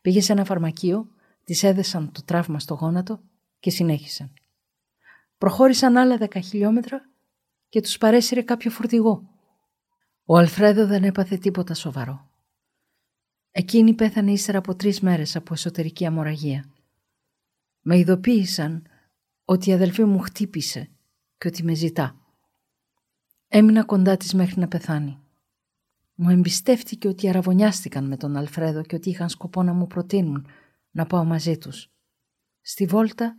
Πήγε 0.01 0.21
σε 0.21 0.31
ένα 0.31 0.45
φαρμακείο, 0.45 1.07
της 1.43 1.63
έδεσαν 1.63 2.11
το 2.11 2.23
τραύμα 2.23 2.59
στο 2.59 2.73
γόνατο 2.73 3.21
και 3.59 3.69
συνέχισαν. 3.69 4.33
Προχώρησαν 5.37 5.97
άλλα 5.97 6.17
δέκα 6.17 6.39
χιλιόμετρα 6.39 7.09
και 7.69 7.81
τους 7.81 7.97
παρέσυρε 7.97 8.41
κάποιο 8.41 8.71
φορτηγό. 8.71 9.38
Ο 10.31 10.37
Αλφρέδο 10.37 10.87
δεν 10.87 11.03
έπαθε 11.03 11.37
τίποτα 11.37 11.73
σοβαρό. 11.73 12.29
Εκείνη 13.51 13.93
πέθανε 13.93 14.31
ύστερα 14.31 14.57
από 14.57 14.75
τρεις 14.75 15.01
μέρες 15.01 15.35
από 15.35 15.53
εσωτερική 15.53 16.05
αμοραγία. 16.05 16.69
Με 17.81 17.97
ειδοποίησαν 17.97 18.87
ότι 19.45 19.69
η 19.69 19.73
αδελφή 19.73 20.03
μου 20.03 20.19
χτύπησε 20.19 20.89
και 21.37 21.47
ότι 21.47 21.63
με 21.63 21.73
ζητά. 21.73 22.15
Έμεινα 23.47 23.83
κοντά 23.83 24.17
της 24.17 24.33
μέχρι 24.33 24.59
να 24.59 24.67
πεθάνει. 24.67 25.19
Μου 26.15 26.29
εμπιστεύτηκε 26.29 27.07
ότι 27.07 27.29
αραβωνιάστηκαν 27.29 28.07
με 28.07 28.17
τον 28.17 28.35
Αλφρέδο 28.35 28.81
και 28.81 28.95
ότι 28.95 29.09
είχαν 29.09 29.29
σκοπό 29.29 29.63
να 29.63 29.73
μου 29.73 29.87
προτείνουν 29.87 30.47
να 30.91 31.05
πάω 31.05 31.23
μαζί 31.23 31.57
τους. 31.57 31.91
Στη 32.61 32.85
βόλτα 32.85 33.35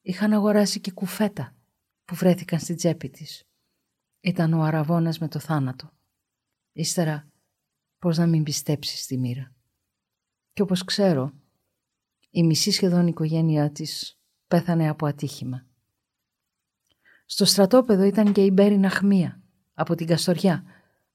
είχαν 0.00 0.32
αγοράσει 0.32 0.80
και 0.80 0.92
κουφέτα 0.92 1.54
που 2.04 2.14
βρέθηκαν 2.14 2.58
στη 2.58 2.74
τσέπη 2.74 3.10
της. 3.10 3.44
Ήταν 4.20 4.52
ο 4.52 4.62
αραβώνας 4.62 5.18
με 5.18 5.28
το 5.28 5.38
θάνατο. 5.38 5.92
Ύστερα 6.72 7.28
πώς 7.98 8.18
να 8.18 8.26
μην 8.26 8.42
πιστέψεις 8.42 9.02
στη 9.02 9.18
μοίρα. 9.18 9.52
Και 10.52 10.62
όπως 10.62 10.84
ξέρω, 10.84 11.32
η 12.30 12.42
μισή 12.42 12.70
σχεδόν 12.70 13.06
οικογένειά 13.06 13.70
της 13.70 14.18
πέθανε 14.46 14.88
από 14.88 15.06
ατύχημα. 15.06 15.66
Στο 17.26 17.44
στρατόπεδο 17.44 18.02
ήταν 18.02 18.32
και 18.32 18.44
η 18.44 18.50
Μπέρι 18.52 18.78
Ναχμία 18.78 19.42
από 19.74 19.94
την 19.94 20.06
Καστοριά 20.06 20.64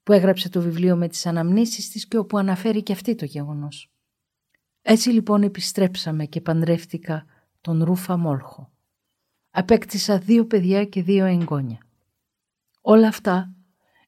που 0.04 0.14
έγραψε 0.14 0.50
το 0.50 0.62
βιβλίο 0.62 0.96
με 0.96 1.08
τις 1.08 1.26
αναμνήσεις 1.26 1.90
της 1.90 2.08
και 2.08 2.18
όπου 2.18 2.38
αναφέρει 2.38 2.84
και 2.84 2.94
αυτή 2.94 3.16
το 3.16 3.26
γεγονός. 3.26 3.92
Έτσι 4.82 5.10
λοιπόν 5.10 5.44
επιστρέψαμε 5.44 6.26
και 6.26 6.42
παντρεύτηκα 6.42 7.26
τον 7.62 7.84
Ρούφα 7.84 8.18
Μόλχο. 8.18 8.72
Απέκτησα 9.50 10.20
δύο 10.20 10.46
παιδιά 10.46 10.86
και 10.86 11.04
δύο 11.04 11.26
εγγόνια. 11.26 11.78
Όλα 12.82 13.08
αυτά 13.08 13.55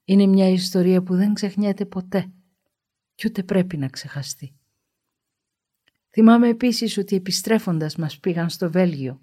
είναι 0.09 0.25
μια 0.25 0.47
ιστορία 0.49 1.03
που 1.03 1.15
δεν 1.15 1.33
ξεχνιέται 1.33 1.85
ποτέ 1.85 2.31
και 3.15 3.27
ούτε 3.27 3.43
πρέπει 3.43 3.77
να 3.77 3.87
ξεχαστεί. 3.87 4.55
Θυμάμαι 6.09 6.47
επίσης 6.47 6.97
ότι 6.97 7.15
επιστρέφοντας 7.15 7.95
μας 7.95 8.19
πήγαν 8.19 8.49
στο 8.49 8.71
Βέλγιο, 8.71 9.19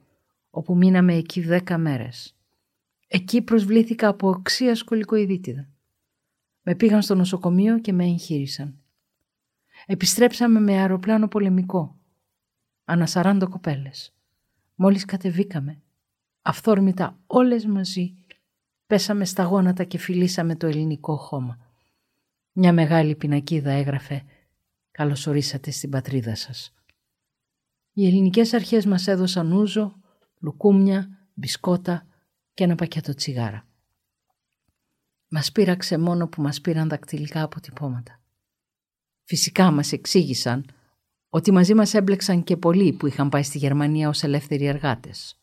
όπου 0.51 0.77
μείναμε 0.77 1.15
εκεί 1.15 1.41
δέκα 1.41 1.79
μέρες. 1.79 2.37
Εκεί 3.07 3.43
προσβλήθηκα 3.43 4.09
από 4.09 4.29
οξία 4.29 4.75
σκολικοειδίτιδα. 4.75 5.69
Με 6.63 6.75
πήγαν 6.75 7.03
στο 7.03 7.15
νοσοκομείο 7.15 7.79
και 7.79 7.93
με 7.93 8.05
εγχείρησαν. 8.05 8.79
Επιστρέψαμε 9.87 10.61
με 10.61 10.79
αεροπλάνο 10.79 11.29
πολεμικό. 11.29 11.99
Ανά 12.85 13.07
40 13.13 13.47
κοπέλες. 13.51 14.15
Μόλις 14.75 15.05
κατεβήκαμε, 15.05 15.83
αυθόρμητα 16.43 17.19
όλες 17.27 17.67
μαζί, 17.67 18.15
πέσαμε 18.87 19.25
στα 19.25 19.43
γόνατα 19.43 19.85
και 19.85 19.99
φιλήσαμε 19.99 20.57
το 20.57 20.67
ελληνικό 20.67 21.17
χώμα. 21.17 21.59
Μια 22.53 22.73
μεγάλη 22.73 23.17
πινακίδα 23.17 23.71
έγραφε 23.71 24.25
«Καλώς 24.91 25.27
ορίσατε 25.27 25.71
στην 25.71 25.91
πατρίδα 25.91 26.35
σας». 26.35 26.75
Οι 27.93 28.07
ελληνικές 28.07 28.53
αρχές 28.53 28.87
μας 28.87 29.07
έδωσαν 29.07 29.53
ούζο, 29.53 30.01
λουκούμια, 30.41 31.29
μπισκότα 31.35 32.07
και 32.55 32.65
ένα 32.65 32.75
πακέτο 32.75 33.15
τσιγάρα. 33.15 33.67
Μας 35.29 35.53
πείραξε 35.53 35.99
μόνο 35.99 36.29
που 36.29 36.43
μας 36.43 36.61
πήραν 36.61 36.89
δακτυλικά 36.89 37.43
αποτυπώματα. 37.43 38.21
Φυσικά 39.25 39.71
μας 39.71 39.93
εξήγησαν 39.93 40.65
ότι 41.29 41.53
μαζί 41.53 41.75
μας 41.75 41.95
έμπλεξαν 41.95 42.45
και 42.45 42.57
πολλοί 42.57 42.93
που 42.93 43.07
είχαν 43.07 43.29
πάει 43.29 43.43
στη 43.43 43.59
Γερμανία 43.59 44.09
ως 44.09 44.23
ελεύθεροι 44.23 44.67
εργάτες. 44.67 45.41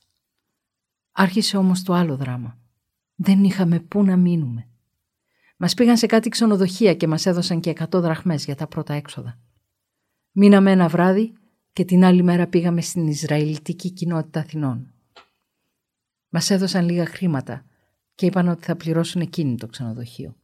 Άρχισε 1.11 1.57
όμως 1.57 1.83
το 1.83 1.93
άλλο 1.93 2.17
δράμα. 2.17 2.60
Δεν 3.23 3.43
είχαμε 3.43 3.79
πού 3.79 4.03
να 4.03 4.17
μείνουμε. 4.17 4.67
Μας 5.57 5.73
πήγαν 5.73 5.97
σε 5.97 6.05
κάτι 6.05 6.29
ξενοδοχεία 6.29 6.93
και 6.93 7.07
μας 7.07 7.25
έδωσαν 7.25 7.59
και 7.59 7.73
100 7.79 7.87
δραχμές 7.91 8.45
για 8.45 8.55
τα 8.55 8.67
πρώτα 8.67 8.93
έξοδα. 8.93 9.39
Μείναμε 10.31 10.71
ένα 10.71 10.87
βράδυ 10.87 11.33
και 11.73 11.85
την 11.85 12.03
άλλη 12.03 12.23
μέρα 12.23 12.47
πήγαμε 12.47 12.81
στην 12.81 13.07
Ισραηλιτική 13.07 13.91
κοινότητα 13.91 14.39
Αθηνών. 14.39 14.93
Μας 16.29 16.49
έδωσαν 16.49 16.85
λίγα 16.85 17.05
χρήματα 17.05 17.65
και 18.15 18.25
είπαν 18.25 18.47
ότι 18.47 18.63
θα 18.63 18.75
πληρώσουν 18.75 19.21
εκείνη 19.21 19.57
το 19.57 19.67
ξενοδοχείο. 19.67 20.35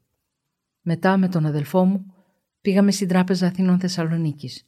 Μετά 0.82 1.18
με 1.18 1.28
τον 1.28 1.46
αδελφό 1.46 1.86
μου 1.86 2.14
πήγαμε 2.62 2.92
στην 2.92 3.08
Τράπεζα 3.08 3.48
Αθηνών 3.48 3.80
Θεσσαλονίκης. 3.80 4.68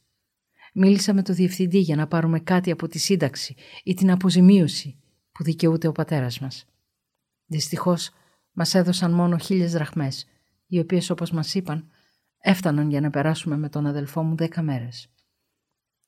Μίλησα 0.73 1.13
με 1.13 1.21
τον 1.21 1.35
διευθυντή 1.35 1.79
για 1.79 1.95
να 1.95 2.07
πάρουμε 2.07 2.39
κάτι 2.39 2.71
από 2.71 2.87
τη 2.87 2.99
σύνταξη 2.99 3.55
ή 3.83 3.93
την 3.93 4.11
αποζημίωση 4.11 4.99
που 5.31 5.43
δικαιούται 5.43 5.87
ο 5.87 5.91
πατέρας 5.91 6.39
μας. 6.39 6.65
Δυστυχώς 7.49 8.09
μας 8.51 8.73
έδωσαν 8.75 9.11
μόνο 9.11 9.37
χίλιες 9.37 9.71
δραχμές, 9.71 10.25
οι 10.65 10.79
οποίες 10.79 11.09
όπως 11.09 11.31
μας 11.31 11.53
είπαν 11.53 11.89
έφταναν 12.39 12.89
για 12.89 13.01
να 13.01 13.09
περάσουμε 13.09 13.57
με 13.57 13.69
τον 13.69 13.85
αδελφό 13.85 14.23
μου 14.23 14.35
δέκα 14.35 14.61
μέρες. 14.61 15.07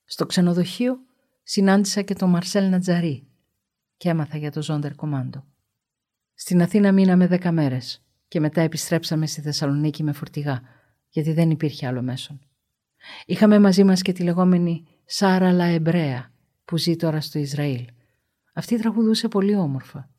Στο 0.03 0.25
ξενοδοχείο 0.25 0.99
συνάντησα 1.43 2.01
και 2.01 2.13
τον 2.13 2.29
Μαρσέλ 2.29 2.69
Νατζαρί 2.69 3.27
και 3.97 4.09
έμαθα 4.09 4.37
για 4.37 4.51
το 4.51 4.61
Ζόντερ 4.61 4.95
Κομάντο. 4.95 5.45
Στην 6.33 6.61
Αθήνα 6.61 6.91
μείναμε 6.91 7.27
δέκα 7.27 7.51
μέρες 7.51 8.05
και 8.27 8.39
μετά 8.39 8.61
επιστρέψαμε 8.61 9.27
στη 9.27 9.41
Θεσσαλονίκη 9.41 10.03
με 10.03 10.11
φορτηγά, 10.11 10.61
γιατί 11.09 11.33
δεν 11.33 11.49
υπήρχε 11.49 11.87
άλλο 11.87 12.01
μέσον. 12.01 12.39
Είχαμε 13.25 13.59
μαζί 13.59 13.83
μας 13.83 14.01
και 14.01 14.11
τη 14.11 14.23
λεγόμενη 14.23 14.87
Σάρα 15.05 15.51
Λαεμπρέα, 15.51 16.31
που 16.65 16.77
ζει 16.77 16.95
τώρα 16.95 17.21
στο 17.21 17.39
Ισραήλ. 17.39 17.87
Αυτή 18.53 18.79
τραγουδούσε 18.79 19.27
πολύ 19.27 19.55
όμορφα. 19.55 20.11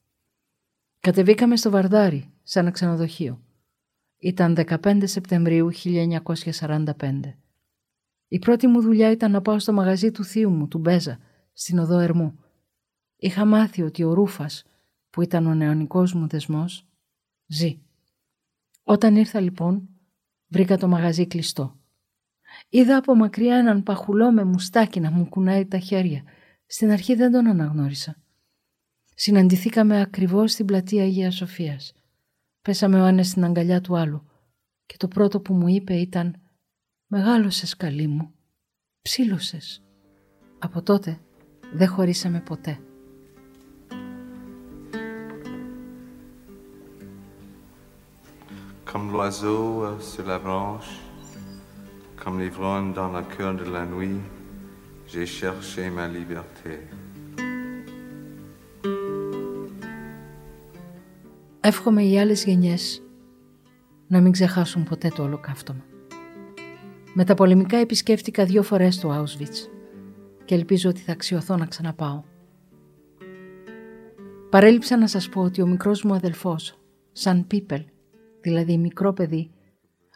Κατεβήκαμε 1.02 1.56
στο 1.56 1.70
Βαρδάρι, 1.70 2.32
σε 2.42 2.58
ένα 2.58 2.70
ξενοδοχείο. 2.70 3.42
Ήταν 4.18 4.56
15 4.56 5.02
Σεπτεμβρίου 5.04 5.70
1945. 5.84 7.20
Η 8.28 8.38
πρώτη 8.38 8.66
μου 8.66 8.80
δουλειά 8.80 9.10
ήταν 9.10 9.30
να 9.30 9.42
πάω 9.42 9.58
στο 9.58 9.72
μαγαζί 9.72 10.10
του 10.10 10.24
θείου 10.24 10.50
μου, 10.50 10.68
του 10.68 10.78
Μπέζα, 10.78 11.18
στην 11.52 11.78
οδό 11.78 11.98
Ερμού. 11.98 12.38
Είχα 13.16 13.44
μάθει 13.44 13.82
ότι 13.82 14.04
ο 14.04 14.12
Ρούφας, 14.12 14.64
που 15.10 15.22
ήταν 15.22 15.46
ο 15.46 15.54
νεωνικός 15.54 16.12
μου 16.12 16.26
δεσμός, 16.26 16.86
ζει. 17.46 17.80
Όταν 18.82 19.16
ήρθα 19.16 19.40
λοιπόν, 19.40 19.88
βρήκα 20.46 20.76
το 20.76 20.88
μαγαζί 20.88 21.26
κλειστό. 21.26 21.76
Είδα 22.68 22.96
από 22.96 23.14
μακριά 23.14 23.56
έναν 23.56 23.82
παχουλό 23.82 24.32
με 24.32 24.44
μουστάκι 24.44 25.00
να 25.00 25.10
μου 25.10 25.28
κουνάει 25.28 25.66
τα 25.66 25.78
χέρια. 25.78 26.22
Στην 26.66 26.90
αρχή 26.90 27.14
δεν 27.14 27.32
τον 27.32 27.46
αναγνώρισα. 27.46 28.21
Συναντηθήκαμε 29.14 30.00
ακριβώς 30.00 30.52
στην 30.52 30.66
πλατεία 30.66 31.02
Αγίας 31.02 31.34
Σοφίας. 31.34 31.92
Πέσαμε 32.62 33.02
ο 33.02 33.04
ένας 33.04 33.26
στην 33.26 33.44
αγκαλιά 33.44 33.80
του 33.80 33.96
άλλου 33.96 34.26
και 34.86 34.96
το 34.96 35.08
πρώτο 35.08 35.40
που 35.40 35.54
μου 35.54 35.68
είπε 35.68 35.94
ήταν 35.94 36.36
«Μεγάλωσες 37.06 37.76
καλή 37.76 38.06
μου, 38.06 38.34
ψήλωσες». 39.02 39.82
Από 40.58 40.82
τότε 40.82 41.20
δεν 41.72 41.88
χωρίσαμε 41.88 42.40
ποτέ. 42.40 42.80
Comme 48.92 49.10
l'oiseau 49.10 49.98
sur 50.10 50.26
la 50.26 50.38
branche, 50.38 50.90
comme 52.22 52.38
l'ivrogne 52.42 52.92
dans 52.92 53.10
la 53.16 53.22
cœur 53.34 53.54
de 53.62 53.66
la 53.76 53.84
nuit, 53.86 54.20
j'ai 55.10 55.26
cherché 55.40 55.82
ma 55.96 56.06
liberté. 56.18 56.74
Εύχομαι 61.64 62.02
οι 62.02 62.18
άλλες 62.18 62.44
γενιές 62.44 63.02
να 64.06 64.20
μην 64.20 64.32
ξεχάσουν 64.32 64.84
ποτέ 64.84 65.08
το 65.08 65.22
ολοκαύτωμα. 65.22 65.84
Με 67.14 67.24
τα 67.24 67.34
πολεμικά 67.34 67.76
επισκέφτηκα 67.76 68.44
δύο 68.44 68.62
φορές 68.62 68.98
το 68.98 69.22
Auschwitz 69.22 69.68
και 70.44 70.54
ελπίζω 70.54 70.90
ότι 70.90 71.00
θα 71.00 71.12
αξιωθώ 71.12 71.56
να 71.56 71.66
ξαναπάω. 71.66 72.22
Παρέλειψα 74.50 74.96
να 74.96 75.06
σας 75.06 75.28
πω 75.28 75.40
ότι 75.40 75.62
ο 75.62 75.66
μικρός 75.66 76.02
μου 76.02 76.14
αδελφός, 76.14 76.78
σαν 77.12 77.46
Πίπελ, 77.46 77.84
δηλαδή 78.40 78.76
μικρό 78.76 79.12
παιδί, 79.12 79.50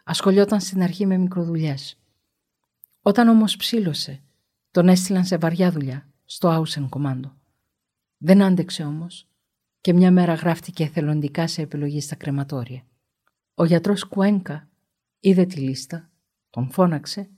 ασχολιόταν 0.04 0.60
στην 0.60 0.82
αρχή 0.82 1.06
με 1.06 1.16
μικροδουλειές. 1.16 1.98
Όταν 3.02 3.28
όμως 3.28 3.56
ψήλωσε, 3.56 4.22
τον 4.70 4.88
έστειλαν 4.88 5.24
σε 5.24 5.36
βαριά 5.36 5.70
δουλειά, 5.70 6.08
στο 6.24 6.62
Ausen 6.62 6.88
Commando. 6.88 7.30
Δεν 8.18 8.42
άντεξε 8.42 8.82
όμως 8.82 9.28
και 9.86 9.92
μια 9.92 10.10
μέρα 10.10 10.34
γράφτηκε 10.34 10.84
εθελοντικά 10.84 11.46
σε 11.46 11.62
επιλογή 11.62 12.00
στα 12.00 12.14
κρεματόρια. 12.14 12.86
Ο 13.54 13.64
γιατρός 13.64 14.04
Κουένκα 14.04 14.70
είδε 15.20 15.46
τη 15.46 15.60
λίστα, 15.60 16.10
τον 16.50 16.70
φώναξε 16.70 17.30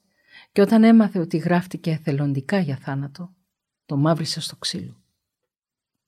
και 0.53 0.61
όταν 0.61 0.85
έμαθε 0.85 1.19
ότι 1.19 1.37
γράφτηκε 1.37 1.91
εθελοντικά 1.91 2.59
για 2.59 2.77
θάνατο, 2.77 3.35
το 3.85 3.97
μαύρισε 3.97 4.41
στο 4.41 4.57
ξύλο. 4.57 5.03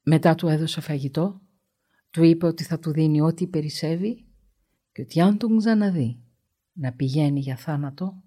Μετά 0.02 0.34
του 0.34 0.48
έδωσε 0.48 0.80
φαγητό, 0.80 1.40
του 2.10 2.22
είπε 2.22 2.46
ότι 2.46 2.64
θα 2.64 2.78
του 2.78 2.92
δίνει 2.92 3.20
ό,τι 3.20 3.46
περισσεύει 3.46 4.26
και 4.92 5.02
ότι 5.02 5.20
αν 5.20 5.38
τον 5.38 5.58
ξαναδεί 5.58 6.20
να 6.72 6.92
πηγαίνει 6.92 7.40
για 7.40 7.56
θάνατο, 7.56 8.22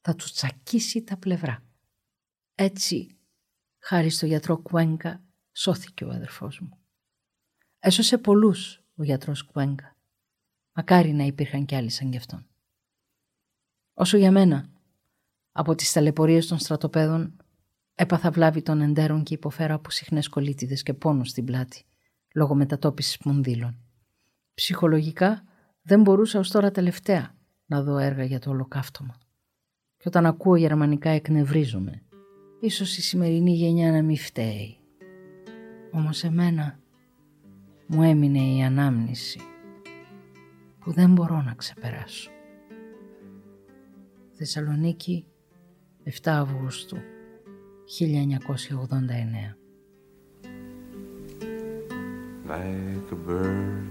θα 0.00 0.14
του 0.14 0.24
τσακίσει 0.32 1.02
τα 1.02 1.16
πλευρά. 1.16 1.64
Έτσι, 2.54 3.18
χάρη 3.78 4.10
στο 4.10 4.26
γιατρό 4.26 4.58
Κουένκα, 4.58 5.24
σώθηκε 5.52 6.04
ο 6.04 6.10
αδερφός 6.10 6.60
μου. 6.60 6.76
Έσωσε 7.84 8.18
πολλούς 8.18 8.82
ο 8.96 9.02
γιατρός 9.02 9.42
Κουένκα. 9.42 9.96
Μακάρι 10.72 11.12
να 11.12 11.24
υπήρχαν 11.24 11.64
κι 11.64 11.74
άλλοι 11.74 11.88
σαν 11.88 12.10
κι 12.10 12.16
αυτόν. 12.16 12.46
Όσο 13.94 14.16
για 14.16 14.30
μένα, 14.30 14.70
από 15.52 15.74
τις 15.74 15.92
ταλαιπωρίες 15.92 16.46
των 16.46 16.58
στρατοπέδων 16.58 17.36
έπαθα 17.94 18.30
βλάβη 18.30 18.62
των 18.62 18.80
εντέρων 18.80 19.22
και 19.22 19.34
υποφέρα 19.34 19.74
από 19.74 19.90
συχνές 19.90 20.28
κολλήτιδες 20.28 20.82
και 20.82 20.94
πόνους 20.94 21.28
στην 21.28 21.44
πλάτη, 21.44 21.84
λόγω 22.34 22.54
μετατόπισης 22.54 23.12
σπονδύλων. 23.12 23.78
Ψυχολογικά 24.54 25.44
δεν 25.82 26.00
μπορούσα 26.00 26.38
ως 26.38 26.50
τώρα 26.50 26.70
τελευταία 26.70 27.34
να 27.66 27.82
δω 27.82 27.98
έργα 27.98 28.24
για 28.24 28.38
το 28.38 28.50
ολοκαύτωμα. 28.50 29.18
Και 29.96 30.04
όταν 30.08 30.26
ακούω 30.26 30.56
γερμανικά 30.56 31.10
εκνευρίζομαι. 31.10 32.02
Ίσως 32.60 32.96
η 32.96 33.02
σημερινή 33.02 33.52
γενιά 33.52 33.92
να 33.92 34.02
μην 34.02 34.16
φταίει. 34.16 34.76
Όμως 35.92 36.24
εμένα 36.24 36.81
μου 37.86 38.02
έμεινε 38.02 38.38
η 38.38 38.62
ανάμνηση 38.62 39.40
που 40.80 40.92
δεν 40.92 41.12
μπορώ 41.12 41.42
να 41.42 41.54
ξεπεράσω. 41.54 42.30
Θεσσαλονίκη 44.32 45.26
7 46.04 46.10
Αυγούστου 46.24 46.96
1989 47.86 49.56
Like 52.48 53.08
a 53.10 53.20
bird 53.28 53.86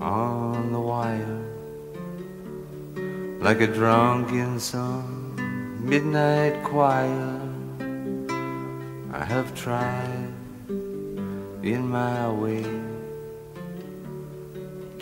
on 0.00 0.72
the 0.72 0.82
wire, 0.90 1.44
like 3.46 3.60
a 3.60 3.70
drunk 3.78 4.30
in 4.44 4.60
some 4.60 5.34
midnight 5.92 6.54
choir. 6.70 7.40
I 9.20 9.24
have 9.34 9.48
tried 9.54 10.17
in 11.73 11.81
my 11.99 12.21
way 12.41 12.63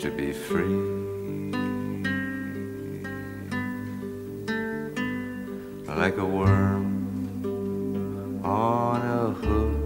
to 0.02 0.08
be 0.18 0.30
free. 0.46 0.80
Like 6.02 6.16
a 6.26 6.28
worm 6.38 6.86
on 8.44 8.98
a 9.20 9.24
hook, 9.42 9.76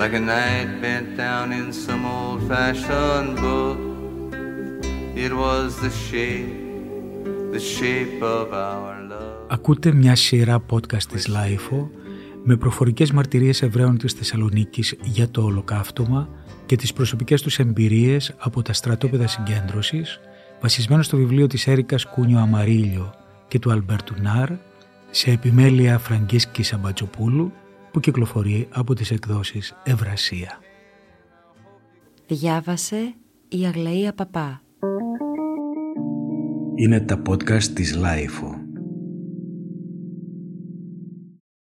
like 0.00 0.14
a 0.20 0.22
night 0.34 0.68
bent 0.84 1.08
down 1.24 1.46
in 1.60 1.66
some 1.84 2.02
old 2.16 2.40
fashioned 2.50 3.34
book. 3.44 3.78
It 5.24 5.32
was 5.42 5.68
the 5.84 5.92
shape, 6.06 6.54
the 7.54 7.62
shape 7.74 8.22
of 8.22 8.46
our 8.52 8.92
love. 9.10 9.46
Ακούτε 9.48 9.92
μια 9.92 10.16
σειρά 10.16 10.64
podcast 10.70 11.02
της 11.08 11.26
Λάιφο 11.26 11.90
με 12.49 12.57
προφορικές 12.57 13.11
μαρτυρίες 13.11 13.61
Εβραίων 13.61 13.97
της 13.97 14.13
Θεσσαλονίκης 14.13 14.95
για 15.03 15.29
το 15.29 15.41
ολοκαύτωμα 15.41 16.29
και 16.65 16.75
τις 16.75 16.93
προσωπικές 16.93 17.41
τους 17.41 17.59
εμπειρίες 17.59 18.35
από 18.37 18.61
τα 18.61 18.73
στρατόπεδα 18.73 19.27
συγκέντρωσης 19.27 20.19
βασισμένο 20.61 21.01
στο 21.01 21.17
βιβλίο 21.17 21.47
της 21.47 21.67
Έρικας 21.67 22.05
Κούνιο 22.05 22.39
Αμαρίλιο 22.39 23.13
και 23.47 23.59
του 23.59 23.71
Αλμπέρτου 23.71 24.15
Ναρ 24.21 24.49
σε 25.09 25.31
επιμέλεια 25.31 25.97
Φραγκίσκης 25.97 26.63
Αμπατζοπούλου 26.63 27.51
που 27.91 27.99
κυκλοφορεί 27.99 28.67
από 28.71 28.93
τις 28.93 29.11
εκδόσεις 29.11 29.75
Ευρασία. 29.83 30.59
Διάβασε 32.27 33.13
η 33.47 33.65
Αγλαία 33.65 34.13
Παπά. 34.13 34.61
Είναι 36.75 36.99
τα 36.99 37.21
podcast 37.29 37.63
της 37.63 37.95
LiFO. 37.95 38.68